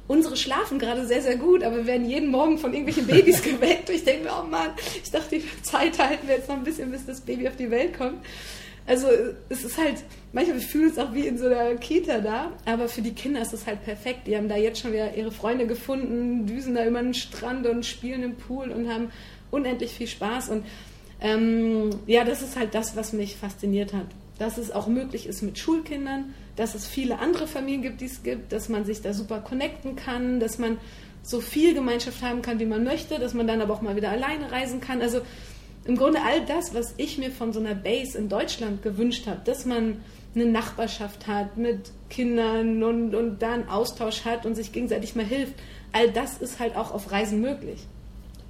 unsere 0.08 0.36
schlafen 0.36 0.78
gerade 0.78 1.06
sehr, 1.06 1.22
sehr 1.22 1.36
gut, 1.36 1.62
aber 1.62 1.76
wir 1.78 1.86
werden 1.86 2.08
jeden 2.08 2.30
Morgen 2.30 2.58
von 2.58 2.74
irgendwelchen 2.74 3.06
Babys 3.06 3.42
geweckt. 3.42 3.88
Und 3.88 3.96
ich 3.96 4.04
denke 4.04 4.24
mir, 4.24 4.30
oh 4.38 4.46
Mann, 4.46 4.70
ich 5.02 5.10
dachte, 5.10 5.38
die 5.38 5.62
Zeit 5.62 5.98
halten 5.98 6.28
wir 6.28 6.36
jetzt 6.36 6.48
noch 6.48 6.56
ein 6.56 6.64
bisschen, 6.64 6.90
bis 6.90 7.06
das 7.06 7.20
Baby 7.20 7.48
auf 7.48 7.56
die 7.56 7.70
Welt 7.70 7.96
kommt. 7.96 8.18
Also 8.84 9.06
es 9.48 9.64
ist 9.64 9.78
halt, 9.78 10.02
manchmal 10.32 10.58
fühlen 10.58 10.90
es 10.90 10.98
auch 10.98 11.14
wie 11.14 11.26
in 11.28 11.38
so 11.38 11.46
einer 11.46 11.76
Kita 11.76 12.18
da, 12.18 12.50
aber 12.64 12.88
für 12.88 13.00
die 13.00 13.12
Kinder 13.12 13.40
ist 13.40 13.52
es 13.52 13.66
halt 13.66 13.84
perfekt. 13.84 14.26
Die 14.26 14.36
haben 14.36 14.48
da 14.48 14.56
jetzt 14.56 14.80
schon 14.80 14.92
wieder 14.92 15.14
ihre 15.14 15.30
Freunde 15.30 15.66
gefunden, 15.66 16.46
düsen 16.46 16.74
da 16.74 16.84
über 16.84 17.00
den 17.00 17.14
Strand 17.14 17.66
und 17.66 17.86
spielen 17.86 18.24
im 18.24 18.34
Pool 18.34 18.70
und 18.70 18.92
haben 18.92 19.12
unendlich 19.52 19.92
viel 19.92 20.08
Spaß. 20.08 20.48
Und 20.48 20.64
ähm, 21.22 21.90
ja, 22.06 22.24
das 22.24 22.42
ist 22.42 22.56
halt 22.58 22.74
das, 22.74 22.96
was 22.96 23.12
mich 23.12 23.36
fasziniert 23.36 23.92
hat. 23.92 24.06
Dass 24.38 24.58
es 24.58 24.72
auch 24.72 24.88
möglich 24.88 25.26
ist 25.26 25.42
mit 25.42 25.58
Schulkindern, 25.58 26.34
dass 26.56 26.74
es 26.74 26.86
viele 26.86 27.20
andere 27.20 27.46
Familien 27.46 27.82
gibt, 27.82 28.00
die 28.00 28.06
es 28.06 28.22
gibt, 28.24 28.52
dass 28.52 28.68
man 28.68 28.84
sich 28.84 29.02
da 29.02 29.14
super 29.14 29.38
connecten 29.38 29.94
kann, 29.94 30.40
dass 30.40 30.58
man 30.58 30.78
so 31.22 31.40
viel 31.40 31.74
Gemeinschaft 31.74 32.22
haben 32.22 32.42
kann, 32.42 32.58
wie 32.58 32.66
man 32.66 32.82
möchte, 32.82 33.20
dass 33.20 33.34
man 33.34 33.46
dann 33.46 33.60
aber 33.60 33.74
auch 33.74 33.82
mal 33.82 33.94
wieder 33.94 34.10
alleine 34.10 34.50
reisen 34.50 34.80
kann. 34.80 35.00
Also 35.00 35.20
im 35.84 35.96
Grunde 35.96 36.20
all 36.22 36.44
das, 36.44 36.74
was 36.74 36.94
ich 36.96 37.18
mir 37.18 37.30
von 37.30 37.52
so 37.52 37.60
einer 37.60 37.76
Base 37.76 38.18
in 38.18 38.28
Deutschland 38.28 38.82
gewünscht 38.82 39.28
habe, 39.28 39.40
dass 39.44 39.64
man 39.64 40.00
eine 40.34 40.46
Nachbarschaft 40.46 41.28
hat 41.28 41.56
mit 41.56 41.92
Kindern 42.10 42.82
und, 42.82 43.14
und 43.14 43.40
da 43.42 43.52
einen 43.52 43.68
Austausch 43.68 44.24
hat 44.24 44.44
und 44.44 44.56
sich 44.56 44.72
gegenseitig 44.72 45.14
mal 45.14 45.24
hilft, 45.24 45.54
all 45.92 46.10
das 46.10 46.38
ist 46.38 46.58
halt 46.58 46.74
auch 46.74 46.92
auf 46.92 47.12
Reisen 47.12 47.40
möglich. 47.40 47.86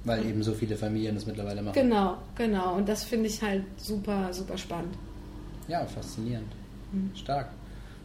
Weil 0.05 0.25
eben 0.25 0.43
so 0.43 0.53
viele 0.53 0.75
Familien 0.75 1.15
das 1.15 1.25
mittlerweile 1.25 1.61
machen. 1.61 1.75
Genau, 1.75 2.17
genau. 2.35 2.75
Und 2.75 2.89
das 2.89 3.03
finde 3.03 3.27
ich 3.27 3.41
halt 3.41 3.63
super, 3.77 4.33
super 4.33 4.57
spannend. 4.57 4.95
Ja, 5.67 5.85
faszinierend. 5.85 6.51
Mhm. 6.91 7.11
Stark. 7.15 7.49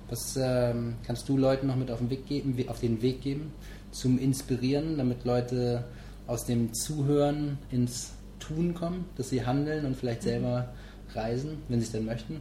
Was 0.08 0.38
ähm, 0.40 0.94
kannst 1.06 1.28
du 1.28 1.36
Leuten 1.36 1.66
noch 1.66 1.76
mit 1.76 1.90
auf 1.90 1.98
den 1.98 2.08
Weg 2.08 2.26
geben, 2.26 2.56
auf 2.68 2.80
den 2.80 3.02
Weg 3.02 3.20
geben, 3.20 3.52
zum 3.90 4.18
Inspirieren, 4.18 4.96
damit 4.96 5.24
Leute 5.24 5.84
aus 6.26 6.44
dem 6.44 6.72
Zuhören 6.72 7.58
ins 7.70 8.12
Tun 8.38 8.74
kommen, 8.74 9.06
dass 9.16 9.30
sie 9.30 9.44
handeln 9.44 9.84
und 9.84 9.96
vielleicht 9.96 10.22
mhm. 10.22 10.28
selber 10.28 10.68
reisen, 11.14 11.58
wenn 11.68 11.80
sie 11.80 11.86
es 11.86 11.92
denn 11.92 12.04
möchten? 12.04 12.40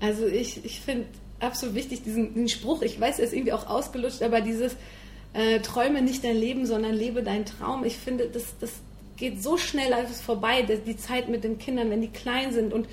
Also 0.00 0.26
ich, 0.26 0.64
ich 0.64 0.80
finde 0.80 1.06
absolut 1.40 1.74
wichtig 1.74 2.02
diesen, 2.02 2.34
diesen 2.34 2.48
Spruch, 2.48 2.82
ich 2.82 3.00
weiß, 3.00 3.18
er 3.18 3.26
ist 3.26 3.32
irgendwie 3.32 3.52
auch 3.52 3.66
ausgelutscht, 3.66 4.22
aber 4.22 4.40
dieses 4.40 4.76
äh, 5.32 5.60
träume 5.60 6.02
nicht 6.02 6.24
dein 6.24 6.36
Leben, 6.36 6.66
sondern 6.66 6.94
lebe 6.94 7.22
deinen 7.22 7.44
Traum. 7.44 7.84
Ich 7.84 7.96
finde, 7.96 8.28
das, 8.28 8.54
das 8.60 8.72
geht 9.16 9.42
so 9.42 9.56
schnell 9.56 9.92
alles 9.92 10.20
vorbei, 10.20 10.62
die 10.62 10.96
Zeit 10.96 11.28
mit 11.28 11.44
den 11.44 11.58
Kindern, 11.58 11.90
wenn 11.90 12.00
die 12.00 12.08
klein 12.08 12.52
sind 12.52 12.72
und 12.72 12.88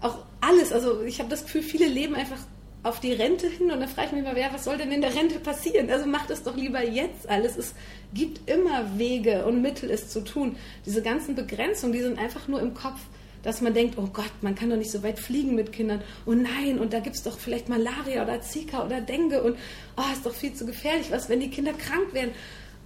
auch 0.00 0.18
alles. 0.40 0.72
Also 0.72 1.02
ich 1.02 1.18
habe 1.18 1.28
das 1.28 1.44
Gefühl, 1.44 1.62
viele 1.62 1.86
leben 1.86 2.14
einfach 2.14 2.38
auf 2.82 3.00
die 3.00 3.12
Rente 3.12 3.48
hin 3.48 3.70
und 3.70 3.80
dann 3.80 3.88
frage 3.88 4.08
ich 4.08 4.12
mich 4.12 4.22
mal, 4.22 4.38
ja, 4.38 4.48
was 4.52 4.64
soll 4.64 4.78
denn 4.78 4.92
in 4.92 5.00
der 5.00 5.14
Rente 5.14 5.40
passieren? 5.40 5.90
Also 5.90 6.06
macht 6.06 6.30
es 6.30 6.44
doch 6.44 6.56
lieber 6.56 6.84
jetzt 6.84 7.28
alles. 7.28 7.56
Es 7.56 7.74
gibt 8.14 8.48
immer 8.48 8.96
Wege 8.96 9.44
und 9.44 9.60
Mittel, 9.60 9.90
es 9.90 10.08
zu 10.08 10.22
tun. 10.22 10.56
Diese 10.84 11.02
ganzen 11.02 11.34
Begrenzungen, 11.34 11.92
die 11.92 12.02
sind 12.02 12.18
einfach 12.18 12.46
nur 12.46 12.60
im 12.60 12.74
Kopf 12.74 13.00
dass 13.46 13.60
man 13.60 13.74
denkt, 13.74 13.96
oh 13.96 14.08
Gott, 14.12 14.32
man 14.40 14.56
kann 14.56 14.70
doch 14.70 14.76
nicht 14.76 14.90
so 14.90 15.04
weit 15.04 15.20
fliegen 15.20 15.54
mit 15.54 15.72
Kindern. 15.72 16.02
Oh 16.26 16.32
nein, 16.32 16.80
und 16.80 16.92
da 16.92 16.98
gibt 16.98 17.14
es 17.14 17.22
doch 17.22 17.38
vielleicht 17.38 17.68
Malaria 17.68 18.24
oder 18.24 18.40
Zika 18.40 18.84
oder 18.84 19.00
Dengue 19.00 19.40
und 19.40 19.56
oh, 19.96 20.12
ist 20.12 20.26
doch 20.26 20.34
viel 20.34 20.52
zu 20.52 20.66
gefährlich. 20.66 21.12
Was, 21.12 21.28
wenn 21.28 21.38
die 21.38 21.48
Kinder 21.48 21.72
krank 21.72 22.12
werden? 22.12 22.32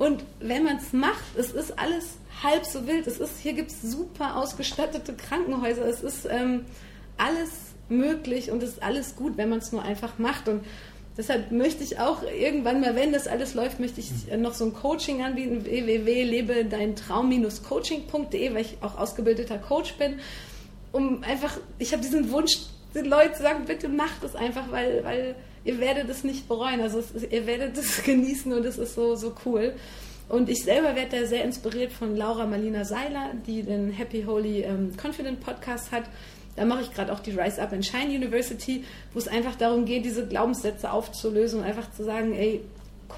Und 0.00 0.24
wenn 0.40 0.64
man 0.64 0.78
es 0.78 0.92
macht, 0.94 1.36
es 1.36 1.52
ist 1.52 1.78
alles 1.78 2.16
halb 2.42 2.64
so 2.64 2.86
wild. 2.86 3.06
Es 3.06 3.20
ist, 3.20 3.38
hier 3.38 3.52
gibt 3.52 3.70
es 3.70 3.82
super 3.82 4.36
ausgestattete 4.36 5.12
Krankenhäuser. 5.12 5.86
Es 5.86 6.02
ist 6.02 6.26
ähm, 6.28 6.64
alles 7.18 7.50
möglich 7.90 8.50
und 8.50 8.62
es 8.62 8.70
ist 8.70 8.82
alles 8.82 9.14
gut, 9.14 9.36
wenn 9.36 9.50
man 9.50 9.58
es 9.58 9.72
nur 9.72 9.82
einfach 9.82 10.18
macht. 10.18 10.48
Und 10.48 10.64
deshalb 11.18 11.52
möchte 11.52 11.84
ich 11.84 12.00
auch 12.00 12.22
irgendwann 12.22 12.80
mal, 12.80 12.96
wenn 12.96 13.12
das 13.12 13.28
alles 13.28 13.52
läuft, 13.52 13.78
möchte 13.78 14.00
ich 14.00 14.10
noch 14.38 14.54
so 14.54 14.64
ein 14.64 14.72
Coaching 14.72 15.22
anbieten, 15.22 15.66
www.lebedeintraum-coaching.de, 15.66 18.54
weil 18.54 18.62
ich 18.62 18.78
auch 18.80 18.96
ausgebildeter 18.96 19.58
Coach 19.58 19.98
bin 19.98 20.18
um 20.92 21.22
einfach, 21.22 21.56
ich 21.78 21.92
habe 21.92 22.02
diesen 22.02 22.30
Wunsch, 22.30 22.52
den 22.94 23.04
Leuten 23.04 23.34
zu 23.34 23.42
sagen, 23.42 23.64
bitte 23.66 23.88
macht 23.88 24.24
es 24.24 24.34
einfach, 24.34 24.70
weil, 24.70 25.04
weil 25.04 25.36
ihr 25.64 25.80
werdet 25.80 26.08
es 26.08 26.24
nicht 26.24 26.48
bereuen. 26.48 26.80
Also 26.80 26.98
es, 26.98 27.24
ihr 27.30 27.46
werdet 27.46 27.76
es 27.76 28.02
genießen 28.04 28.52
und 28.52 28.64
es 28.64 28.78
ist 28.78 28.94
so, 28.94 29.16
so 29.16 29.34
cool. 29.44 29.74
Und 30.28 30.48
ich 30.48 30.62
selber 30.62 30.94
werde 30.94 31.20
da 31.20 31.26
sehr 31.26 31.44
inspiriert 31.44 31.92
von 31.92 32.16
Laura 32.16 32.46
Marlina 32.46 32.84
Seiler, 32.84 33.32
die 33.46 33.62
den 33.62 33.90
Happy 33.90 34.22
Holy 34.22 34.62
ähm, 34.62 34.92
Confident 34.96 35.40
Podcast 35.40 35.90
hat. 35.90 36.04
Da 36.56 36.64
mache 36.64 36.82
ich 36.82 36.92
gerade 36.92 37.12
auch 37.12 37.20
die 37.20 37.32
Rise 37.32 37.60
Up 37.60 37.72
and 37.72 37.84
Shine 37.84 38.14
University, 38.14 38.84
wo 39.12 39.18
es 39.18 39.28
einfach 39.28 39.56
darum 39.56 39.86
geht, 39.86 40.04
diese 40.04 40.26
Glaubenssätze 40.26 40.92
aufzulösen 40.92 41.60
und 41.60 41.66
einfach 41.66 41.90
zu 41.92 42.04
sagen, 42.04 42.34
ey, 42.34 42.60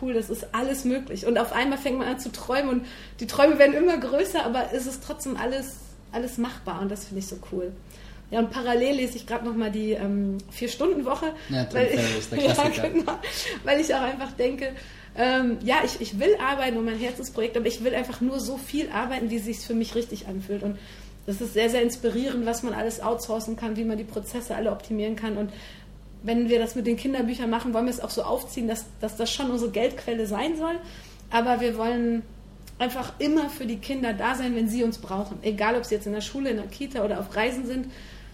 cool, 0.01 0.15
das 0.15 0.31
ist 0.31 0.55
alles 0.55 0.85
möglich. 0.85 1.27
Und 1.27 1.39
auf 1.39 1.53
einmal 1.53 1.77
fängt 1.77 1.99
man 1.99 2.09
an 2.09 2.19
zu 2.19 2.33
träumen 2.33 2.71
und 2.71 2.87
die 3.21 3.27
Träume 3.27 3.59
werden 3.59 3.75
immer 3.75 3.99
größer, 3.99 4.45
aber 4.45 4.73
es 4.73 4.87
ist 4.87 5.03
trotzdem 5.05 5.37
alles 5.37 5.77
alles 6.13 6.39
machbar 6.39 6.81
und 6.81 6.91
das 6.91 7.05
finde 7.07 7.21
ich 7.21 7.27
so 7.27 7.37
cool. 7.51 7.73
Ja, 8.33 8.41
und 8.41 8.51
parallel 8.51 8.97
lese 8.97 9.17
ich 9.17 9.27
gerade 9.27 9.45
nochmal 9.45 9.71
die 9.71 9.93
ähm, 9.93 10.39
Vier-Stunden-Woche. 10.51 11.27
Ja, 11.51 11.69
weil, 11.73 11.87
ich, 11.87 12.45
ja, 12.45 12.89
genau, 12.89 13.13
weil 13.63 13.81
ich 13.81 13.95
auch 13.95 14.01
einfach 14.01 14.33
denke, 14.33 14.73
Ähm, 15.15 15.59
ja, 15.63 15.83
ich, 15.85 16.01
ich 16.01 16.19
will 16.19 16.37
arbeiten 16.43 16.79
und 16.79 16.87
mein 16.87 16.99
Herzensprojekt, 16.99 17.57
aber 17.57 17.67
ich 17.67 17.85
will 17.85 17.95
einfach 17.95 18.21
nur 18.21 18.41
so 18.41 18.57
viel 18.57 18.91
arbeiten, 18.91 19.31
wie 19.31 19.37
es 19.37 19.45
sich 19.45 19.59
für 19.59 19.75
mich 19.75 19.95
richtig 19.95 20.27
anfühlt. 20.27 20.63
Und 20.63 20.79
das 21.27 21.41
ist 21.41 21.53
sehr, 21.53 21.69
sehr 21.69 21.83
inspirierend, 21.83 22.47
was 22.47 22.63
man 22.63 22.73
alles 22.73 23.01
outsourcen 23.01 23.57
kann, 23.57 23.77
wie 23.77 23.85
man 23.85 23.99
die 23.99 24.05
Prozesse 24.05 24.55
alle 24.55 24.73
optimieren 24.73 25.15
kann. 25.15 25.37
Und 25.37 25.53
wenn 26.23 26.49
wir 26.49 26.59
das 26.59 26.75
mit 26.75 26.87
den 26.87 26.97
Kinderbüchern 26.97 27.51
machen, 27.51 27.75
wollen 27.75 27.85
wir 27.85 27.93
es 27.93 28.01
auch 28.01 28.11
so 28.11 28.23
aufziehen, 28.23 28.69
dass, 28.69 28.87
dass 29.01 29.17
das 29.17 29.31
schon 29.31 29.51
unsere 29.51 29.71
Geldquelle 29.71 30.27
sein 30.27 30.57
soll. 30.57 30.77
Aber 31.31 31.61
wir 31.61 31.77
wollen 31.77 32.23
einfach 32.79 33.13
immer 33.19 33.51
für 33.51 33.67
die 33.67 33.77
Kinder 33.77 34.15
da 34.15 34.35
sein, 34.35 34.57
wenn 34.57 34.69
sie 34.69 34.83
uns 34.83 34.99
brauchen. 34.99 35.39
Egal, 35.43 35.77
ob 35.77 35.85
sie 35.85 35.95
jetzt 35.95 36.07
in 36.07 36.13
der 36.13 36.21
Schule, 36.23 36.51
in 36.51 36.57
der 36.57 36.67
Kita 36.67 37.05
oder 37.05 37.21
auf 37.21 37.37
Reisen 37.37 37.67
sind. 37.67 37.87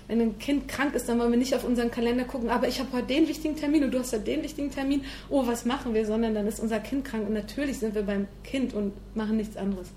Wenn 0.09 0.21
ein 0.23 0.39
Kind 0.39 0.69
krank 0.69 0.95
ist, 0.95 1.09
dann 1.09 1.19
wollen 1.19 1.31
wir 1.31 1.39
nicht 1.39 1.55
auf 1.55 1.65
unseren 1.65 1.91
Kalender 1.91 2.25
gucken, 2.25 2.49
aber 2.49 2.67
ich 2.67 2.81
habe 2.81 2.91
heute 2.93 3.09
den 3.09 3.29
wichtigen 3.29 3.57
Termin 3.57 3.85
und 3.85 3.93
du 3.93 3.99
hast 3.99 4.13
heute 4.13 4.25
den 4.25 4.43
wichtigen 4.43 4.71
Termin. 4.71 5.05
Oh, 5.29 5.47
was 5.47 5.67
machen 5.67 5.93
wir? 5.93 6.07
Sondern 6.07 6.35
dann 6.35 6.47
ist 6.47 6.61
unser 6.61 6.81
Kind 6.81 7.05
krank 7.05 7.27
und 7.27 7.35
natürlich 7.35 7.79
sind 7.79 7.95
wir 7.95 8.03
beim 8.03 8.27
Kind 8.43 8.73
und 8.73 8.93
machen 9.15 9.37
nichts 9.37 9.57
anderes. 9.57 9.89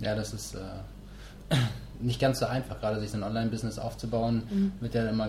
Ja, 0.00 0.14
das 0.14 0.32
ist 0.32 0.54
äh, 0.54 1.54
nicht 2.00 2.20
ganz 2.20 2.38
so 2.38 2.46
einfach, 2.46 2.80
gerade 2.80 3.00
sich 3.00 3.10
so 3.10 3.18
ein 3.18 3.22
Online-Business 3.22 3.78
aufzubauen. 3.78 4.42
Mhm. 4.50 4.72
Wird 4.80 4.94
ja 4.94 5.08
immer 5.08 5.28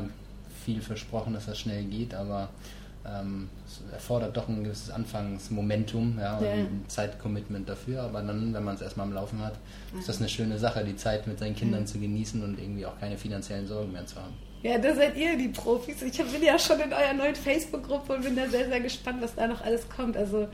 viel 0.66 0.82
versprochen, 0.82 1.34
dass 1.34 1.46
das 1.46 1.60
schnell 1.60 1.84
geht, 1.84 2.14
aber 2.14 2.50
es 3.04 3.82
erfordert 3.92 4.38
doch 4.38 4.48
ein 4.48 4.64
gewisses 4.64 4.92
Anfangsmomentum 4.92 6.20
ja, 6.20 6.38
und 6.38 6.46
ja. 6.46 6.52
ein 6.52 6.86
Zeitcommitment 6.88 7.68
dafür. 7.68 8.04
Aber 8.04 8.22
dann, 8.22 8.54
wenn 8.54 8.64
man 8.64 8.76
es 8.76 8.82
erstmal 8.82 9.08
am 9.08 9.14
Laufen 9.14 9.40
hat, 9.40 9.54
ist 9.98 10.08
das 10.08 10.20
eine 10.20 10.30
schöne 10.30 10.60
Sache, 10.60 10.84
die 10.84 10.96
Zeit 10.96 11.26
mit 11.28 11.40
seinen 11.40 11.56
Kindern 11.56 11.82
ja. 11.82 11.86
zu 11.88 12.00
genießen 12.00 12.44
und 12.44 12.60
irgendwie 12.60 12.86
auch 12.86 13.00
keine 13.00 13.18
finanziellen 13.18 13.68
Sorgen 13.68 13.92
mehr 13.92 14.06
zu 14.06 14.18
haben. 14.18 14.34
Ja, 14.64 14.78
da 14.78 14.94
seid 14.94 15.18
ihr 15.18 15.38
die 15.38 15.48
Profis. 15.48 16.02
Ich 16.04 16.18
bin 16.18 16.44
ja 16.44 16.60
schon 16.60 16.80
in 16.80 16.94
eurer 16.94 17.14
neuen 17.14 17.36
Facebook-Gruppe 17.36 18.14
und 18.14 18.24
bin 18.24 18.36
da 18.36 18.48
sehr, 18.48 18.68
sehr 18.68 18.80
gespannt, 18.80 19.22
was 19.22 19.34
da 19.34 19.48
noch 19.48 19.62
alles 19.62 19.90
kommt. 19.90 20.16
Also 20.16 20.48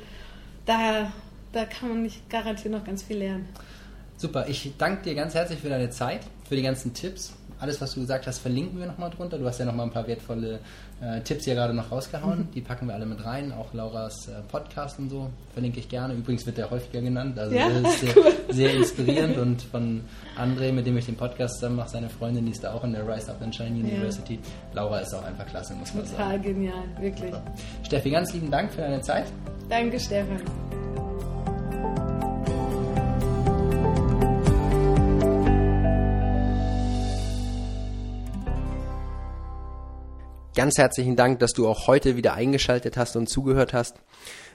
da, 0.65 1.11
da 1.51 1.65
kann 1.65 1.89
man 1.89 2.03
nicht 2.03 2.29
garantiert 2.29 2.73
noch 2.73 2.85
ganz 2.85 3.03
viel 3.03 3.17
lernen. 3.17 3.49
Super, 4.15 4.47
ich 4.47 4.71
danke 4.77 5.03
dir 5.03 5.15
ganz 5.15 5.35
herzlich 5.35 5.59
für 5.59 5.69
deine 5.69 5.89
Zeit, 5.89 6.21
für 6.47 6.55
die 6.55 6.61
ganzen 6.61 6.93
Tipps 6.93 7.33
alles, 7.59 7.81
was 7.81 7.93
du 7.93 8.01
gesagt 8.01 8.27
hast, 8.27 8.39
verlinken 8.39 8.79
wir 8.79 8.85
nochmal 8.85 9.09
drunter. 9.09 9.37
Du 9.37 9.45
hast 9.45 9.59
ja 9.59 9.65
nochmal 9.65 9.87
ein 9.87 9.91
paar 9.91 10.07
wertvolle 10.07 10.59
äh, 11.01 11.21
Tipps 11.21 11.45
hier 11.45 11.55
gerade 11.55 11.73
noch 11.73 11.91
rausgehauen. 11.91 12.39
Mhm. 12.39 12.51
Die 12.53 12.61
packen 12.61 12.87
wir 12.87 12.93
alle 12.93 13.05
mit 13.05 13.23
rein. 13.25 13.51
Auch 13.51 13.73
Lauras 13.73 14.27
äh, 14.27 14.41
Podcast 14.47 14.99
und 14.99 15.09
so 15.09 15.29
verlinke 15.53 15.79
ich 15.79 15.89
gerne. 15.89 16.13
Übrigens 16.13 16.45
wird 16.45 16.57
der 16.57 16.69
häufiger 16.69 17.01
genannt. 17.01 17.37
Also 17.39 17.55
ja, 17.55 17.69
das 17.69 17.93
ist 17.93 17.99
sehr, 18.01 18.17
cool. 18.17 18.33
sehr, 18.49 18.73
inspirierend. 18.75 19.37
Und 19.37 19.61
von 19.63 20.01
André, 20.37 20.71
mit 20.71 20.85
dem 20.85 20.97
ich 20.97 21.05
den 21.05 21.15
Podcast 21.15 21.55
zusammen 21.55 21.77
mache, 21.77 21.89
seine 21.89 22.09
Freundin, 22.09 22.45
die 22.45 22.51
ist 22.51 22.63
da 22.63 22.73
auch 22.73 22.83
in 22.83 22.93
der 22.93 23.07
Rise 23.07 23.31
Up 23.31 23.41
and 23.41 23.55
Shine 23.55 23.71
University. 23.71 24.35
Ja. 24.35 24.39
Laura 24.81 24.99
ist 24.99 25.13
auch 25.13 25.23
einfach 25.23 25.45
klasse, 25.47 25.73
muss 25.73 25.93
man 25.93 26.03
Total 26.03 26.17
sagen. 26.17 26.43
Total 26.43 26.53
genial, 26.53 26.83
wirklich. 26.99 27.33
Steffi, 27.83 28.11
ganz 28.11 28.33
lieben 28.33 28.51
Dank 28.51 28.71
für 28.71 28.81
deine 28.81 29.01
Zeit. 29.01 29.25
Danke, 29.69 29.99
Stefan. 29.99 30.76
Ganz 40.57 40.79
herzlichen 40.79 41.15
Dank, 41.15 41.37
dass 41.37 41.53
du 41.53 41.67
auch 41.67 41.85
heute 41.85 42.17
wieder 42.17 42.33
eingeschaltet 42.33 42.97
hast 42.97 43.15
und 43.15 43.29
zugehört 43.29 43.73
hast. 43.73 43.97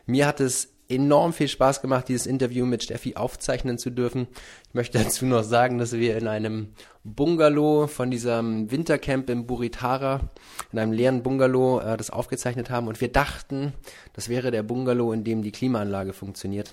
Mir 0.05 0.27
hat 0.27 0.41
es 0.41 0.73
enorm 0.89 1.33
viel 1.33 1.47
Spaß 1.47 1.81
gemacht, 1.81 2.09
dieses 2.09 2.27
Interview 2.27 2.67
mit 2.67 2.83
Steffi 2.83 3.15
aufzeichnen 3.15 3.79
zu 3.79 3.91
dürfen. 3.91 4.27
Ich 4.67 4.75
möchte 4.75 4.99
dazu 4.99 5.27
noch 5.27 5.45
sagen, 5.45 5.79
dass 5.79 5.93
wir 5.93 6.19
in 6.19 6.27
einem 6.27 6.71
Bungalow 7.05 7.87
von 7.87 8.11
diesem 8.11 8.69
Wintercamp 8.73 9.31
im 9.31 9.47
Buritara, 9.47 10.29
in 10.73 10.81
einem 10.81 10.91
leeren 10.91 11.23
Bungalow, 11.23 11.79
äh, 11.79 11.97
das 11.97 12.11
aufgezeichnet 12.11 12.69
haben 12.69 12.89
und 12.89 13.01
wir 13.01 13.13
dachten, 13.13 13.73
das 14.13 14.29
wäre 14.29 14.51
der 14.51 14.65
Bungalow, 14.65 15.13
in 15.13 15.23
dem 15.23 15.43
die 15.43 15.53
Klimaanlage 15.53 16.15
funktioniert 16.15 16.73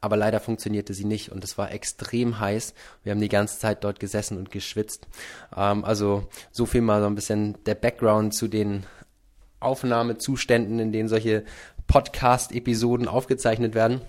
aber 0.00 0.16
leider 0.16 0.40
funktionierte 0.40 0.94
sie 0.94 1.04
nicht 1.04 1.32
und 1.32 1.42
es 1.44 1.58
war 1.58 1.72
extrem 1.72 2.38
heiß. 2.38 2.74
Wir 3.02 3.12
haben 3.12 3.20
die 3.20 3.28
ganze 3.28 3.58
Zeit 3.58 3.84
dort 3.84 4.00
gesessen 4.00 4.38
und 4.38 4.50
geschwitzt. 4.50 5.08
Ähm, 5.56 5.84
also 5.84 6.28
so 6.50 6.66
viel 6.66 6.82
mal 6.82 7.00
so 7.00 7.06
ein 7.06 7.14
bisschen 7.14 7.62
der 7.64 7.74
Background 7.74 8.34
zu 8.34 8.48
den 8.48 8.84
Aufnahmezuständen, 9.60 10.78
in 10.78 10.92
denen 10.92 11.08
solche 11.08 11.44
Podcast-Episoden 11.88 13.08
aufgezeichnet 13.08 13.74
werden. 13.74 14.00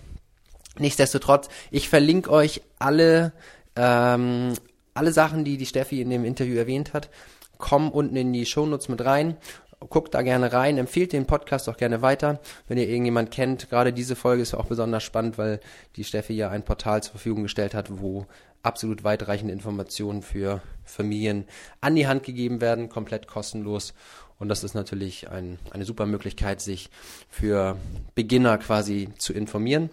Nichtsdestotrotz, 0.78 1.50
ich 1.72 1.90
verlinke 1.90 2.30
euch 2.30 2.62
alle, 2.78 3.34
ähm, 3.76 4.54
alle 4.94 5.12
Sachen, 5.12 5.44
die 5.44 5.58
die 5.58 5.66
Steffi 5.66 6.02
in 6.02 6.10
dem 6.10 6.24
Interview 6.24 6.58
erwähnt 6.58 6.94
hat, 6.94 7.10
kommen 7.58 7.92
unten 7.92 8.16
in 8.16 8.32
die 8.32 8.46
Shownotes 8.46 8.90
mit 8.90 9.04
rein 9.04 9.38
guckt 9.80 10.14
da 10.14 10.22
gerne 10.22 10.52
rein, 10.52 10.78
empfiehlt 10.78 11.14
den 11.14 11.26
Podcast 11.26 11.70
auch 11.70 11.78
gerne 11.78 12.02
weiter, 12.02 12.40
wenn 12.68 12.78
ihr 12.78 12.90
irgendjemand 12.90 13.32
kennt. 13.32 13.70
Gerade 13.70 13.94
diese 13.94 14.16
Folge 14.16 14.42
ist 14.42 14.54
auch 14.54 14.66
besonders 14.66 15.04
spannend, 15.04 15.38
weil 15.38 15.60
die 15.96 16.04
Steffi 16.04 16.34
ja 16.34 16.50
ein 16.50 16.64
Portal 16.64 17.02
zur 17.02 17.12
Verfügung 17.12 17.44
gestellt 17.44 17.74
hat, 17.74 18.02
wo 18.02 18.26
absolut 18.62 19.04
weitreichende 19.04 19.54
Informationen 19.54 20.22
für 20.22 20.62
Familien 20.84 21.46
an 21.80 21.96
die 21.96 22.08
Hand 22.08 22.24
gegeben 22.24 22.60
werden, 22.60 22.90
komplett 22.90 23.28
kostenlos. 23.28 23.94
Und 24.38 24.50
das 24.50 24.64
ist 24.64 24.74
natürlich 24.74 25.30
ein, 25.30 25.60
eine 25.72 25.86
super 25.86 26.06
Möglichkeit, 26.06 26.62
sich 26.62 26.90
für 27.30 27.78
Beginner 28.16 28.58
quasi 28.58 29.10
zu 29.18 29.34
informieren. 29.34 29.90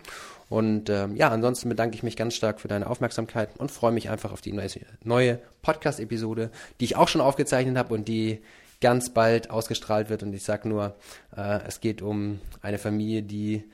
Und 0.48 0.90
ähm, 0.90 1.16
ja, 1.16 1.30
ansonsten 1.30 1.68
bedanke 1.68 1.96
ich 1.96 2.04
mich 2.04 2.16
ganz 2.16 2.34
stark 2.34 2.60
für 2.60 2.68
deine 2.68 2.88
Aufmerksamkeit 2.88 3.50
und 3.58 3.72
freue 3.72 3.90
mich 3.90 4.10
einfach 4.10 4.32
auf 4.32 4.40
die 4.40 4.56
neue 5.02 5.40
Podcast-Episode, 5.62 6.50
die 6.78 6.84
ich 6.84 6.96
auch 6.96 7.08
schon 7.08 7.20
aufgezeichnet 7.20 7.76
habe 7.76 7.94
und 7.94 8.06
die 8.06 8.40
ganz 8.80 9.10
bald 9.10 9.50
ausgestrahlt 9.50 10.10
wird. 10.10 10.22
Und 10.22 10.32
ich 10.32 10.42
sage 10.42 10.68
nur, 10.68 10.94
äh, 11.36 11.60
es 11.66 11.80
geht 11.80 12.02
um 12.02 12.40
eine 12.62 12.78
Familie, 12.78 13.22
die 13.22 13.64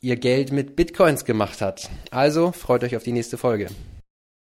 ihr 0.00 0.16
Geld 0.16 0.52
mit 0.52 0.76
Bitcoins 0.76 1.24
gemacht 1.24 1.60
hat. 1.60 1.88
Also 2.10 2.52
freut 2.52 2.84
euch 2.84 2.96
auf 2.96 3.04
die 3.04 3.12
nächste 3.12 3.38
Folge. 3.38 3.68